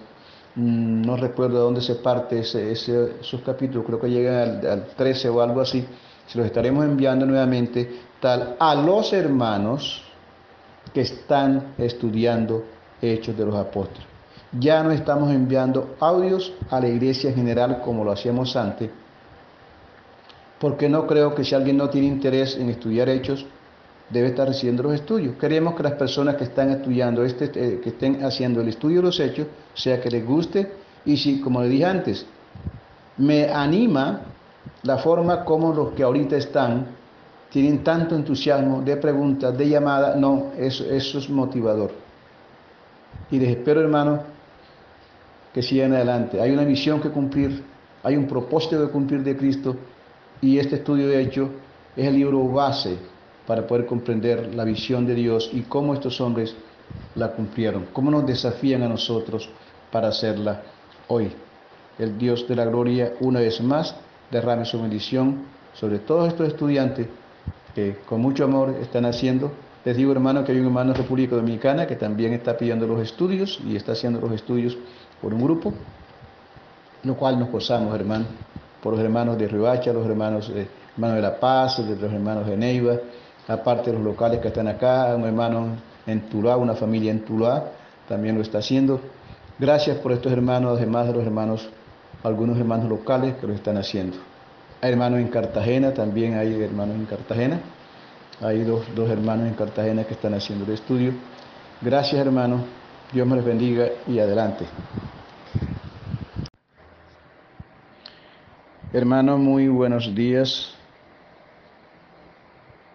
mm, 0.55 1.01
no 1.01 1.17
recuerdo 1.17 1.55
de 1.55 1.63
dónde 1.63 1.81
se 1.81 1.95
parte 1.95 2.39
ese, 2.39 2.71
esos 2.71 3.41
capítulos, 3.41 3.85
creo 3.85 3.99
que 3.99 4.09
llegan 4.09 4.35
al, 4.35 4.67
al 4.67 4.85
13 4.95 5.29
o 5.29 5.41
algo 5.41 5.61
así, 5.61 5.85
se 6.27 6.37
los 6.37 6.45
estaremos 6.45 6.85
enviando 6.85 7.25
nuevamente 7.25 8.01
tal 8.19 8.55
a 8.59 8.75
los 8.75 9.13
hermanos 9.13 10.03
que 10.93 11.01
están 11.01 11.73
estudiando 11.77 12.63
Hechos 13.01 13.37
de 13.37 13.45
los 13.45 13.55
Apóstoles. 13.55 14.16
Ya 14.51 14.81
no 14.81 14.91
estamos 14.91 15.31
enviando 15.31 15.95
audios 15.99 16.53
a 16.69 16.79
la 16.79 16.87
iglesia 16.87 17.33
general 17.33 17.81
como 17.81 18.03
lo 18.03 18.11
hacíamos 18.11 18.55
antes, 18.55 18.89
porque 20.59 20.87
no 20.87 21.05
creo 21.05 21.35
que 21.35 21.43
si 21.43 21.53
alguien 21.53 21.77
no 21.77 21.89
tiene 21.89 22.07
interés 22.07 22.57
en 22.57 22.69
estudiar 22.69 23.09
hechos, 23.09 23.45
debe 24.09 24.27
estar 24.27 24.47
recibiendo 24.47 24.83
los 24.83 24.93
estudios. 24.93 25.35
Queremos 25.35 25.75
que 25.75 25.83
las 25.83 25.93
personas 25.93 26.35
que 26.35 26.45
están 26.45 26.69
estudiando, 26.71 27.23
este, 27.23 27.45
eh, 27.53 27.81
que 27.81 27.89
estén 27.89 28.23
haciendo 28.23 28.61
el 28.61 28.69
estudio 28.69 28.97
de 28.97 29.03
los 29.03 29.19
hechos, 29.19 29.47
sea 29.73 29.99
que 29.99 30.09
les 30.09 30.25
guste 30.25 30.71
y 31.05 31.17
si, 31.17 31.41
como 31.41 31.61
le 31.61 31.67
dije 31.67 31.85
antes, 31.85 32.25
me 33.17 33.49
anima 33.49 34.21
la 34.83 34.97
forma 34.97 35.43
como 35.43 35.73
los 35.73 35.91
que 35.91 36.03
ahorita 36.03 36.37
están 36.37 36.85
tienen 37.49 37.83
tanto 37.83 38.15
entusiasmo 38.15 38.81
de 38.81 38.97
preguntas, 38.97 39.57
de 39.57 39.69
llamadas, 39.69 40.17
no, 40.17 40.51
eso, 40.57 40.85
eso 40.85 41.17
es 41.17 41.29
motivador. 41.29 41.91
Y 43.31 43.39
les 43.39 43.49
espero, 43.49 43.81
hermanos, 43.81 44.19
que 45.57 45.63
sigan 45.63 45.91
adelante. 45.91 46.39
Hay 46.39 46.51
una 46.51 46.61
misión 46.61 47.01
que 47.01 47.09
cumplir, 47.09 47.63
hay 48.03 48.15
un 48.15 48.27
propósito 48.27 48.79
de 48.79 48.91
cumplir 48.91 49.23
de 49.23 49.35
Cristo 49.35 49.75
y 50.39 50.59
este 50.59 50.75
estudio 50.75 51.07
de 51.07 51.19
hecho 51.19 51.49
es 51.95 52.05
el 52.05 52.13
libro 52.13 52.47
base 52.47 52.95
para 53.47 53.65
poder 53.65 53.87
comprender 53.87 54.53
la 54.53 54.63
visión 54.63 55.07
de 55.07 55.15
Dios 55.15 55.49
y 55.51 55.61
cómo 55.61 55.95
estos 55.95 56.21
hombres 56.21 56.55
la 57.15 57.31
cumplieron, 57.31 57.87
cómo 57.91 58.11
nos 58.11 58.27
desafían 58.27 58.83
a 58.83 58.87
nosotros 58.87 59.49
para 59.91 60.09
hacerla 60.09 60.61
hoy. 61.07 61.31
El 61.97 62.19
Dios 62.19 62.47
de 62.47 62.55
la 62.55 62.65
gloria, 62.65 63.13
una 63.21 63.39
vez 63.39 63.59
más, 63.59 63.95
derrame 64.29 64.63
su 64.63 64.79
bendición 64.79 65.45
sobre 65.73 65.97
todos 65.97 66.27
estos 66.27 66.49
estudiantes 66.49 67.07
que 67.73 67.95
con 68.05 68.21
mucho 68.21 68.43
amor 68.43 68.75
están 68.79 69.05
haciendo. 69.05 69.51
Les 69.83 69.97
digo, 69.97 70.11
hermano, 70.11 70.43
que 70.43 70.51
hay 70.51 70.59
un 70.59 70.65
hermano 70.67 70.91
en 70.91 70.97
República 70.97 71.35
Dominicana 71.35 71.87
que 71.87 71.95
también 71.95 72.33
está 72.33 72.55
pidiendo 72.55 72.85
los 72.85 73.01
estudios 73.01 73.59
y 73.65 73.75
está 73.75 73.93
haciendo 73.93 74.21
los 74.21 74.33
estudios 74.33 74.77
por 75.21 75.33
un 75.33 75.43
grupo, 75.43 75.73
lo 77.03 77.15
cual 77.15 77.39
nos 77.39 77.49
gozamos, 77.49 77.93
hermano, 77.95 78.25
por 78.81 78.93
los 78.93 79.01
hermanos 79.01 79.37
de 79.37 79.47
Ribacha, 79.47 79.93
los 79.93 80.05
hermanos, 80.05 80.53
de, 80.53 80.67
hermanos 80.93 81.15
de 81.15 81.21
La 81.21 81.39
Paz, 81.39 81.77
de 81.77 81.95
los 81.95 82.11
hermanos 82.11 82.47
de 82.47 82.57
Neiva, 82.57 82.97
aparte 83.47 83.91
de 83.91 83.97
los 83.97 84.05
locales 84.05 84.39
que 84.39 84.49
están 84.49 84.67
acá, 84.67 85.15
un 85.15 85.23
hermano 85.23 85.77
en 86.05 86.21
Tuluá, 86.29 86.57
una 86.57 86.73
familia 86.73 87.11
en 87.11 87.23
Tuluá, 87.25 87.71
también 88.07 88.35
lo 88.35 88.41
está 88.41 88.59
haciendo. 88.59 88.99
Gracias 89.59 89.97
por 89.97 90.11
estos 90.11 90.31
hermanos, 90.31 90.77
además 90.77 91.07
de 91.07 91.13
los 91.13 91.23
hermanos, 91.23 91.69
algunos 92.23 92.57
hermanos 92.57 92.87
locales 92.89 93.35
que 93.37 93.47
lo 93.47 93.53
están 93.53 93.77
haciendo. 93.77 94.17
Hay 94.81 94.91
hermanos 94.91 95.19
en 95.19 95.29
Cartagena, 95.29 95.93
también 95.93 96.37
hay 96.37 96.61
hermanos 96.61 96.95
en 96.95 97.05
Cartagena. 97.05 97.59
Hay 98.39 98.63
dos, 98.63 98.85
dos 98.95 99.09
hermanos 99.09 99.47
en 99.47 99.55
Cartagena 99.55 100.03
que 100.03 100.13
están 100.13 100.35
haciendo 100.35 100.65
el 100.65 100.73
estudio. 100.73 101.13
Gracias 101.81 102.21
hermanos, 102.21 102.61
Dios 103.13 103.25
me 103.25 103.39
bendiga 103.39 103.87
y 104.05 104.19
adelante. 104.19 104.65
Hermanos, 108.91 109.39
muy 109.39 109.69
buenos 109.69 110.13
días. 110.13 110.73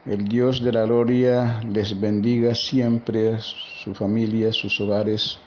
El 0.04 0.28
Dios 0.28 0.62
de 0.62 0.70
la 0.70 0.82
gloria 0.82 1.62
les 1.66 1.98
bendiga 1.98 2.54
siempre, 2.54 3.38
su 3.40 3.94
familia, 3.94 4.52
sus 4.52 4.78
hogares, 4.82 5.38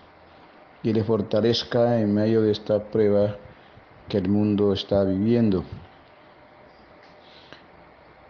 y 0.81 0.93
les 0.93 1.05
fortalezca 1.05 1.99
en 1.99 2.15
medio 2.15 2.41
de 2.41 2.51
esta 2.51 2.83
prueba 2.83 3.37
que 4.09 4.17
el 4.17 4.29
mundo 4.29 4.73
está 4.73 5.03
viviendo. 5.03 5.63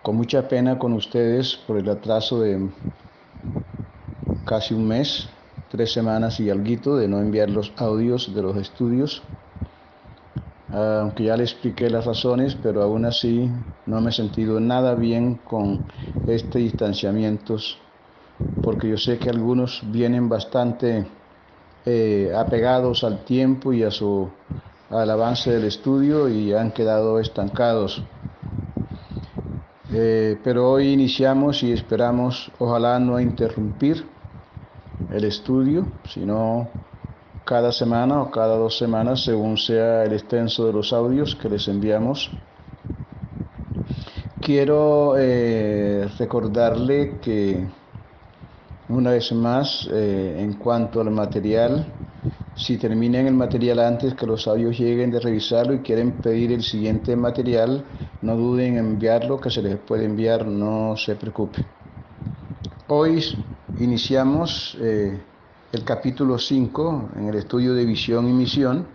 Con 0.02 0.18
mucha 0.18 0.50
pena 0.50 0.78
con 0.78 0.92
ustedes 0.92 1.56
por 1.56 1.78
el 1.78 1.88
atraso 1.88 2.42
de 2.42 2.70
casi 4.46 4.74
un 4.74 4.86
mes, 4.86 5.30
tres 5.76 5.92
semanas 5.92 6.40
y 6.40 6.50
algo 6.50 6.98
de 6.98 7.08
no 7.08 7.20
enviar 7.20 7.50
los 7.50 7.74
audios 7.78 8.34
de 8.34 8.42
los 8.42 8.56
estudios 8.56 9.22
aunque 10.76 11.26
ya 11.26 11.38
le 11.38 11.44
expliqué 11.44 11.90
las 11.90 12.06
razones, 12.06 12.56
pero 12.56 12.82
aún 12.84 13.06
así 13.06 13.50
no 13.86 14.02
me 14.02 14.10
he 14.10 14.14
sentido 14.14 14.60
nada 14.60 14.96
bien 14.96 15.36
con 15.36 15.80
este 16.28 16.60
distanciamiento, 16.60 17.58
porque 18.62 18.90
yo 18.90 18.98
sé 18.98 19.18
que 19.20 19.30
algunos 19.30 19.82
vienen 19.92 20.28
bastante 20.28 21.06
eh, 21.86 22.32
apegados 22.36 23.04
al 23.04 23.24
tiempo 23.26 23.74
y 23.74 23.84
a 23.84 23.92
su, 23.92 24.30
al 24.90 25.10
avance 25.10 25.52
del 25.52 25.66
estudio 25.66 26.28
y 26.28 26.54
han 26.54 26.72
quedado 26.72 27.20
estancados. 27.20 28.04
Eh, 29.92 30.40
pero 30.44 30.72
hoy 30.72 30.88
iniciamos 30.92 31.62
y 31.62 31.72
esperamos, 31.72 32.52
ojalá 32.58 33.00
no 33.00 33.20
interrumpir 33.20 34.15
el 35.12 35.24
estudio, 35.24 35.88
sino 36.08 36.68
cada 37.46 37.72
semana 37.72 38.22
o 38.22 38.32
cada 38.32 38.58
dos 38.58 38.78
semanas, 38.78 39.24
según 39.24 39.58
sea 39.58 40.04
el 40.04 40.14
extenso 40.14 40.66
de 40.66 40.74
los 40.74 40.92
audios 40.94 41.36
que 41.36 41.50
les 41.50 41.68
enviamos. 41.68 42.32
Quiero 44.42 45.16
eh, 45.18 46.08
recordarle 46.18 47.18
que 47.22 47.66
una 48.90 49.12
vez 49.12 49.32
más, 49.32 49.88
eh, 49.92 50.38
en 50.40 50.54
cuanto 50.54 51.02
al 51.02 51.12
material, 51.12 51.86
si 52.56 52.78
terminan 52.78 53.28
el 53.28 53.34
material 53.34 53.80
antes 53.80 54.14
que 54.14 54.26
los 54.26 54.48
audios 54.48 54.78
lleguen 54.78 55.12
de 55.12 55.20
revisarlo 55.20 55.74
y 55.74 55.80
quieren 55.80 56.12
pedir 56.14 56.52
el 56.52 56.64
siguiente 56.64 57.16
material, 57.16 57.84
no 58.22 58.36
duden 58.36 58.78
en 58.78 58.86
enviarlo, 58.86 59.40
que 59.40 59.50
se 59.50 59.62
les 59.62 59.78
puede 59.78 60.06
enviar, 60.06 60.46
no 60.48 60.96
se 60.96 61.16
preocupe. 61.16 61.60
Hoy 62.88 63.24
iniciamos 63.80 64.78
eh, 64.80 65.18
el 65.72 65.84
capítulo 65.84 66.38
5 66.38 67.10
en 67.18 67.28
el 67.28 67.36
estudio 67.36 67.74
de 67.74 67.86
visión 67.86 68.30
y 68.30 68.34
misión, 68.34 68.86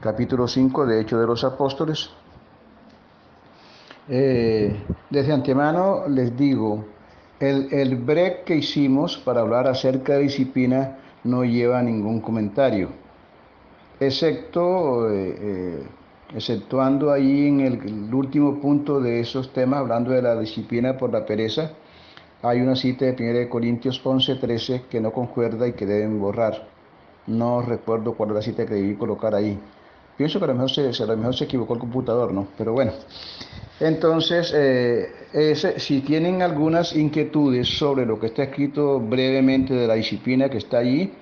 capítulo 0.00 0.46
5 0.46 0.86
de 0.86 1.00
Hechos 1.00 1.20
de 1.20 1.26
los 1.26 1.44
Apóstoles. 1.44 2.10
Eh, 4.08 4.76
desde 5.10 5.32
antemano 5.32 6.08
les 6.08 6.36
digo, 6.36 6.84
el, 7.40 7.72
el 7.72 7.96
break 7.96 8.44
que 8.44 8.56
hicimos 8.56 9.16
para 9.18 9.40
hablar 9.40 9.66
acerca 9.66 10.14
de 10.14 10.20
disciplina 10.20 10.98
no 11.24 11.44
lleva 11.44 11.82
ningún 11.82 12.20
comentario, 12.20 12.90
excepto, 13.98 15.10
eh, 15.10 15.82
exceptuando 16.34 17.10
ahí 17.10 17.48
en 17.48 17.60
el 17.60 18.14
último 18.14 18.60
punto 18.60 19.00
de 19.00 19.20
esos 19.20 19.52
temas, 19.52 19.80
hablando 19.80 20.10
de 20.10 20.22
la 20.22 20.38
disciplina 20.38 20.96
por 20.96 21.12
la 21.12 21.24
pereza, 21.24 21.72
hay 22.48 22.60
una 22.60 22.76
cita 22.76 23.04
de 23.04 23.40
1 23.40 23.50
Corintios 23.50 24.00
11, 24.02 24.36
13 24.36 24.82
que 24.88 25.00
no 25.00 25.12
concuerda 25.12 25.66
y 25.66 25.72
que 25.72 25.86
deben 25.86 26.20
borrar. 26.20 26.68
No 27.26 27.60
recuerdo 27.62 28.14
cuál 28.14 28.30
es 28.30 28.34
la 28.36 28.42
cita 28.42 28.66
que 28.66 28.74
debí 28.74 28.94
colocar 28.94 29.34
ahí. 29.34 29.58
Pienso 30.16 30.38
que 30.38 30.44
a 30.44 30.48
lo 30.48 30.54
mejor 30.54 30.70
se, 30.70 31.02
a 31.02 31.06
lo 31.06 31.16
mejor 31.16 31.36
se 31.36 31.44
equivocó 31.44 31.74
el 31.74 31.80
computador, 31.80 32.32
¿no? 32.32 32.46
Pero 32.56 32.72
bueno. 32.72 32.92
Entonces, 33.80 34.52
eh, 34.56 35.54
si 35.76 36.00
tienen 36.00 36.40
algunas 36.40 36.96
inquietudes 36.96 37.68
sobre 37.68 38.06
lo 38.06 38.18
que 38.18 38.26
está 38.26 38.44
escrito 38.44 38.98
brevemente 39.00 39.74
de 39.74 39.86
la 39.86 39.94
disciplina 39.94 40.48
que 40.48 40.58
está 40.58 40.78
allí, 40.78 41.12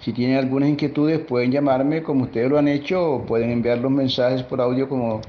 si 0.00 0.12
tienen 0.12 0.38
algunas 0.38 0.68
inquietudes 0.70 1.20
pueden 1.20 1.52
llamarme 1.52 2.02
como 2.02 2.24
ustedes 2.24 2.50
lo 2.50 2.58
han 2.58 2.68
hecho 2.68 3.12
o 3.12 3.22
pueden 3.26 3.50
enviar 3.50 3.78
los 3.78 3.92
mensajes 3.92 4.42
por 4.42 4.60
audio 4.60 4.88
como 4.88 5.20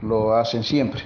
lo 0.00 0.34
hacen 0.34 0.62
siempre. 0.62 1.02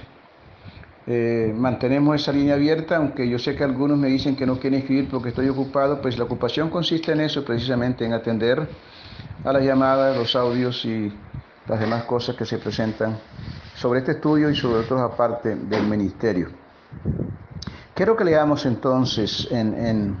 Eh, 1.11 1.51
mantenemos 1.57 2.21
esa 2.21 2.31
línea 2.31 2.53
abierta, 2.53 2.97
aunque 2.97 3.27
yo 3.27 3.39
sé 3.39 3.55
que 3.55 3.63
algunos 3.63 3.97
me 3.97 4.09
dicen 4.09 4.35
que 4.35 4.45
no 4.45 4.59
quieren 4.59 4.81
escribir 4.81 5.09
porque 5.09 5.29
estoy 5.29 5.49
ocupado, 5.49 5.99
pues 5.99 6.19
la 6.19 6.25
ocupación 6.25 6.69
consiste 6.69 7.13
en 7.13 7.21
eso, 7.21 7.43
precisamente 7.43 8.05
en 8.05 8.13
atender 8.13 8.69
a 9.43 9.51
las 9.51 9.63
llamadas, 9.63 10.15
los 10.15 10.35
audios 10.35 10.85
y 10.85 11.11
las 11.67 11.79
demás 11.79 12.03
cosas 12.03 12.35
que 12.35 12.45
se 12.45 12.59
presentan 12.59 13.17
sobre 13.75 14.01
este 14.01 14.11
estudio 14.11 14.51
y 14.51 14.55
sobre 14.55 14.81
otros 14.81 15.01
aparte 15.01 15.55
del 15.55 15.87
ministerio. 15.87 16.49
Quiero 17.95 18.15
que 18.15 18.23
leamos 18.23 18.67
entonces 18.67 19.47
en, 19.49 19.73
en 19.73 20.17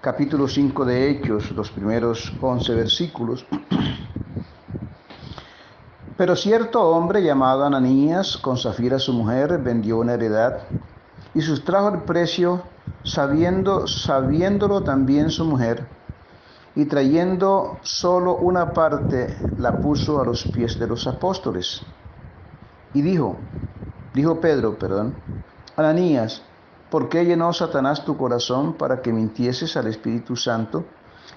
capítulo 0.00 0.46
5 0.46 0.84
de 0.84 1.10
Hechos, 1.10 1.50
los 1.50 1.72
primeros 1.72 2.32
11 2.40 2.74
versículos. 2.76 3.44
Pero 6.16 6.36
cierto 6.36 6.80
hombre 6.80 7.22
llamado 7.22 7.64
Ananías, 7.64 8.36
con 8.36 8.56
Zafira 8.56 9.00
su 9.00 9.12
mujer, 9.12 9.58
vendió 9.58 9.98
una 9.98 10.14
heredad 10.14 10.58
y 11.34 11.40
sustrajo 11.40 11.88
el 11.88 12.02
precio, 12.02 12.62
sabiendo, 13.02 13.88
sabiéndolo 13.88 14.84
también 14.84 15.30
su 15.30 15.44
mujer, 15.44 15.88
y 16.76 16.84
trayendo 16.86 17.78
solo 17.82 18.36
una 18.36 18.72
parte, 18.72 19.36
la 19.56 19.80
puso 19.80 20.20
a 20.20 20.24
los 20.24 20.44
pies 20.44 20.78
de 20.78 20.86
los 20.86 21.06
apóstoles. 21.08 21.82
Y 22.92 23.02
dijo, 23.02 23.36
dijo 24.12 24.40
Pedro, 24.40 24.78
perdón, 24.78 25.16
Ananías, 25.76 26.42
¿por 26.90 27.08
qué 27.08 27.24
llenó 27.24 27.52
Satanás 27.52 28.04
tu 28.04 28.16
corazón 28.16 28.74
para 28.74 29.02
que 29.02 29.12
mintieses 29.12 29.76
al 29.76 29.88
Espíritu 29.88 30.36
Santo 30.36 30.84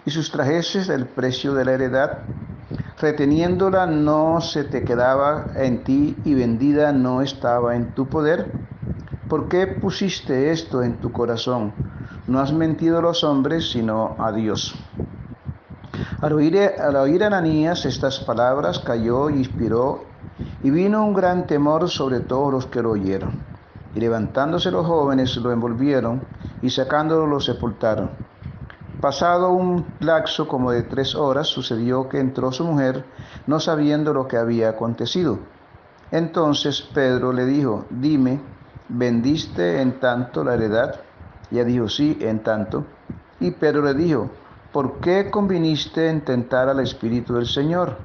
y 0.07 0.09
sustrajeses 0.09 0.87
el 0.87 1.05
precio 1.05 1.53
de 1.53 1.65
la 1.65 1.73
heredad 1.73 2.19
reteniéndola 2.97 3.87
no 3.87 4.39
se 4.39 4.63
te 4.63 4.85
quedaba 4.85 5.47
en 5.53 5.83
ti 5.83 6.15
y 6.23 6.33
vendida 6.33 6.93
no 6.93 7.21
estaba 7.21 7.75
en 7.75 7.93
tu 7.93 8.07
poder? 8.07 8.49
¿Por 9.27 9.49
qué 9.49 9.67
pusiste 9.67 10.51
esto 10.51 10.81
en 10.81 10.95
tu 11.01 11.11
corazón? 11.11 11.73
No 12.25 12.39
has 12.39 12.53
mentido 12.53 12.99
a 12.99 13.01
los 13.01 13.25
hombres, 13.25 13.69
sino 13.69 14.15
a 14.17 14.31
Dios. 14.31 14.75
Al 16.21 16.31
oír, 16.31 16.57
al 16.79 16.95
oír 16.95 17.25
Ananías 17.25 17.85
estas 17.85 18.21
palabras, 18.21 18.79
cayó 18.79 19.29
y 19.29 19.39
inspiró, 19.39 20.05
y 20.63 20.69
vino 20.69 21.05
un 21.05 21.13
gran 21.13 21.47
temor 21.47 21.89
sobre 21.89 22.21
todos 22.21 22.53
los 22.53 22.65
que 22.67 22.81
lo 22.81 22.91
oyeron. 22.91 23.35
Y 23.93 23.99
levantándose 23.99 24.71
los 24.71 24.87
jóvenes 24.87 25.35
lo 25.35 25.51
envolvieron, 25.51 26.21
y 26.61 26.69
sacándolo 26.69 27.27
lo 27.27 27.41
sepultaron. 27.41 28.09
Pasado 29.01 29.51
un 29.51 29.85
lapso 29.99 30.47
como 30.47 30.71
de 30.71 30.81
tres 30.81 31.13
horas, 31.13 31.47
sucedió 31.47 32.09
que 32.09 32.19
entró 32.19 32.51
su 32.51 32.63
mujer, 32.63 33.05
no 33.45 33.59
sabiendo 33.59 34.11
lo 34.11 34.27
que 34.27 34.37
había 34.37 34.69
acontecido. 34.69 35.37
Entonces 36.09 36.81
Pedro 36.81 37.31
le 37.31 37.45
dijo, 37.45 37.85
dime, 37.91 38.39
¿vendiste 38.89 39.81
en 39.81 39.99
tanto 39.99 40.43
la 40.43 40.55
heredad? 40.55 40.95
Ella 41.51 41.63
dijo, 41.63 41.89
sí, 41.89 42.17
en 42.21 42.39
tanto. 42.41 42.85
Y 43.39 43.51
Pedro 43.51 43.83
le 43.83 43.93
dijo, 43.93 44.31
¿por 44.71 44.99
qué 44.99 45.29
conviniste 45.29 46.09
en 46.09 46.21
tentar 46.21 46.67
al 46.67 46.79
Espíritu 46.79 47.35
del 47.35 47.45
Señor? 47.45 47.97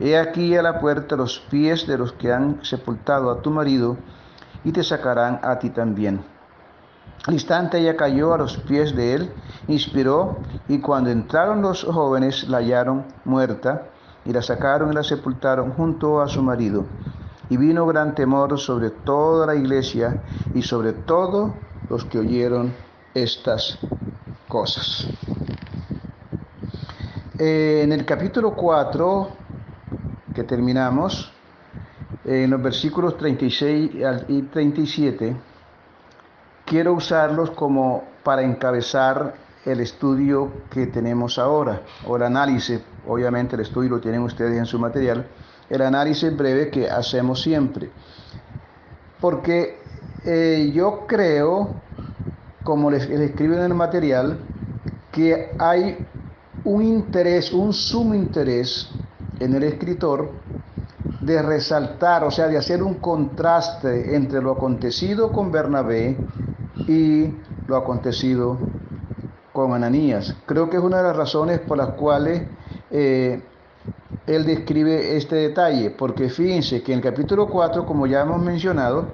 He 0.00 0.18
aquí 0.18 0.56
a 0.56 0.62
la 0.62 0.80
puerta 0.80 1.14
los 1.14 1.38
pies 1.38 1.86
de 1.86 1.96
los 1.96 2.12
que 2.12 2.32
han 2.32 2.64
sepultado 2.64 3.30
a 3.30 3.40
tu 3.40 3.50
marido, 3.50 3.96
y 4.64 4.72
te 4.72 4.82
sacarán 4.82 5.38
a 5.44 5.60
ti 5.60 5.70
también. 5.70 6.24
Al 7.26 7.34
instante 7.34 7.78
ella 7.78 7.96
cayó 7.96 8.32
a 8.32 8.38
los 8.38 8.56
pies 8.56 8.94
de 8.94 9.14
él, 9.14 9.32
inspiró, 9.66 10.38
y 10.68 10.78
cuando 10.78 11.10
entraron 11.10 11.62
los 11.62 11.84
jóvenes 11.84 12.48
la 12.48 12.58
hallaron 12.58 13.04
muerta, 13.24 13.88
y 14.24 14.32
la 14.32 14.42
sacaron 14.42 14.92
y 14.92 14.94
la 14.94 15.02
sepultaron 15.02 15.72
junto 15.72 16.20
a 16.20 16.28
su 16.28 16.42
marido. 16.42 16.84
Y 17.50 17.56
vino 17.56 17.86
gran 17.86 18.14
temor 18.14 18.58
sobre 18.58 18.90
toda 18.90 19.46
la 19.46 19.54
iglesia 19.54 20.22
y 20.54 20.62
sobre 20.62 20.92
todos 20.92 21.52
los 21.88 22.04
que 22.04 22.18
oyeron 22.18 22.74
estas 23.14 23.78
cosas. 24.48 25.08
Eh, 27.38 27.82
en 27.84 27.92
el 27.92 28.04
capítulo 28.04 28.54
4, 28.54 29.28
que 30.34 30.44
terminamos, 30.44 31.32
en 32.24 32.50
los 32.50 32.60
versículos 32.60 33.16
36 33.16 33.92
y 34.28 34.42
37, 34.42 35.36
quiero 36.68 36.92
usarlos 36.92 37.50
como 37.52 38.04
para 38.22 38.42
encabezar 38.42 39.34
el 39.64 39.80
estudio 39.80 40.50
que 40.70 40.86
tenemos 40.86 41.38
ahora, 41.38 41.82
o 42.06 42.16
el 42.16 42.22
análisis, 42.22 42.80
obviamente 43.06 43.56
el 43.56 43.62
estudio 43.62 43.90
lo 43.90 44.00
tienen 44.00 44.22
ustedes 44.22 44.56
en 44.56 44.66
su 44.66 44.78
material, 44.78 45.26
el 45.70 45.82
análisis 45.82 46.34
breve 46.36 46.70
que 46.70 46.88
hacemos 46.88 47.42
siempre. 47.42 47.90
Porque 49.20 49.78
eh, 50.24 50.70
yo 50.74 51.06
creo, 51.06 51.74
como 52.62 52.90
les, 52.90 53.08
les 53.08 53.20
escribo 53.20 53.54
en 53.54 53.62
el 53.62 53.74
material, 53.74 54.38
que 55.10 55.50
hay 55.58 56.06
un 56.64 56.82
interés, 56.82 57.52
un 57.52 57.72
sumo 57.72 58.14
interés 58.14 58.90
en 59.40 59.54
el 59.54 59.64
escritor 59.64 60.30
de 61.20 61.42
resaltar, 61.42 62.24
o 62.24 62.30
sea, 62.30 62.46
de 62.46 62.58
hacer 62.58 62.82
un 62.82 62.94
contraste 62.94 64.14
entre 64.14 64.40
lo 64.40 64.52
acontecido 64.52 65.32
con 65.32 65.50
Bernabé 65.50 66.16
y 66.88 67.30
lo 67.66 67.76
acontecido 67.76 68.58
con 69.52 69.74
Ananías. 69.74 70.34
Creo 70.46 70.70
que 70.70 70.78
es 70.78 70.82
una 70.82 70.98
de 70.98 71.02
las 71.04 71.16
razones 71.16 71.60
por 71.60 71.76
las 71.76 71.90
cuales 71.90 72.42
eh, 72.90 73.42
él 74.26 74.44
describe 74.44 75.16
este 75.16 75.36
detalle, 75.36 75.90
porque 75.90 76.28
fíjense 76.28 76.82
que 76.82 76.92
en 76.92 76.98
el 76.98 77.04
capítulo 77.04 77.48
4, 77.48 77.86
como 77.86 78.06
ya 78.06 78.22
hemos 78.22 78.40
mencionado, 78.42 79.06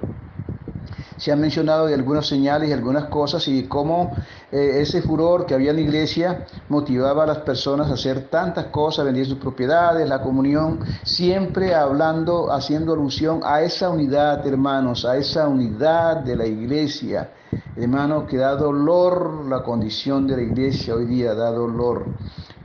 se 1.17 1.31
han 1.31 1.39
mencionado 1.39 1.87
de 1.87 1.93
algunas 1.93 2.27
señales 2.27 2.69
y 2.69 2.73
algunas 2.73 3.05
cosas 3.05 3.47
y 3.47 3.63
cómo 3.63 4.11
eh, 4.51 4.81
ese 4.81 5.01
furor 5.01 5.45
que 5.45 5.53
había 5.53 5.69
en 5.69 5.77
la 5.77 5.81
iglesia 5.81 6.45
motivaba 6.69 7.23
a 7.23 7.27
las 7.27 7.37
personas 7.39 7.89
a 7.89 7.93
hacer 7.93 8.27
tantas 8.29 8.65
cosas, 8.65 9.05
vender 9.05 9.25
sus 9.25 9.37
propiedades, 9.37 10.07
la 10.07 10.21
comunión, 10.21 10.79
siempre 11.03 11.73
hablando, 11.73 12.51
haciendo 12.51 12.93
alusión 12.93 13.41
a 13.43 13.61
esa 13.61 13.89
unidad, 13.89 14.45
hermanos, 14.45 15.05
a 15.05 15.15
esa 15.17 15.47
unidad 15.47 16.17
de 16.17 16.35
la 16.35 16.45
iglesia. 16.45 17.31
Hermano, 17.77 18.25
que 18.25 18.37
da 18.37 18.55
dolor 18.55 19.45
la 19.45 19.63
condición 19.63 20.27
de 20.27 20.35
la 20.35 20.41
iglesia 20.41 20.95
hoy 20.95 21.05
día, 21.05 21.33
da 21.33 21.51
dolor. 21.51 22.05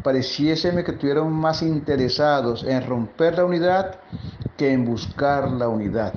Pareciéseme 0.02 0.82
que 0.82 0.92
estuvieron 0.92 1.32
más 1.32 1.62
interesados 1.62 2.64
en 2.64 2.84
romper 2.86 3.36
la 3.36 3.44
unidad 3.44 4.00
que 4.56 4.72
en 4.72 4.84
buscar 4.84 5.50
la 5.50 5.68
unidad 5.68 6.14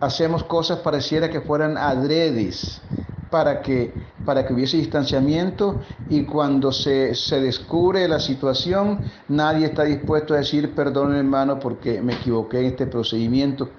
hacemos 0.00 0.44
cosas 0.44 0.80
pareciera 0.80 1.30
que 1.30 1.40
fueran 1.40 1.76
adredes 1.76 2.82
para 3.30 3.62
que, 3.62 3.98
para 4.24 4.46
que 4.46 4.54
hubiese 4.54 4.76
distanciamiento 4.76 5.80
y 6.08 6.24
cuando 6.24 6.72
se, 6.72 7.14
se, 7.14 7.40
descubre 7.40 8.06
la 8.08 8.20
situación, 8.20 9.02
nadie 9.28 9.66
está 9.66 9.84
dispuesto 9.84 10.34
a 10.34 10.38
decir 10.38 10.74
perdón 10.74 11.14
hermano 11.14 11.58
porque 11.58 12.00
me 12.02 12.14
equivoqué 12.14 12.60
en 12.60 12.66
este 12.66 12.86
procedimiento 12.86 13.70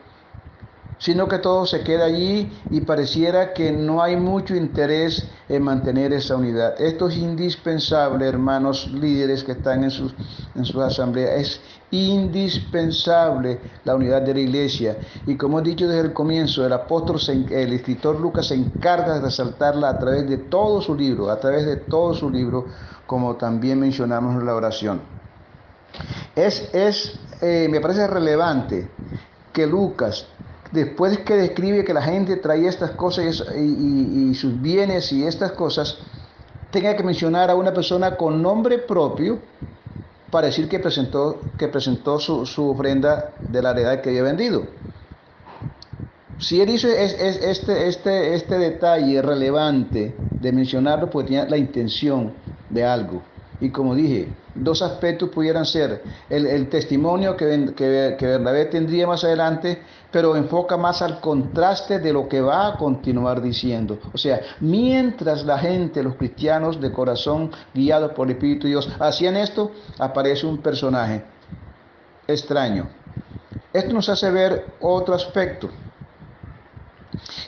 sino 1.00 1.28
que 1.28 1.40
todo 1.40 1.66
se 1.66 1.82
queda 1.82 2.06
allí 2.06 2.52
y 2.70 2.82
pareciera 2.82 3.54
que 3.54 3.72
no 3.72 4.02
hay 4.02 4.16
mucho 4.16 4.56
interés 4.56 5.28
en 5.48 5.64
mantener 5.64 6.14
esa 6.14 6.36
unidad. 6.36 6.80
Esto 6.82 7.08
es 7.08 7.18
indispensable, 7.18 8.28
hermanos 8.28 8.90
líderes 8.92 9.44
que 9.44 9.54
están 9.54 9.84
en 9.84 9.92
sus, 9.92 10.14
en 10.56 10.66
su 10.66 10.82
asamblea, 10.82 11.36
es 11.36 11.62
indispensable 11.92 13.60
la 13.84 13.96
unidad 13.96 14.22
de 14.24 14.34
la 14.34 14.40
iglesia. 14.40 14.98
Y 15.26 15.36
como 15.36 15.60
he 15.60 15.64
dicho 15.64 15.88
desde 15.88 16.08
el 16.08 16.14
comienzo, 16.14 16.66
el 16.66 16.74
apóstol, 16.74 17.20
el 17.50 17.74
escritor 17.74 18.20
Lucas 18.20 18.48
se 18.48 18.56
encarga 18.56 19.16
de 19.16 19.22
resaltarla 19.22 19.90
a 19.90 20.00
través 20.00 20.28
de 20.28 20.38
todo 20.38 20.82
su 20.82 20.96
libro, 20.96 21.30
a 21.30 21.40
través 21.40 21.66
de 21.66 21.78
todo 21.78 22.14
su 22.14 22.30
libro, 22.30 22.66
como 23.06 23.36
también 23.36 23.80
mencionamos 23.80 24.36
en 24.36 24.46
la 24.46 24.56
oración. 24.56 25.02
Es, 26.36 26.70
es 26.74 27.20
eh, 27.42 27.68
me 27.70 27.80
parece 27.80 28.08
relevante 28.08 28.90
que 29.54 29.66
Lucas 29.66 30.28
después 30.71 31.19
que 31.19 31.36
describe 31.36 31.84
que 31.84 31.93
la 31.93 32.01
gente 32.01 32.38
traía 32.38 32.69
estas 32.69 32.91
cosas 32.91 33.43
y, 33.56 34.34
sus 34.36 34.62
bienes 34.62 35.12
y 35.12 35.23
estas 35.23 35.51
cosas, 35.53 35.97
tenga 36.71 36.95
que 36.95 37.03
mencionar 37.03 37.49
a 37.49 37.56
una 37.56 37.73
persona 37.73 38.15
con 38.15 38.41
nombre 38.41 38.77
propio 38.77 39.39
para 40.32 40.47
decir 40.47 40.67
que 40.67 40.80
presentó, 40.80 41.39
que 41.58 41.67
presentó 41.67 42.19
su, 42.19 42.69
ofrenda 42.69 43.32
de 43.39 43.62
la 43.62 43.71
heredad 43.71 44.01
que 44.01 44.10
había 44.10 44.23
vendido. 44.23 44.67
Si 46.39 46.62
él 46.62 46.69
hizo 46.69 46.88
este, 46.88 47.49
este, 47.49 48.36
este 48.36 48.58
detalle 48.60 49.21
relevante 49.21 50.15
de 50.30 50.51
mencionarlo, 50.51 51.10
pues 51.10 51.25
tenía 51.25 51.45
la 51.45 51.58
intención 51.58 52.34
de 52.69 52.86
algo. 52.86 53.23
Y 53.60 53.72
como 53.72 53.96
dije, 53.96 54.30
dos 54.54 54.84
aspectos 54.84 55.30
pudieran 55.30 55.65
ser 55.65 56.04
el, 56.30 56.70
testimonio 56.70 57.36
que, 57.36 57.74
que, 57.76 58.15
que 58.17 58.26
Bernabé 58.28 58.65
tendría 58.65 59.08
más 59.08 59.24
adelante, 59.24 59.82
pero 60.12 60.36
enfoca 60.36 60.78
más 60.78 61.02
al 61.02 61.20
contraste 61.20 62.00
de 62.00 62.13
lo 62.13 62.30
que 62.30 62.39
va 62.39 62.67
a 62.67 62.78
continuar 62.78 63.41
diciendo. 63.41 63.98
O 64.13 64.17
sea, 64.17 64.41
mientras 64.60 65.43
la 65.43 65.58
gente, 65.58 66.04
los 66.04 66.15
cristianos 66.15 66.80
de 66.80 66.91
corazón, 66.91 67.52
guiados 67.74 68.12
por 68.12 68.28
el 68.28 68.34
Espíritu 68.34 68.67
de 68.67 68.74
Dios, 68.74 68.89
hacían 69.00 69.36
esto, 69.38 69.72
aparece 69.98 70.46
un 70.46 70.60
personaje 70.60 71.24
extraño. 72.28 72.89
Esto 73.74 73.91
nos 73.93 74.08
hace 74.08 74.30
ver 74.30 74.67
otro 74.82 75.15
aspecto 75.15 75.70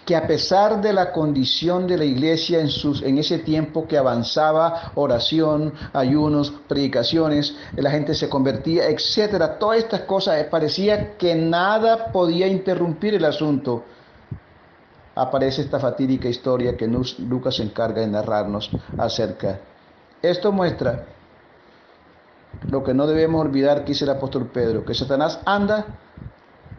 que 0.05 0.15
a 0.15 0.25
pesar 0.27 0.81
de 0.81 0.93
la 0.93 1.11
condición 1.11 1.87
de 1.87 1.97
la 1.97 2.05
iglesia 2.05 2.59
en, 2.59 2.69
sus, 2.69 3.01
en 3.01 3.17
ese 3.17 3.39
tiempo 3.39 3.87
que 3.87 3.97
avanzaba 3.97 4.91
oración, 4.95 5.73
ayunos, 5.93 6.53
predicaciones, 6.67 7.55
la 7.75 7.91
gente 7.91 8.13
se 8.15 8.29
convertía, 8.29 8.87
etcétera, 8.87 9.57
todas 9.59 9.79
estas 9.79 10.01
cosas, 10.01 10.39
eh, 10.39 10.47
parecía 10.49 11.17
que 11.17 11.35
nada 11.35 12.11
podía 12.11 12.47
interrumpir 12.47 13.13
el 13.13 13.25
asunto. 13.25 13.83
Aparece 15.15 15.61
esta 15.61 15.79
fatídica 15.79 16.29
historia 16.29 16.77
que 16.77 16.87
Lucas 16.87 17.55
se 17.55 17.63
encarga 17.63 18.01
de 18.01 18.07
narrarnos 18.07 18.69
acerca. 18.97 19.59
Esto 20.21 20.51
muestra 20.51 21.05
lo 22.69 22.83
que 22.83 22.93
no 22.93 23.05
debemos 23.07 23.41
olvidar 23.41 23.83
que 23.83 23.91
dice 23.91 24.05
el 24.05 24.11
apóstol 24.11 24.47
Pedro, 24.47 24.83
que 24.83 24.93
Satanás 24.93 25.39
anda 25.45 25.85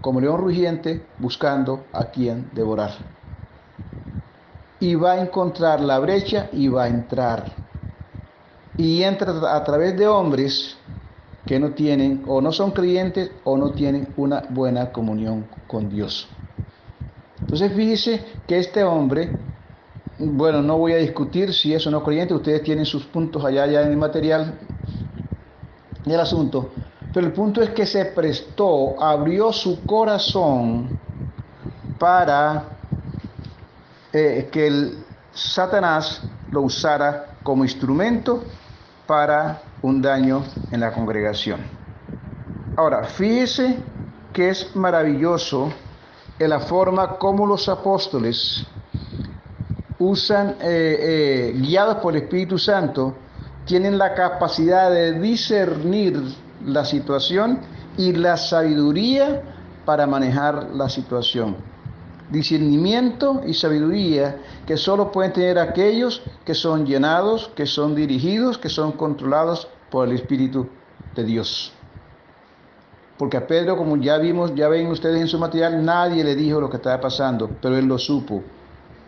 como 0.01 0.21
león 0.21 0.41
rugiente 0.41 1.07
buscando 1.19 1.85
a 1.93 2.07
quien 2.07 2.51
devorar 2.53 2.91
y 4.81 4.95
va 4.95 5.13
a 5.13 5.21
encontrar 5.21 5.81
la 5.81 5.99
brecha 5.99 6.49
y 6.53 6.69
va 6.69 6.85
a 6.85 6.89
entrar. 6.89 7.53
Y 8.77 9.03
entra 9.03 9.55
a 9.55 9.63
través 9.63 9.97
de 9.97 10.09
hombres 10.09 10.77
que 11.47 11.61
no 11.61 11.73
tienen 11.73 12.25
o 12.27 12.41
no 12.41 12.51
son 12.51 12.71
creyentes 12.71 13.31
o 13.45 13.57
no 13.59 13.73
tienen 13.73 14.09
una 14.17 14.43
buena 14.49 14.91
comunión 14.91 15.47
con 15.67 15.91
Dios. 15.91 16.29
Entonces 17.41 17.73
fíjese 17.75 18.25
que 18.47 18.59
este 18.59 18.83
hombre, 18.83 19.37
bueno, 20.19 20.63
no 20.63 20.79
voy 20.79 20.93
a 20.93 20.97
discutir 20.97 21.53
si 21.53 21.75
es 21.75 21.87
o 21.87 21.91
no 21.91 22.03
creyente, 22.03 22.33
ustedes 22.33 22.63
tienen 22.63 22.87
sus 22.87 23.05
puntos 23.05 23.45
allá, 23.45 23.65
allá 23.65 23.83
en 23.83 23.91
el 23.91 23.97
material. 23.97 24.59
del 26.05 26.19
asunto, 26.19 26.71
pero 27.13 27.27
el 27.27 27.33
punto 27.33 27.63
es 27.63 27.71
que 27.71 27.87
se 27.87 28.05
prestó, 28.07 29.03
abrió 29.03 29.53
su 29.53 29.85
corazón 29.85 30.99
para 31.99 32.65
eh, 34.13 34.49
que 34.51 34.67
el 34.67 35.05
Satanás 35.33 36.23
lo 36.51 36.63
usara 36.63 37.37
como 37.43 37.65
instrumento 37.65 38.45
para 39.07 39.63
un 39.83 40.01
daño 40.01 40.45
en 40.71 40.81
la 40.81 40.93
congregación. 40.93 41.61
Ahora, 42.77 43.05
fíjese 43.05 43.77
que 44.33 44.51
es 44.51 44.75
maravilloso 44.77 45.73
en 46.39 46.51
la 46.51 46.61
forma 46.61 47.19
como 47.19 47.47
los 47.47 47.69
apóstoles 47.69 48.67
usan, 49.99 50.57
eh, 50.61 51.53
eh, 51.53 51.53
guiados 51.57 51.97
por 51.97 52.17
el 52.17 52.23
Espíritu 52.23 52.59
Santo, 52.59 53.15
tienen 53.67 53.99
la 53.99 54.15
capacidad 54.15 54.91
de 54.91 55.21
discernir 55.21 56.23
la 56.65 56.85
situación 56.85 57.61
y 57.97 58.13
la 58.13 58.37
sabiduría 58.37 59.43
para 59.85 60.07
manejar 60.07 60.71
la 60.75 60.89
situación. 60.89 61.57
Discernimiento 62.31 63.43
y 63.45 63.55
sabiduría 63.55 64.37
que 64.67 64.77
solo 64.77 65.11
pueden 65.11 65.33
tener 65.33 65.59
aquellos 65.59 66.23
que 66.45 66.55
son 66.55 66.87
llenados, 66.87 67.51
que 67.57 67.67
son 67.67 67.95
dirigidos, 67.95 68.57
que 68.57 68.69
son 68.69 68.93
controlados 68.93 69.67
por 69.91 70.07
el 70.07 70.15
Espíritu 70.15 70.69
de 71.15 71.25
Dios. 71.25 71.73
Porque 73.19 73.37
a 73.37 73.47
Pedro, 73.47 73.77
como 73.77 73.97
ya 73.97 74.17
vimos, 74.17 74.55
ya 74.55 74.69
ven 74.69 74.87
ustedes 74.87 75.21
en 75.21 75.29
su 75.29 75.39
material, 75.39 75.85
nadie 75.85 76.25
le 76.25 76.35
dijo 76.37 76.61
lo 76.61 76.71
que 76.71 76.77
estaba 76.77 77.01
pasando, 77.01 77.51
pero 77.61 77.77
él 77.77 77.87
lo 77.87 77.99
supo 77.99 78.43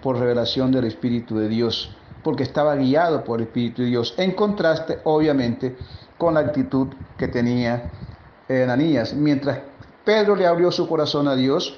por 0.02 0.18
revelación 0.18 0.72
del 0.72 0.84
Espíritu 0.84 1.38
de 1.38 1.48
Dios, 1.48 1.96
porque 2.22 2.42
estaba 2.42 2.74
guiado 2.74 3.24
por 3.24 3.40
el 3.40 3.46
Espíritu 3.46 3.82
de 3.82 3.88
Dios, 3.88 4.14
en 4.18 4.32
contraste, 4.32 4.98
obviamente, 5.04 5.76
con 6.22 6.34
la 6.34 6.40
actitud 6.40 6.86
que 7.18 7.26
tenía 7.26 7.90
Ananías. 8.48 9.12
Mientras 9.12 9.58
Pedro 10.04 10.36
le 10.36 10.46
abrió 10.46 10.70
su 10.70 10.86
corazón 10.86 11.26
a 11.26 11.34
Dios, 11.34 11.76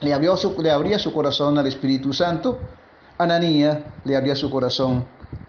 le, 0.00 0.14
abrió 0.14 0.34
su, 0.38 0.56
le 0.62 0.70
abría 0.70 0.98
su 0.98 1.12
corazón 1.12 1.58
al 1.58 1.66
Espíritu 1.66 2.14
Santo, 2.14 2.58
Ananías 3.18 3.80
le 4.04 4.16
abría 4.16 4.34
su 4.34 4.48
corazón 4.48 5.04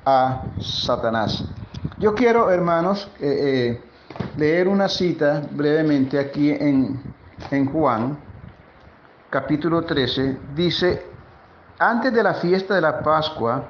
a 0.05 0.43
Satanás. 0.59 1.45
Yo 1.99 2.14
quiero, 2.14 2.51
hermanos, 2.51 3.07
eh, 3.22 3.80
eh, 3.80 3.82
leer 4.36 4.68
una 4.68 4.89
cita 4.89 5.41
brevemente 5.49 6.20
aquí 6.20 6.51
en, 6.51 7.01
en 7.49 7.66
Juan, 7.72 8.20
capítulo 9.30 9.86
13. 9.86 10.38
Dice, 10.53 11.05
antes 11.80 12.12
de 12.12 12.22
la 12.22 12.34
fiesta 12.34 12.76
de 12.76 12.82
la 12.82 12.99
Pascua, 12.99 13.70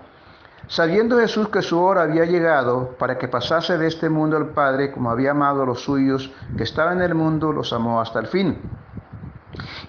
sabiendo 0.71 1.19
Jesús 1.19 1.49
que 1.49 1.61
su 1.61 1.77
hora 1.81 2.03
había 2.03 2.23
llegado 2.23 2.95
para 2.97 3.17
que 3.17 3.27
pasase 3.27 3.77
de 3.77 3.87
este 3.87 4.09
mundo 4.09 4.37
al 4.37 4.51
Padre, 4.51 4.91
como 4.93 5.11
había 5.11 5.31
amado 5.31 5.63
a 5.63 5.65
los 5.65 5.83
suyos 5.83 6.31
que 6.55 6.63
estaban 6.63 6.99
en 6.99 7.09
el 7.09 7.13
mundo, 7.13 7.51
los 7.51 7.73
amó 7.73 7.99
hasta 7.99 8.19
el 8.19 8.27
fin. 8.27 8.57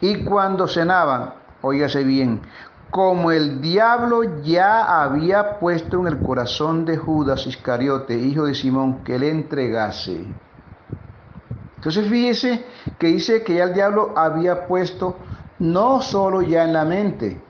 Y 0.01 0.24
cuando 0.24 0.66
cenaban, 0.66 1.35
oígase 1.61 2.03
bien, 2.03 2.43
como 2.91 3.30
el 3.30 3.61
diablo 3.61 4.43
ya 4.43 5.03
había 5.03 5.61
puesto 5.61 6.01
en 6.01 6.09
el 6.09 6.18
corazón 6.18 6.85
de 6.85 6.97
Judas 6.97 7.47
Iscariote, 7.47 8.18
hijo 8.18 8.47
de 8.47 8.55
Simón, 8.57 9.05
que 9.05 9.20
le 9.20 9.30
entregase. 9.30 10.26
Entonces 11.76 12.09
fíjese 12.09 12.66
que 12.99 13.07
dice 13.07 13.45
que 13.45 13.55
ya 13.55 13.64
el 13.64 13.74
diablo 13.74 14.14
había 14.16 14.66
puesto 14.66 15.16
no 15.61 16.03
solo 16.03 16.43
ya 16.43 16.64
en 16.64 16.72
la 16.72 16.85
mente, 16.85 17.41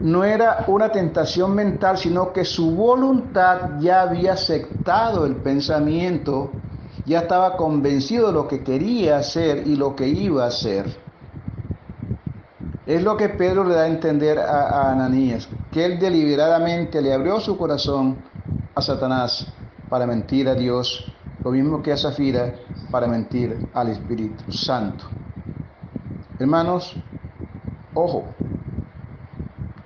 no 0.00 0.24
era 0.24 0.64
una 0.68 0.90
tentación 0.90 1.54
mental, 1.54 1.98
sino 1.98 2.32
que 2.32 2.44
su 2.44 2.70
voluntad 2.72 3.80
ya 3.80 4.02
había 4.02 4.34
aceptado 4.34 5.26
el 5.26 5.36
pensamiento, 5.36 6.52
ya 7.04 7.20
estaba 7.20 7.56
convencido 7.56 8.28
de 8.28 8.32
lo 8.32 8.46
que 8.46 8.62
quería 8.62 9.18
hacer 9.18 9.66
y 9.66 9.76
lo 9.76 9.96
que 9.96 10.06
iba 10.06 10.44
a 10.44 10.48
hacer. 10.48 10.86
Es 12.86 13.02
lo 13.02 13.16
que 13.16 13.28
Pedro 13.28 13.64
le 13.64 13.74
da 13.74 13.82
a 13.82 13.88
entender 13.88 14.38
a, 14.38 14.92
Ananías, 14.92 15.48
que 15.70 15.84
él 15.84 15.98
deliberadamente 15.98 17.02
le 17.02 17.12
abrió 17.12 17.40
su 17.40 17.58
corazón 17.58 18.16
a 18.74 18.80
Satanás 18.80 19.46
para 19.88 20.06
mentir 20.06 20.48
a 20.48 20.54
Dios, 20.54 21.12
lo 21.42 21.50
mismo 21.50 21.82
que 21.82 21.92
a 21.92 21.96
Zafira 21.96 22.54
para 22.90 23.06
mentir 23.06 23.68
al 23.74 23.88
Espíritu 23.88 24.52
Santo. 24.52 25.04
Hermanos, 26.38 26.94
ojo, 27.94 28.24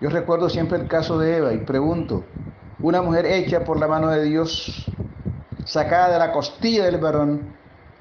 yo 0.03 0.11
recuerdo 0.11 0.51
siempre 0.51 0.79
el 0.79 0.89
caso 0.89 1.17
de 1.17 1.37
Eva 1.37 1.55
y 1.55 1.59
pregunto, 1.59 2.25
una 2.81 3.01
mujer 3.03 3.25
hecha 3.25 3.63
por 3.63 3.79
la 3.79 3.87
mano 3.87 4.09
de 4.09 4.25
Dios, 4.25 4.85
sacada 5.65 6.13
de 6.13 6.19
la 6.19 6.33
costilla 6.33 6.87
del 6.87 6.99
varón, 6.99 7.55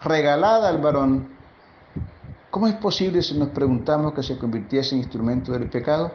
regalada 0.04 0.68
al 0.68 0.80
varón, 0.80 1.30
¿Cómo 2.50 2.68
es 2.68 2.74
posible 2.74 3.22
si 3.22 3.38
nos 3.38 3.50
preguntamos 3.50 4.14
que 4.14 4.24
se 4.24 4.38
convirtiese 4.38 4.94
en 4.94 5.02
instrumento 5.02 5.54
del 5.54 5.70
pecado? 5.70 6.12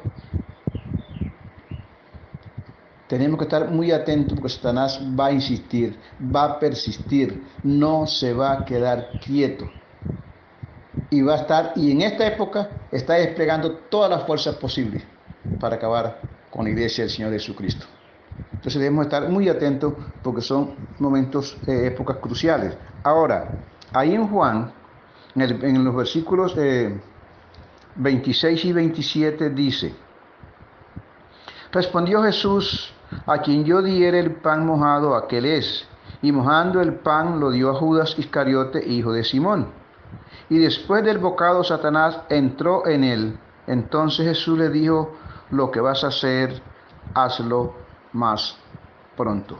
Tenemos 3.08 3.38
que 3.38 3.44
estar 3.44 3.70
muy 3.70 3.90
atentos 3.90 4.34
porque 4.38 4.50
Satanás 4.52 5.00
va 5.18 5.26
a 5.26 5.32
insistir, 5.32 5.98
va 6.20 6.44
a 6.44 6.58
persistir, 6.58 7.42
no 7.62 8.06
se 8.06 8.34
va 8.34 8.52
a 8.52 8.64
quedar 8.66 9.12
quieto. 9.24 9.66
Y 11.08 11.22
va 11.22 11.36
a 11.36 11.38
estar, 11.38 11.72
y 11.74 11.92
en 11.92 12.02
esta 12.02 12.26
época 12.26 12.68
está 12.92 13.14
desplegando 13.14 13.72
todas 13.88 14.10
las 14.10 14.26
fuerzas 14.26 14.56
posibles 14.56 15.15
para 15.60 15.76
acabar 15.76 16.20
con 16.50 16.64
la 16.64 16.70
iglesia 16.70 17.04
del 17.04 17.10
Señor 17.10 17.32
Jesucristo. 17.32 17.86
Entonces 18.52 18.80
debemos 18.80 19.06
estar 19.06 19.28
muy 19.28 19.48
atentos 19.48 19.94
porque 20.22 20.40
son 20.40 20.74
momentos, 20.98 21.56
eh, 21.66 21.86
épocas 21.86 22.16
cruciales. 22.18 22.76
Ahora, 23.02 23.48
ahí 23.92 24.14
en 24.14 24.28
Juan 24.28 24.72
en, 25.34 25.84
los 25.84 25.94
versículos 25.94 26.56
26 27.96 28.64
y 28.64 28.72
27 28.72 29.50
dice, 29.50 29.94
respondió 31.70 32.22
Jesús, 32.22 32.92
a 33.26 33.38
quien 33.38 33.64
yo 33.64 33.82
diera 33.82 34.18
el 34.18 34.32
pan 34.36 34.66
mojado, 34.66 35.14
aquel 35.14 35.44
es. 35.44 35.86
Y 36.22 36.32
mojando 36.32 36.80
el 36.80 36.94
pan 36.94 37.38
lo 37.38 37.50
dio 37.50 37.70
a 37.70 37.74
Judas 37.74 38.18
Iscariote, 38.18 38.84
hijo 38.86 39.12
de 39.12 39.22
Simón. 39.22 39.68
Y 40.48 40.58
después 40.58 41.04
del 41.04 41.18
bocado 41.18 41.62
Satanás 41.62 42.20
entró 42.28 42.86
en 42.86 43.04
él. 43.04 43.38
Entonces 43.66 44.26
Jesús 44.26 44.58
le 44.58 44.70
dijo, 44.70 45.16
lo 45.50 45.70
que 45.70 45.80
vas 45.80 46.04
a 46.04 46.08
hacer, 46.08 46.60
hazlo 47.14 47.74
más 48.12 48.56
pronto. 49.16 49.58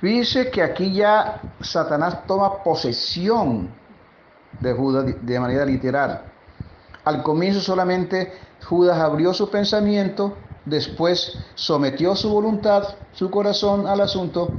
Fíjese 0.00 0.50
que 0.50 0.62
aquí 0.62 0.92
ya 0.92 1.40
Satanás 1.60 2.26
toma 2.26 2.62
posesión 2.62 3.70
de 4.60 4.72
Judas 4.72 5.14
de 5.22 5.40
manera 5.40 5.64
literal. 5.64 6.22
Al 7.04 7.22
comienzo 7.22 7.60
solamente 7.60 8.32
Judas 8.68 8.98
abrió 8.98 9.32
su 9.32 9.48
pensamiento, 9.48 10.36
después 10.64 11.38
sometió 11.54 12.14
su 12.16 12.30
voluntad, 12.30 12.82
su 13.12 13.30
corazón 13.30 13.86
al 13.86 14.00
asunto 14.00 14.50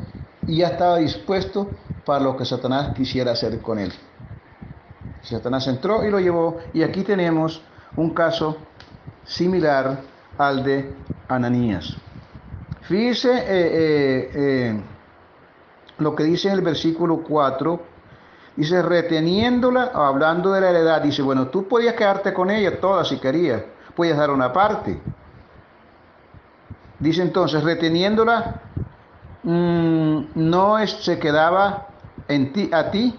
y 0.48 0.58
ya 0.58 0.70
estaba 0.70 0.98
dispuesto 0.98 1.70
para 2.06 2.24
lo 2.24 2.38
que 2.38 2.46
Satanás 2.46 2.94
quisiera 2.96 3.32
hacer 3.34 3.62
con 3.62 3.80
él. 3.80 3.94
Satanás 5.22 5.68
entró 5.68 6.06
y 6.06 6.10
lo 6.10 6.20
llevó 6.20 6.58
y 6.74 6.84
aquí 6.84 7.04
tenemos 7.04 7.62
un 7.98 8.12
caso 8.12 8.58
similar 9.26 10.00
al 10.38 10.64
de 10.64 10.94
Ananías. 11.28 11.98
Fíjese 12.82 13.32
eh, 13.32 13.44
eh, 13.48 14.32
eh, 14.34 14.82
lo 16.00 16.16
que 16.16 16.24
dice 16.24 16.48
en 16.48 16.56
el 16.56 16.62
versículo 16.62 17.24
4 17.24 17.98
Dice, 18.58 18.82
reteniéndola, 18.82 19.92
hablando 19.94 20.52
de 20.52 20.62
la 20.62 20.72
heredad, 20.72 21.04
dice, 21.04 21.22
bueno, 21.22 21.50
tú 21.50 21.68
podías 21.68 21.94
quedarte 21.94 22.34
con 22.34 22.50
ella 22.50 22.80
toda 22.82 23.06
si 23.06 23.20
querías, 23.20 23.62
puedes 23.96 24.18
dar 24.18 24.32
una 24.32 24.52
parte. 24.52 25.00
Dice 26.98 27.22
entonces, 27.22 27.64
reteniéndola, 27.64 28.62
mm, 29.44 30.20
no 30.34 30.88
se 30.88 31.20
quedaba 31.20 31.86
en 32.28 32.52
ti, 32.52 32.68
a 32.74 32.90
ti, 32.90 33.14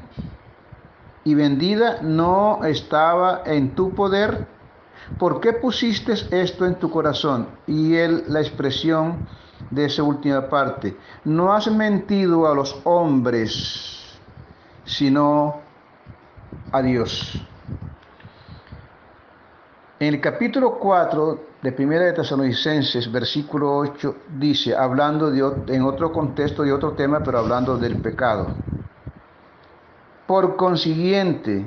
y 1.22 1.34
vendida 1.36 1.98
no 2.02 2.64
estaba 2.64 3.42
en 3.46 3.76
tu 3.76 3.94
poder. 3.94 4.44
¿Por 5.16 5.40
qué 5.40 5.52
pusiste 5.54 6.12
esto 6.30 6.66
en 6.66 6.78
tu 6.78 6.90
corazón? 6.90 7.48
Y 7.66 7.96
él, 7.96 8.24
la 8.28 8.40
expresión 8.40 9.20
de 9.70 9.86
esa 9.86 10.02
última 10.02 10.48
parte, 10.48 10.96
no 11.24 11.52
has 11.52 11.70
mentido 11.70 12.46
a 12.46 12.54
los 12.54 12.80
hombres 12.84 13.98
sino 14.88 15.61
a 16.72 16.82
Dios. 16.82 17.44
En 20.00 20.14
el 20.14 20.20
capítulo 20.20 20.78
4 20.78 21.40
de 21.61 21.72
Primera 21.72 22.04
de 22.04 22.12
Tesalonicenses, 22.14 23.11
versículo 23.11 23.76
8, 23.76 24.14
dice, 24.38 24.74
hablando 24.74 25.30
de, 25.30 25.74
en 25.74 25.82
otro 25.82 26.12
contexto 26.12 26.62
de 26.62 26.72
otro 26.72 26.92
tema, 26.92 27.22
pero 27.22 27.38
hablando 27.38 27.76
del 27.76 27.96
pecado. 27.96 28.52
Por 30.26 30.56
consiguiente, 30.56 31.66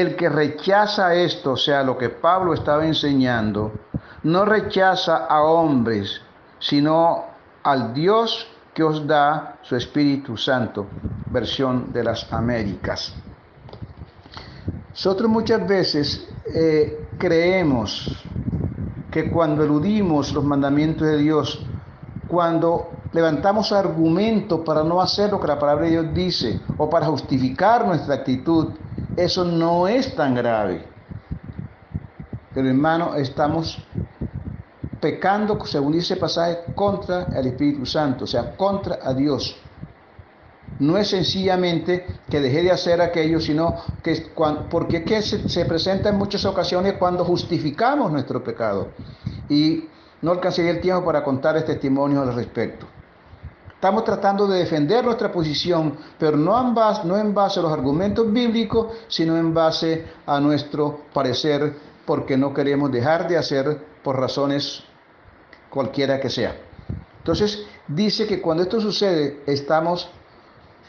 el 0.00 0.16
que 0.16 0.28
rechaza 0.28 1.14
esto, 1.14 1.52
o 1.52 1.56
sea, 1.56 1.82
lo 1.82 1.96
que 1.96 2.10
Pablo 2.10 2.54
estaba 2.54 2.86
enseñando, 2.86 3.72
no 4.22 4.44
rechaza 4.44 5.26
a 5.26 5.42
hombres, 5.42 6.20
sino 6.58 7.24
al 7.62 7.94
Dios 7.94 8.46
que 8.74 8.82
os 8.82 9.06
da 9.06 9.56
su 9.62 9.74
Espíritu 9.76 10.36
Santo, 10.36 10.86
versión 11.30 11.92
de 11.92 12.04
las 12.04 12.30
Américas. 12.32 13.14
Nosotros 14.90 15.30
muchas 15.30 15.66
veces 15.66 16.28
eh, 16.54 17.06
creemos 17.18 18.24
que 19.10 19.30
cuando 19.30 19.64
eludimos 19.64 20.32
los 20.32 20.44
mandamientos 20.44 21.06
de 21.06 21.18
Dios, 21.18 21.64
cuando 22.28 22.90
levantamos 23.12 23.72
argumentos 23.72 24.60
para 24.60 24.84
no 24.84 25.00
hacer 25.00 25.30
lo 25.30 25.40
que 25.40 25.46
la 25.46 25.58
palabra 25.58 25.86
de 25.86 25.92
Dios 25.92 26.06
dice 26.12 26.60
o 26.76 26.90
para 26.90 27.06
justificar 27.06 27.86
nuestra 27.86 28.16
actitud, 28.16 28.74
eso 29.16 29.44
no 29.44 29.88
es 29.88 30.14
tan 30.14 30.34
grave. 30.34 30.84
Pero 32.54 32.68
hermano, 32.68 33.14
estamos 33.16 33.78
pecando, 35.00 35.64
según 35.64 35.92
dice 35.92 36.16
pasaje, 36.16 36.72
contra 36.74 37.24
el 37.36 37.46
Espíritu 37.48 37.84
Santo, 37.86 38.24
o 38.24 38.26
sea, 38.26 38.56
contra 38.56 38.98
a 39.02 39.12
Dios. 39.14 39.56
No 40.78 40.98
es 40.98 41.08
sencillamente 41.08 42.06
que 42.28 42.40
deje 42.40 42.62
de 42.62 42.70
hacer 42.70 43.00
aquello, 43.00 43.40
sino 43.40 43.76
que 44.02 44.30
porque 44.70 45.04
que 45.04 45.22
se, 45.22 45.48
se 45.48 45.64
presenta 45.64 46.10
en 46.10 46.16
muchas 46.16 46.44
ocasiones 46.44 46.94
cuando 46.94 47.24
justificamos 47.24 48.12
nuestro 48.12 48.44
pecado. 48.44 48.88
Y 49.48 49.84
no 50.20 50.32
alcanzaría 50.32 50.72
el 50.72 50.80
tiempo 50.80 51.04
para 51.04 51.22
contar 51.22 51.56
este 51.56 51.74
testimonio 51.74 52.22
al 52.22 52.34
respecto. 52.34 52.86
Estamos 53.76 54.04
tratando 54.04 54.46
de 54.46 54.60
defender 54.60 55.04
nuestra 55.04 55.30
posición, 55.30 55.98
pero 56.18 56.38
no 56.38 56.58
en, 56.58 56.74
base, 56.74 57.02
no 57.04 57.18
en 57.18 57.34
base 57.34 57.60
a 57.60 57.62
los 57.62 57.72
argumentos 57.72 58.32
bíblicos, 58.32 58.86
sino 59.06 59.36
en 59.36 59.52
base 59.52 60.06
a 60.24 60.40
nuestro 60.40 61.02
parecer, 61.12 61.76
porque 62.06 62.38
no 62.38 62.54
queremos 62.54 62.90
dejar 62.90 63.28
de 63.28 63.36
hacer 63.36 63.78
por 64.02 64.18
razones 64.18 64.82
cualquiera 65.68 66.18
que 66.18 66.30
sea. 66.30 66.56
Entonces, 67.18 67.66
dice 67.86 68.26
que 68.26 68.40
cuando 68.40 68.62
esto 68.62 68.80
sucede, 68.80 69.42
estamos 69.46 70.08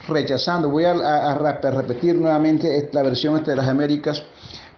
rechazando. 0.08 0.70
Voy 0.70 0.86
a, 0.86 1.34
repetir 1.36 2.16
nuevamente 2.16 2.90
la 2.94 3.04
versión 3.04 3.44
de 3.44 3.56
las 3.56 3.68
Américas. 3.68 4.24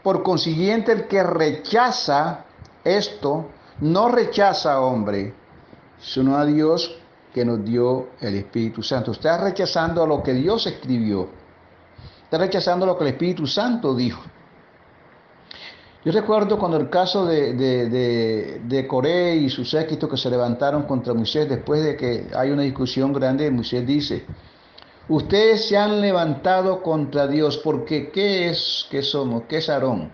Por 0.01 0.23
consiguiente, 0.23 0.93
el 0.93 1.07
que 1.07 1.21
rechaza 1.21 2.45
esto, 2.83 3.49
no 3.81 4.09
rechaza 4.09 4.73
a 4.73 4.81
hombre, 4.81 5.35
sino 5.99 6.37
a 6.37 6.45
Dios 6.45 6.98
que 7.33 7.45
nos 7.45 7.63
dio 7.63 8.09
el 8.21 8.35
Espíritu 8.35 8.81
Santo. 8.81 9.11
Está 9.11 9.37
rechazando 9.37 10.05
lo 10.05 10.23
que 10.23 10.33
Dios 10.33 10.65
escribió. 10.67 11.29
Está 12.23 12.37
rechazando 12.37 12.85
lo 12.85 12.97
que 12.97 13.03
el 13.05 13.09
Espíritu 13.11 13.47
Santo 13.47 13.95
dijo. 13.95 14.21
Yo 16.05 16.13
recuerdo 16.13 16.57
cuando 16.57 16.77
el 16.77 16.89
caso 16.89 17.25
de, 17.25 17.53
de, 17.53 18.59
de, 18.63 18.87
Coré 18.87 19.35
y 19.35 19.49
sus 19.49 19.69
séquitos 19.69 20.09
que 20.09 20.15
se 20.15 20.29
levantaron 20.29 20.83
contra 20.83 21.13
Moisés 21.13 21.49
después 21.49 21.83
de 21.83 21.97
que 21.97 22.27
hay 22.33 22.51
una 22.51 22.61
discusión 22.61 23.11
grande, 23.11 23.51
Moisés 23.51 23.85
dice, 23.85 24.25
ustedes 25.09 25.67
se 25.67 25.75
han 25.75 25.99
levantado 25.99 26.81
contra 26.81 27.27
Dios 27.27 27.57
porque 27.57 28.11
¿qué 28.11 28.49
es 28.49 28.87
que 28.89 29.01
somos? 29.01 29.43
¿Qué 29.49 29.57
es 29.57 29.69
Aarón? 29.69 30.09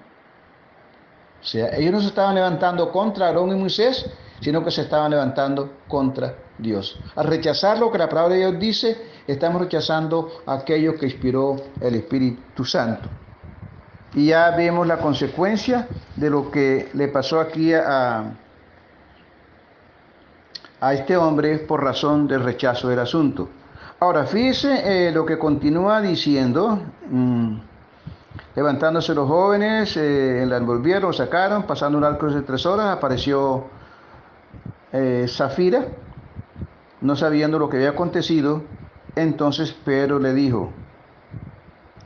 O 1.39 1.45
sea, 1.45 1.77
ellos 1.77 1.91
no 1.91 2.01
se 2.01 2.07
estaban 2.07 2.33
levantando 2.33 2.91
contra 2.91 3.27
Aarón 3.27 3.51
y 3.51 3.59
Moisés, 3.59 4.09
sino 4.45 4.63
que 4.63 4.69
se 4.69 4.83
estaban 4.83 5.09
levantando 5.09 5.77
contra 5.87 6.35
Dios. 6.59 6.99
Al 7.15 7.25
rechazar 7.25 7.79
lo 7.79 7.91
que 7.91 7.97
la 7.97 8.07
palabra 8.07 8.35
de 8.35 8.41
Dios 8.41 8.59
dice, 8.59 8.95
estamos 9.25 9.59
rechazando 9.59 10.43
aquello 10.45 10.93
que 10.97 11.07
inspiró 11.07 11.55
el 11.81 11.95
Espíritu 11.95 12.63
Santo. 12.63 13.09
Y 14.13 14.27
ya 14.27 14.51
vemos 14.51 14.85
la 14.85 14.99
consecuencia 14.99 15.87
de 16.15 16.29
lo 16.29 16.51
que 16.51 16.91
le 16.93 17.07
pasó 17.07 17.39
aquí 17.39 17.73
a, 17.73 18.35
a 20.79 20.93
este 20.93 21.17
hombre 21.17 21.57
por 21.57 21.83
razón 21.83 22.27
del 22.27 22.43
rechazo 22.43 22.87
del 22.87 22.99
asunto. 22.99 23.49
Ahora, 23.99 24.27
fíjese 24.27 25.07
eh, 25.07 25.11
lo 25.11 25.25
que 25.25 25.39
continúa 25.39 26.01
diciendo. 26.01 26.79
Mm, 27.09 27.57
levantándose 28.55 29.15
los 29.15 29.27
jóvenes, 29.27 29.97
eh, 29.97 30.45
la 30.47 30.57
envolvieron, 30.57 31.11
sacaron, 31.15 31.63
pasando 31.63 31.97
un 31.97 32.03
arco 32.03 32.29
de 32.29 32.43
tres 32.43 32.63
horas, 32.67 32.95
apareció 32.95 33.73
eh, 34.97 35.27
Zafira, 35.27 35.87
no 37.01 37.17
sabiendo 37.17 37.59
lo 37.59 37.69
que 37.69 37.75
había 37.75 37.89
acontecido, 37.89 38.63
entonces 39.13 39.73
Pedro 39.73 40.19
le 40.19 40.33
dijo, 40.33 40.71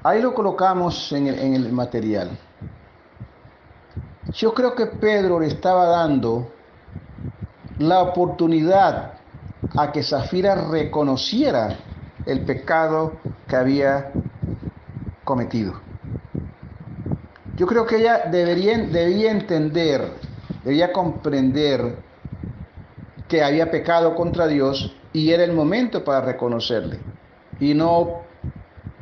ahí 0.01 0.21
lo 0.23 0.33
colocamos 0.33 1.11
en 1.11 1.27
el, 1.27 1.37
en 1.37 1.53
el 1.53 1.71
material. 1.71 2.31
Yo 4.33 4.55
creo 4.55 4.73
que 4.73 4.87
Pedro 4.87 5.39
le 5.39 5.47
estaba 5.47 5.85
dando 5.85 6.51
la 7.77 8.01
oportunidad 8.01 9.13
a 9.77 9.91
que 9.91 10.01
Zafira 10.01 10.55
reconociera 10.55 11.77
el 12.25 12.43
pecado 12.43 13.13
que 13.47 13.55
había 13.55 14.11
cometido. 15.23 15.79
Yo 17.55 17.67
creo 17.67 17.85
que 17.85 17.97
ella 17.97 18.23
debería, 18.31 18.79
debía 18.79 19.29
entender, 19.29 20.11
debía 20.63 20.91
comprender 20.91 22.08
que 23.29 23.43
había 23.43 23.71
pecado 23.71 24.15
contra 24.15 24.47
Dios 24.47 24.91
y 25.13 25.31
era 25.31 25.43
el 25.43 25.53
momento 25.53 26.03
para 26.03 26.21
reconocerle. 26.21 26.99
Y 27.59 27.73
no 27.73 28.23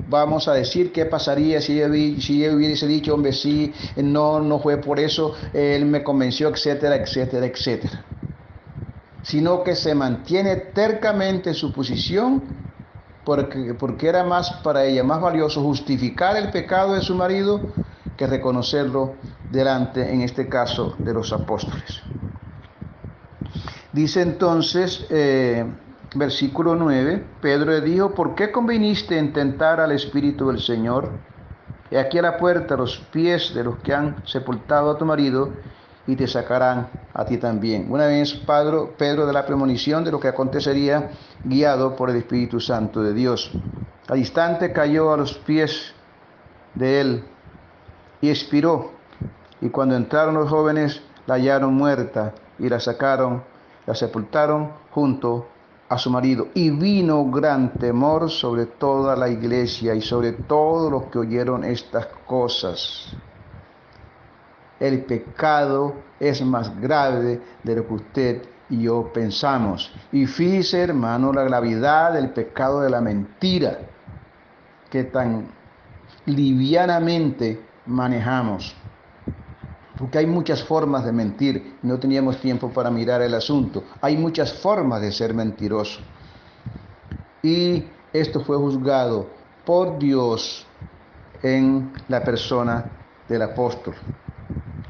vamos 0.09 0.47
a 0.47 0.53
decir 0.53 0.91
qué 0.91 1.05
pasaría 1.05 1.61
si 1.61 1.79
yo, 1.79 1.87
hubiese 1.87 2.87
dicho, 2.87 3.13
hombre, 3.13 3.33
sí, 3.33 3.73
no, 3.95 4.39
no 4.39 4.59
fue 4.59 4.77
por 4.77 4.99
eso, 4.99 5.33
él 5.53 5.85
me 5.85 6.03
convenció, 6.03 6.49
etcétera, 6.49 6.97
etcétera, 6.97 7.45
etcétera. 7.45 8.05
Sino 9.23 9.63
que 9.63 9.75
se 9.75 9.95
mantiene 9.95 10.55
tercamente 10.55 11.53
su 11.53 11.73
posición 11.73 12.43
porque, 13.25 13.73
porque 13.73 14.07
era 14.07 14.23
más 14.23 14.51
para 14.63 14.85
ella, 14.85 15.03
más 15.03 15.19
valioso 15.19 15.61
justificar 15.61 16.37
el 16.37 16.49
pecado 16.51 16.93
de 16.93 17.01
su 17.01 17.15
marido 17.15 17.61
que 18.15 18.25
reconocerlo 18.27 19.15
delante, 19.51 20.13
en 20.13 20.21
este 20.21 20.47
caso, 20.47 20.95
de 20.97 21.13
los 21.13 21.33
apóstoles. 21.33 22.01
Dice 23.93 24.21
entonces, 24.21 25.05
eh, 25.09 25.65
versículo 26.15 26.75
9, 26.75 27.23
Pedro 27.41 27.71
le 27.71 27.81
dijo, 27.81 28.11
¿por 28.11 28.35
qué 28.35 28.51
conviniste 28.51 29.17
en 29.17 29.33
tentar 29.33 29.79
al 29.79 29.91
Espíritu 29.91 30.47
del 30.47 30.59
Señor? 30.59 31.09
Y 31.89 31.95
aquí 31.95 32.17
a 32.17 32.21
la 32.21 32.37
puerta 32.37 32.75
los 32.75 32.97
pies 33.11 33.53
de 33.53 33.63
los 33.63 33.77
que 33.77 33.93
han 33.93 34.17
sepultado 34.25 34.91
a 34.91 34.97
tu 34.97 35.05
marido 35.05 35.51
y 36.05 36.15
te 36.15 36.27
sacarán 36.27 36.89
a 37.13 37.25
ti 37.25 37.37
también. 37.37 37.87
Una 37.89 38.07
vez 38.07 38.33
Pedro, 38.33 38.93
Pedro 38.97 39.25
de 39.25 39.33
la 39.33 39.45
premonición 39.45 40.03
de 40.03 40.11
lo 40.11 40.19
que 40.19 40.27
acontecería 40.27 41.11
guiado 41.43 41.95
por 41.95 42.09
el 42.09 42.17
Espíritu 42.17 42.59
Santo 42.59 43.01
de 43.01 43.13
Dios. 43.13 43.51
Al 44.07 44.17
instante 44.17 44.73
cayó 44.73 45.13
a 45.13 45.17
los 45.17 45.33
pies 45.33 45.93
de 46.75 47.01
él 47.01 47.23
y 48.21 48.29
expiró. 48.29 48.91
Y 49.61 49.69
cuando 49.69 49.95
entraron 49.95 50.35
los 50.35 50.49
jóvenes, 50.49 51.01
la 51.25 51.35
hallaron 51.35 51.73
muerta 51.73 52.33
y 52.59 52.69
la 52.69 52.79
sacaron 52.79 53.43
la 53.87 53.95
sepultaron 53.95 54.69
junto 54.91 55.47
a 55.89 55.97
su 55.97 56.11
marido. 56.11 56.49
Y 56.53 56.69
vino 56.69 57.25
gran 57.31 57.73
temor 57.73 58.29
sobre 58.29 58.67
toda 58.67 59.15
la 59.15 59.29
iglesia 59.29 59.95
y 59.95 60.01
sobre 60.01 60.33
todos 60.33 60.91
los 60.91 61.05
que 61.05 61.19
oyeron 61.19 61.63
estas 61.63 62.05
cosas. 62.27 63.15
El 64.79 65.05
pecado 65.05 65.95
es 66.19 66.43
más 66.43 66.79
grave 66.79 67.41
de 67.63 67.75
lo 67.75 67.87
que 67.87 67.93
usted 67.93 68.41
y 68.69 68.83
yo 68.83 69.09
pensamos. 69.13 69.91
Y 70.11 70.25
fíjese, 70.27 70.81
hermano, 70.81 71.31
la 71.31 71.43
gravedad 71.43 72.13
del 72.13 72.31
pecado 72.31 72.81
de 72.81 72.89
la 72.89 73.01
mentira 73.01 73.79
que 74.89 75.05
tan 75.05 75.47
livianamente 76.25 77.65
manejamos 77.85 78.75
porque 79.97 80.19
hay 80.19 80.27
muchas 80.27 80.63
formas 80.63 81.03
de 81.03 81.11
mentir, 81.11 81.77
no 81.81 81.99
teníamos 81.99 82.39
tiempo 82.39 82.69
para 82.69 82.91
mirar 82.91 83.21
el 83.21 83.33
asunto, 83.33 83.83
hay 84.01 84.15
muchas 84.17 84.53
formas 84.53 85.01
de 85.01 85.11
ser 85.11 85.33
mentiroso. 85.33 85.99
Y 87.41 87.83
esto 88.13 88.41
fue 88.41 88.57
juzgado 88.57 89.27
por 89.65 89.97
Dios 89.97 90.65
en 91.41 91.91
la 92.07 92.23
persona 92.23 92.85
del 93.27 93.41
apóstol. 93.41 93.95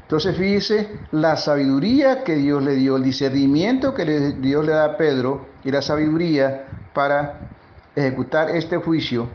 Entonces 0.02 0.36
fíjese 0.36 1.00
la 1.12 1.36
sabiduría 1.36 2.24
que 2.24 2.36
Dios 2.36 2.62
le 2.62 2.74
dio, 2.76 2.96
el 2.96 3.02
discernimiento 3.02 3.92
que 3.92 4.04
Dios 4.40 4.64
le 4.64 4.72
da 4.72 4.84
a 4.84 4.96
Pedro 4.96 5.46
y 5.64 5.70
la 5.70 5.82
sabiduría 5.82 6.66
para 6.94 7.48
ejecutar 7.94 8.50
este 8.50 8.78
juicio 8.78 9.28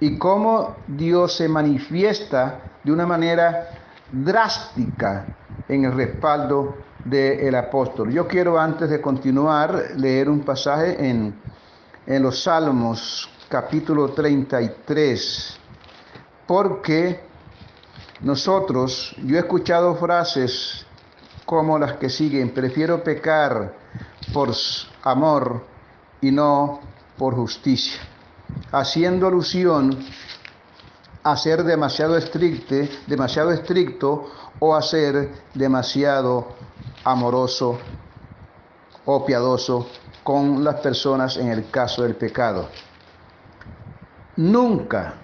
y 0.00 0.18
cómo 0.18 0.76
Dios 0.88 1.36
se 1.36 1.48
manifiesta 1.48 2.60
de 2.82 2.92
una 2.92 3.06
manera 3.06 3.79
drástica 4.12 5.26
en 5.68 5.84
el 5.84 5.92
respaldo 5.92 6.76
del 7.04 7.54
apóstol. 7.54 8.12
Yo 8.12 8.26
quiero 8.26 8.58
antes 8.58 8.90
de 8.90 9.00
continuar 9.00 9.92
leer 9.96 10.28
un 10.28 10.40
pasaje 10.40 11.08
en, 11.08 11.34
en 12.06 12.22
los 12.22 12.42
Salmos 12.42 13.28
capítulo 13.48 14.10
33, 14.10 15.58
porque 16.46 17.20
nosotros, 18.20 19.14
yo 19.24 19.36
he 19.36 19.40
escuchado 19.40 19.96
frases 19.96 20.86
como 21.44 21.78
las 21.78 21.94
que 21.94 22.08
siguen, 22.08 22.50
prefiero 22.50 23.02
pecar 23.02 23.74
por 24.32 24.52
amor 25.02 25.64
y 26.20 26.30
no 26.30 26.80
por 27.16 27.34
justicia, 27.34 28.00
haciendo 28.70 29.26
alusión 29.26 29.98
a 31.22 31.36
ser 31.36 31.64
demasiado 31.64 32.16
estricto, 32.16 32.74
demasiado 33.06 33.52
estricto 33.52 34.30
o 34.58 34.74
a 34.74 34.82
ser 34.82 35.30
demasiado 35.54 36.48
amoroso 37.04 37.78
o 39.04 39.24
piadoso 39.24 39.86
con 40.22 40.62
las 40.64 40.76
personas 40.76 41.36
en 41.36 41.48
el 41.48 41.70
caso 41.70 42.02
del 42.02 42.14
pecado. 42.14 42.68
Nunca, 44.36 45.14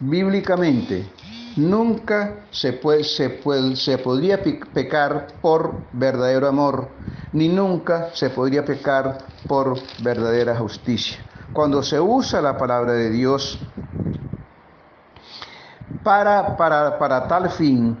bíblicamente, 0.00 1.10
nunca 1.56 2.46
se, 2.50 2.72
puede, 2.72 3.04
se, 3.04 3.30
puede, 3.30 3.76
se 3.76 3.98
podría 3.98 4.42
pecar 4.42 5.26
por 5.40 5.74
verdadero 5.92 6.48
amor, 6.48 6.88
ni 7.32 7.48
nunca 7.48 8.10
se 8.14 8.30
podría 8.30 8.64
pecar 8.64 9.18
por 9.46 9.78
verdadera 10.02 10.56
justicia. 10.56 11.18
Cuando 11.52 11.82
se 11.82 12.00
usa 12.00 12.40
la 12.40 12.56
palabra 12.56 12.92
de 12.92 13.10
Dios 13.10 13.58
para, 16.02 16.56
para, 16.56 16.98
para 16.98 17.28
tal 17.28 17.50
fin, 17.50 17.96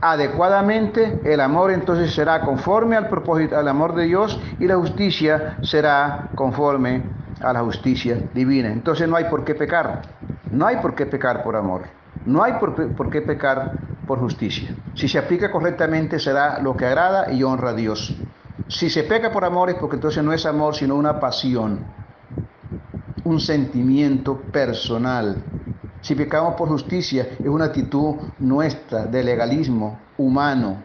adecuadamente, 0.00 1.20
el 1.24 1.40
amor 1.40 1.70
entonces 1.70 2.14
será 2.14 2.42
conforme 2.42 2.96
al 2.96 3.08
propósito, 3.08 3.56
al 3.56 3.68
amor 3.68 3.94
de 3.94 4.04
Dios 4.04 4.40
y 4.58 4.66
la 4.66 4.76
justicia 4.76 5.58
será 5.62 6.30
conforme 6.34 7.02
a 7.40 7.52
la 7.52 7.60
justicia 7.60 8.18
divina. 8.34 8.68
Entonces 8.68 9.08
no 9.08 9.16
hay 9.16 9.24
por 9.24 9.44
qué 9.44 9.54
pecar, 9.54 10.02
no 10.50 10.66
hay 10.66 10.76
por 10.76 10.94
qué 10.94 11.06
pecar 11.06 11.42
por 11.42 11.56
amor, 11.56 11.82
no 12.24 12.42
hay 12.42 12.54
por, 12.54 12.74
por 12.94 13.10
qué 13.10 13.22
pecar 13.22 13.72
por 14.06 14.18
justicia. 14.18 14.74
Si 14.94 15.08
se 15.08 15.18
aplica 15.18 15.50
correctamente 15.50 16.18
será 16.18 16.60
lo 16.60 16.76
que 16.76 16.86
agrada 16.86 17.30
y 17.30 17.42
honra 17.42 17.70
a 17.70 17.74
Dios. 17.74 18.16
Si 18.68 18.90
se 18.90 19.04
peca 19.04 19.30
por 19.30 19.44
amor 19.44 19.70
es 19.70 19.76
porque 19.76 19.96
entonces 19.96 20.22
no 20.22 20.32
es 20.32 20.46
amor 20.46 20.74
sino 20.74 20.94
una 20.94 21.20
pasión, 21.20 21.80
un 23.24 23.40
sentimiento 23.40 24.36
personal 24.36 25.36
si 26.00 26.14
pecamos 26.14 26.54
por 26.54 26.68
justicia, 26.68 27.28
es 27.38 27.46
una 27.46 27.66
actitud 27.66 28.16
nuestra 28.38 29.04
de 29.04 29.22
legalismo 29.22 29.98
humano 30.18 30.82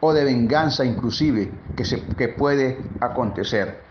o 0.00 0.12
de 0.12 0.24
venganza 0.24 0.84
inclusive 0.84 1.50
que, 1.74 1.84
se, 1.84 2.02
que 2.02 2.28
puede 2.28 2.78
acontecer. 3.00 3.82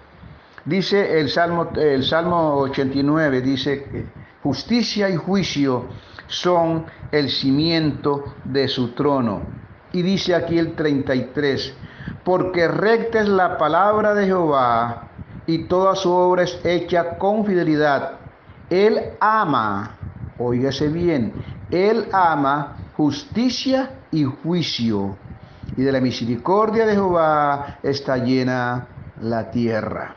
Dice 0.65 1.19
el 1.19 1.29
Salmo, 1.29 1.71
el 1.75 2.03
Salmo 2.03 2.55
89, 2.57 3.41
dice, 3.41 4.07
justicia 4.43 5.09
y 5.09 5.15
juicio 5.15 5.87
son 6.27 6.85
el 7.11 7.29
cimiento 7.29 8.35
de 8.43 8.67
su 8.67 8.93
trono. 8.93 9.41
Y 9.91 10.01
dice 10.01 10.35
aquí 10.35 10.57
el 10.57 10.73
33, 10.73 11.73
porque 12.23 12.67
recta 12.67 13.21
es 13.21 13.27
la 13.27 13.57
palabra 13.57 14.13
de 14.13 14.25
Jehová 14.25 15.09
y 15.45 15.65
toda 15.65 15.95
su 15.95 16.11
obra 16.11 16.43
es 16.43 16.59
hecha 16.63 17.17
con 17.17 17.45
fidelidad. 17.45 18.13
Él 18.69 18.99
ama 19.19 19.97
Óigase 20.37 20.87
bien, 20.87 21.33
Él 21.69 22.07
ama 22.11 22.77
justicia 22.95 23.91
y 24.11 24.23
juicio, 24.23 25.15
y 25.75 25.81
de 25.81 25.91
la 25.91 25.99
misericordia 25.99 26.85
de 26.85 26.93
Jehová 26.93 27.79
está 27.81 28.17
llena 28.17 28.87
la 29.21 29.49
tierra. 29.49 30.15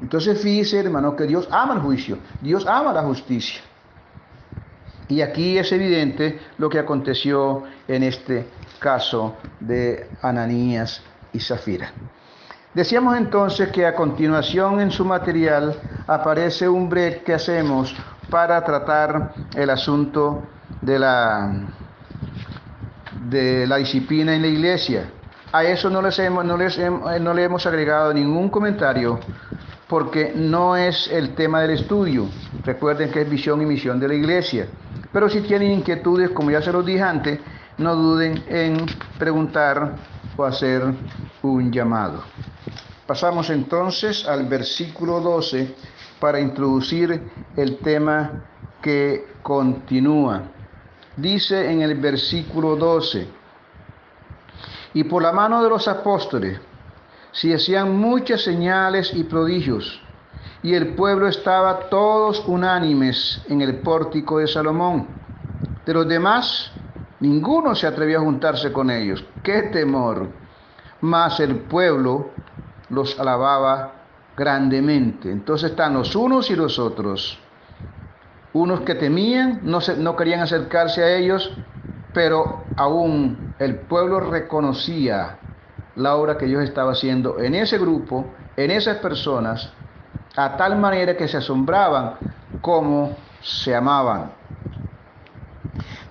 Entonces 0.00 0.40
fíjese, 0.40 0.80
hermano, 0.80 1.16
que 1.16 1.24
Dios 1.24 1.48
ama 1.50 1.74
el 1.74 1.80
juicio, 1.80 2.18
Dios 2.40 2.66
ama 2.66 2.92
la 2.92 3.02
justicia. 3.02 3.60
Y 5.08 5.22
aquí 5.22 5.58
es 5.58 5.72
evidente 5.72 6.38
lo 6.58 6.68
que 6.68 6.78
aconteció 6.78 7.64
en 7.88 8.02
este 8.02 8.46
caso 8.78 9.36
de 9.58 10.10
Ananías 10.22 11.02
y 11.32 11.40
Zafira. 11.40 11.90
Decíamos 12.74 13.16
entonces 13.16 13.70
que 13.70 13.86
a 13.86 13.94
continuación 13.94 14.80
en 14.80 14.90
su 14.90 15.04
material 15.04 15.74
aparece 16.06 16.68
un 16.68 16.88
break 16.88 17.24
que 17.24 17.34
hacemos 17.34 17.96
para 18.30 18.62
tratar 18.64 19.32
el 19.54 19.70
asunto 19.70 20.42
de 20.80 20.98
la, 20.98 21.68
de 23.28 23.66
la 23.66 23.76
disciplina 23.76 24.34
en 24.34 24.42
la 24.42 24.48
iglesia. 24.48 25.10
A 25.52 25.64
eso 25.64 25.88
no, 25.88 26.02
les 26.02 26.18
hemos, 26.18 26.44
no, 26.44 26.56
les 26.56 26.78
no 26.78 27.32
le 27.32 27.44
hemos 27.44 27.66
agregado 27.66 28.12
ningún 28.12 28.50
comentario 28.50 29.18
porque 29.88 30.32
no 30.34 30.76
es 30.76 31.08
el 31.10 31.34
tema 31.34 31.62
del 31.62 31.70
estudio. 31.70 32.28
Recuerden 32.64 33.10
que 33.10 33.22
es 33.22 33.30
visión 33.30 33.62
y 33.62 33.66
misión 33.66 33.98
de 33.98 34.08
la 34.08 34.14
iglesia. 34.14 34.68
Pero 35.10 35.30
si 35.30 35.40
tienen 35.40 35.72
inquietudes, 35.72 36.30
como 36.30 36.50
ya 36.50 36.60
se 36.60 36.70
los 36.70 36.84
dije 36.84 37.02
antes, 37.02 37.40
no 37.78 37.94
duden 37.96 38.44
en 38.48 38.84
preguntar 39.18 39.96
o 40.36 40.44
hacer 40.44 40.82
un 41.42 41.72
llamado. 41.72 42.22
Pasamos 43.06 43.48
entonces 43.48 44.28
al 44.28 44.44
versículo 44.46 45.20
12 45.20 45.74
para 46.20 46.40
introducir 46.40 47.22
el 47.56 47.78
tema 47.78 48.44
que 48.82 49.26
continúa. 49.42 50.42
Dice 51.16 51.70
en 51.70 51.82
el 51.82 51.94
versículo 51.96 52.76
12, 52.76 53.26
y 54.94 55.04
por 55.04 55.22
la 55.22 55.32
mano 55.32 55.62
de 55.62 55.68
los 55.68 55.86
apóstoles 55.88 56.60
se 57.32 57.54
hacían 57.54 57.96
muchas 57.96 58.42
señales 58.42 59.12
y 59.14 59.24
prodigios, 59.24 60.00
y 60.62 60.74
el 60.74 60.94
pueblo 60.94 61.28
estaba 61.28 61.88
todos 61.88 62.42
unánimes 62.46 63.42
en 63.48 63.60
el 63.62 63.78
pórtico 63.80 64.38
de 64.38 64.48
Salomón. 64.48 65.06
De 65.86 65.94
los 65.94 66.08
demás, 66.08 66.72
ninguno 67.20 67.74
se 67.74 67.86
atrevió 67.86 68.18
a 68.18 68.22
juntarse 68.22 68.72
con 68.72 68.90
ellos. 68.90 69.24
¡Qué 69.42 69.62
temor! 69.62 70.28
Mas 71.00 71.38
el 71.40 71.56
pueblo 71.60 72.30
los 72.90 73.18
alababa 73.20 73.97
grandemente. 74.38 75.30
Entonces 75.30 75.72
están 75.72 75.94
los 75.94 76.14
unos 76.14 76.48
y 76.50 76.56
los 76.56 76.78
otros. 76.78 77.38
Unos 78.52 78.80
que 78.82 78.94
temían, 78.94 79.60
no, 79.64 79.80
se, 79.80 79.96
no 79.96 80.14
querían 80.16 80.40
acercarse 80.40 81.02
a 81.02 81.16
ellos, 81.16 81.52
pero 82.14 82.64
aún 82.76 83.54
el 83.58 83.80
pueblo 83.80 84.20
reconocía 84.20 85.38
la 85.96 86.14
obra 86.14 86.38
que 86.38 86.46
Dios 86.46 86.62
estaba 86.62 86.92
haciendo 86.92 87.40
en 87.40 87.56
ese 87.56 87.78
grupo, 87.78 88.26
en 88.56 88.70
esas 88.70 88.98
personas, 88.98 89.72
a 90.36 90.56
tal 90.56 90.78
manera 90.78 91.16
que 91.16 91.26
se 91.26 91.38
asombraban 91.38 92.14
como 92.60 93.16
se 93.42 93.74
amaban. 93.74 94.32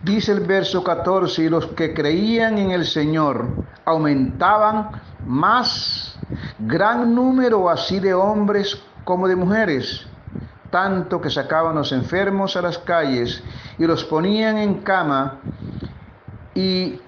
Dice 0.04 0.34
el 0.34 0.42
verso 0.42 0.84
14, 0.84 1.44
y 1.44 1.50
los 1.50 1.68
que 1.68 1.94
creían 1.94 2.58
en 2.58 2.72
el 2.72 2.86
Señor 2.86 3.48
aumentaban 3.86 4.92
más 5.26 6.17
gran 6.60 7.14
número 7.14 7.70
así 7.70 8.00
de 8.00 8.14
hombres 8.14 8.82
como 9.04 9.28
de 9.28 9.36
mujeres, 9.36 10.08
tanto 10.70 11.22
que 11.22 11.30
sacaban 11.30 11.76
los 11.76 11.92
enfermos 11.92 12.58
a 12.58 12.62
las 12.62 12.78
calles 12.78 13.44
y 13.78 13.86
los 13.86 14.04
ponían 14.04 14.58
en 14.58 14.76
cama 14.82 15.40
y 16.56 17.00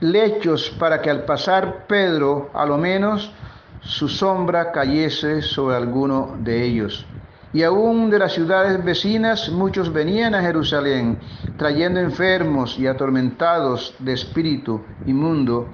lechos 0.00 0.70
para 0.78 1.02
que 1.02 1.10
al 1.10 1.24
pasar 1.24 1.86
Pedro, 1.86 2.50
a 2.54 2.64
lo 2.64 2.78
menos, 2.78 3.32
su 3.80 4.08
sombra 4.08 4.72
cayese 4.72 5.42
sobre 5.42 5.76
alguno 5.76 6.36
de 6.38 6.64
ellos. 6.64 7.06
Y 7.52 7.64
aún 7.64 8.10
de 8.10 8.18
las 8.18 8.32
ciudades 8.32 8.82
vecinas 8.84 9.50
muchos 9.50 9.92
venían 9.92 10.34
a 10.34 10.42
Jerusalén, 10.42 11.18
trayendo 11.56 11.98
enfermos 11.98 12.78
y 12.78 12.86
atormentados 12.86 13.94
de 13.98 14.12
espíritu 14.12 14.82
inmundo, 15.06 15.68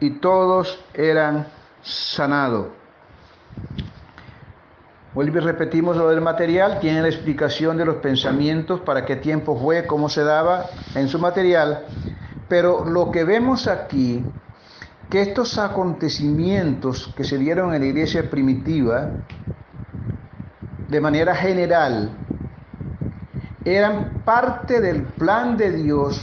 y 0.00 0.10
todos 0.18 0.82
eran 0.94 1.46
sanados. 1.82 2.68
Vuelve 5.14 5.40
y 5.40 5.44
repetimos 5.44 5.96
lo 5.96 6.08
del 6.08 6.22
material, 6.22 6.80
tiene 6.80 7.02
la 7.02 7.08
explicación 7.08 7.76
de 7.76 7.84
los 7.84 7.96
pensamientos, 7.96 8.80
para 8.80 9.04
qué 9.04 9.16
tiempo 9.16 9.58
fue, 9.58 9.86
cómo 9.86 10.08
se 10.08 10.24
daba 10.24 10.66
en 10.94 11.08
su 11.08 11.18
material, 11.18 11.84
pero 12.48 12.84
lo 12.84 13.10
que 13.10 13.24
vemos 13.24 13.68
aquí, 13.68 14.24
que 15.10 15.20
estos 15.20 15.58
acontecimientos 15.58 17.12
que 17.14 17.24
se 17.24 17.36
dieron 17.36 17.74
en 17.74 17.82
la 17.82 17.88
iglesia 17.88 18.30
primitiva, 18.30 19.10
de 20.92 21.00
manera 21.00 21.34
general, 21.34 22.10
eran 23.64 24.22
parte 24.26 24.78
del 24.78 25.04
plan 25.04 25.56
de 25.56 25.72
Dios 25.72 26.22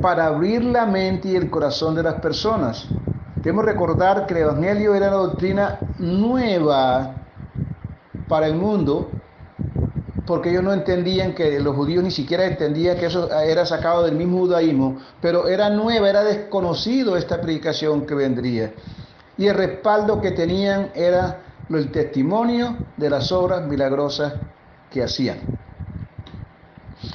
para 0.00 0.28
abrir 0.28 0.64
la 0.64 0.86
mente 0.86 1.28
y 1.28 1.36
el 1.36 1.50
corazón 1.50 1.94
de 1.94 2.02
las 2.02 2.14
personas. 2.14 2.88
Debemos 3.36 3.66
recordar 3.66 4.26
que 4.26 4.32
el 4.32 4.40
Evangelio 4.40 4.94
era 4.94 5.08
una 5.08 5.16
doctrina 5.16 5.78
nueva 5.98 7.14
para 8.26 8.46
el 8.46 8.54
mundo, 8.54 9.10
porque 10.24 10.48
ellos 10.48 10.64
no 10.64 10.72
entendían 10.72 11.34
que 11.34 11.60
los 11.60 11.76
judíos 11.76 12.02
ni 12.02 12.10
siquiera 12.10 12.46
entendían 12.46 12.96
que 12.96 13.06
eso 13.06 13.30
era 13.30 13.66
sacado 13.66 14.04
del 14.04 14.14
mismo 14.14 14.38
judaísmo, 14.38 14.96
pero 15.20 15.46
era 15.46 15.68
nueva, 15.68 16.08
era 16.08 16.24
desconocido 16.24 17.18
esta 17.18 17.38
predicación 17.38 18.06
que 18.06 18.14
vendría. 18.14 18.72
Y 19.36 19.46
el 19.46 19.54
respaldo 19.54 20.22
que 20.22 20.30
tenían 20.30 20.90
era 20.94 21.42
el 21.68 21.90
testimonio 21.90 22.76
de 22.96 23.10
las 23.10 23.32
obras 23.32 23.66
milagrosas 23.66 24.34
que 24.90 25.02
hacían. 25.02 25.38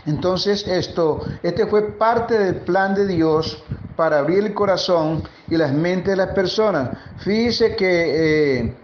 Entonces 0.05 0.67
esto, 0.67 1.21
este 1.43 1.65
fue 1.67 1.83
parte 1.93 2.37
del 2.37 2.55
plan 2.57 2.93
de 2.93 3.07
Dios 3.07 3.63
para 3.95 4.19
abrir 4.19 4.39
el 4.39 4.53
corazón 4.53 5.23
y 5.47 5.57
las 5.57 5.73
mentes 5.73 6.11
de 6.11 6.15
las 6.15 6.33
personas. 6.33 6.97
Fíjese 7.17 7.75
que, 7.75 8.59
eh, 8.59 8.75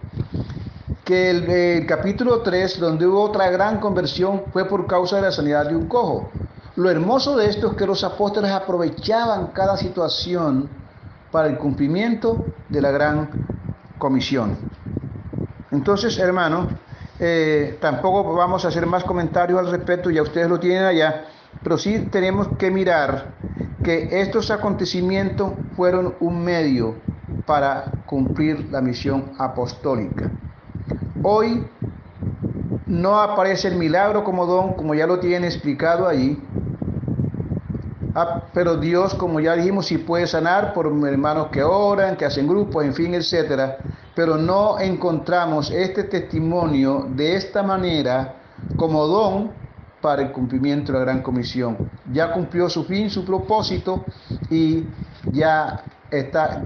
que 1.04 1.30
el, 1.30 1.50
el, 1.50 1.86
capítulo 1.86 2.42
3, 2.42 2.78
donde 2.78 3.06
hubo 3.06 3.22
otra 3.22 3.50
gran 3.50 3.80
conversión, 3.80 4.44
fue 4.52 4.66
por 4.66 4.86
causa 4.86 5.16
de 5.16 5.22
la 5.22 5.32
sanidad 5.32 5.66
de 5.68 5.76
un 5.76 5.86
cojo. 5.86 6.30
Lo 6.76 6.90
hermoso 6.90 7.36
de 7.36 7.48
esto 7.48 7.70
es 7.70 7.76
que 7.76 7.86
los 7.86 8.04
apóstoles 8.04 8.52
aprovechaban 8.52 9.48
cada 9.48 9.76
situación 9.76 10.68
para 11.32 11.48
el 11.48 11.58
cumplimiento 11.58 12.44
de 12.68 12.80
la 12.80 12.90
gran 12.90 13.28
comisión. 13.98 14.56
Entonces, 15.70 16.18
hermano, 16.18 16.68
eh, 17.20 17.76
tampoco 17.80 18.34
vamos 18.34 18.64
a 18.64 18.68
hacer 18.68 18.86
más 18.86 19.04
comentarios 19.04 19.58
al 19.58 19.70
respecto, 19.70 20.10
ya 20.10 20.22
ustedes 20.22 20.48
lo 20.48 20.58
tienen 20.58 20.84
allá, 20.84 21.24
pero 21.62 21.76
sí 21.76 22.08
tenemos 22.10 22.48
que 22.58 22.70
mirar 22.70 23.26
que 23.82 24.20
estos 24.20 24.50
acontecimientos 24.50 25.52
fueron 25.76 26.14
un 26.20 26.42
medio 26.42 26.94
para 27.46 27.92
cumplir 28.06 28.68
la 28.70 28.80
misión 28.80 29.32
apostólica. 29.38 30.30
Hoy 31.22 31.66
no 32.86 33.20
aparece 33.20 33.68
el 33.68 33.76
milagro 33.76 34.24
como 34.24 34.46
don, 34.46 34.74
como 34.74 34.94
ya 34.94 35.06
lo 35.06 35.18
tiene 35.18 35.48
explicado 35.48 36.08
ahí, 36.08 36.40
ah, 38.14 38.42
pero 38.54 38.76
Dios, 38.76 39.14
como 39.14 39.40
ya 39.40 39.54
dijimos, 39.54 39.86
sí 39.86 39.98
puede 39.98 40.26
sanar 40.26 40.72
por 40.72 40.86
hermanos 40.86 41.48
que 41.48 41.62
oran, 41.62 42.16
que 42.16 42.24
hacen 42.24 42.46
grupos, 42.46 42.84
en 42.84 42.94
fin, 42.94 43.14
etcétera 43.14 43.78
pero 44.18 44.36
no 44.36 44.80
encontramos 44.80 45.70
este 45.70 46.02
testimonio 46.02 47.06
de 47.14 47.36
esta 47.36 47.62
manera 47.62 48.34
como 48.74 49.06
don 49.06 49.52
para 50.00 50.22
el 50.22 50.32
cumplimiento 50.32 50.90
de 50.90 50.98
la 50.98 51.04
gran 51.04 51.22
comisión. 51.22 51.78
Ya 52.12 52.32
cumplió 52.32 52.68
su 52.68 52.82
fin, 52.82 53.10
su 53.10 53.24
propósito 53.24 54.04
y 54.50 54.82
ya 55.30 55.84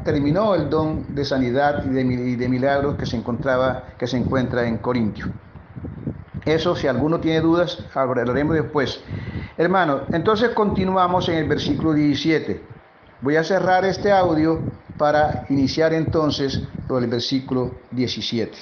terminó 0.02 0.54
el 0.54 0.70
don 0.70 1.14
de 1.14 1.26
sanidad 1.26 1.84
y 1.84 1.90
de, 1.90 2.00
y 2.00 2.36
de 2.36 2.48
milagros 2.48 2.94
que 2.94 3.04
se 3.04 3.18
encontraba, 3.18 3.84
que 3.98 4.06
se 4.06 4.16
encuentra 4.16 4.66
en 4.66 4.78
Corintio. 4.78 5.26
Eso, 6.46 6.74
si 6.74 6.86
alguno 6.86 7.20
tiene 7.20 7.42
dudas, 7.42 7.80
hablaremos 7.94 8.54
después. 8.54 8.98
Hermano, 9.58 10.04
entonces 10.10 10.52
continuamos 10.52 11.28
en 11.28 11.34
el 11.34 11.48
versículo 11.48 11.92
17. 11.92 12.71
Voy 13.22 13.36
a 13.36 13.44
cerrar 13.44 13.84
este 13.84 14.10
audio 14.10 14.64
para 14.98 15.46
iniciar 15.48 15.92
entonces 15.92 16.60
lo 16.88 17.00
del 17.00 17.08
versículo 17.08 17.76
17. 17.92 18.58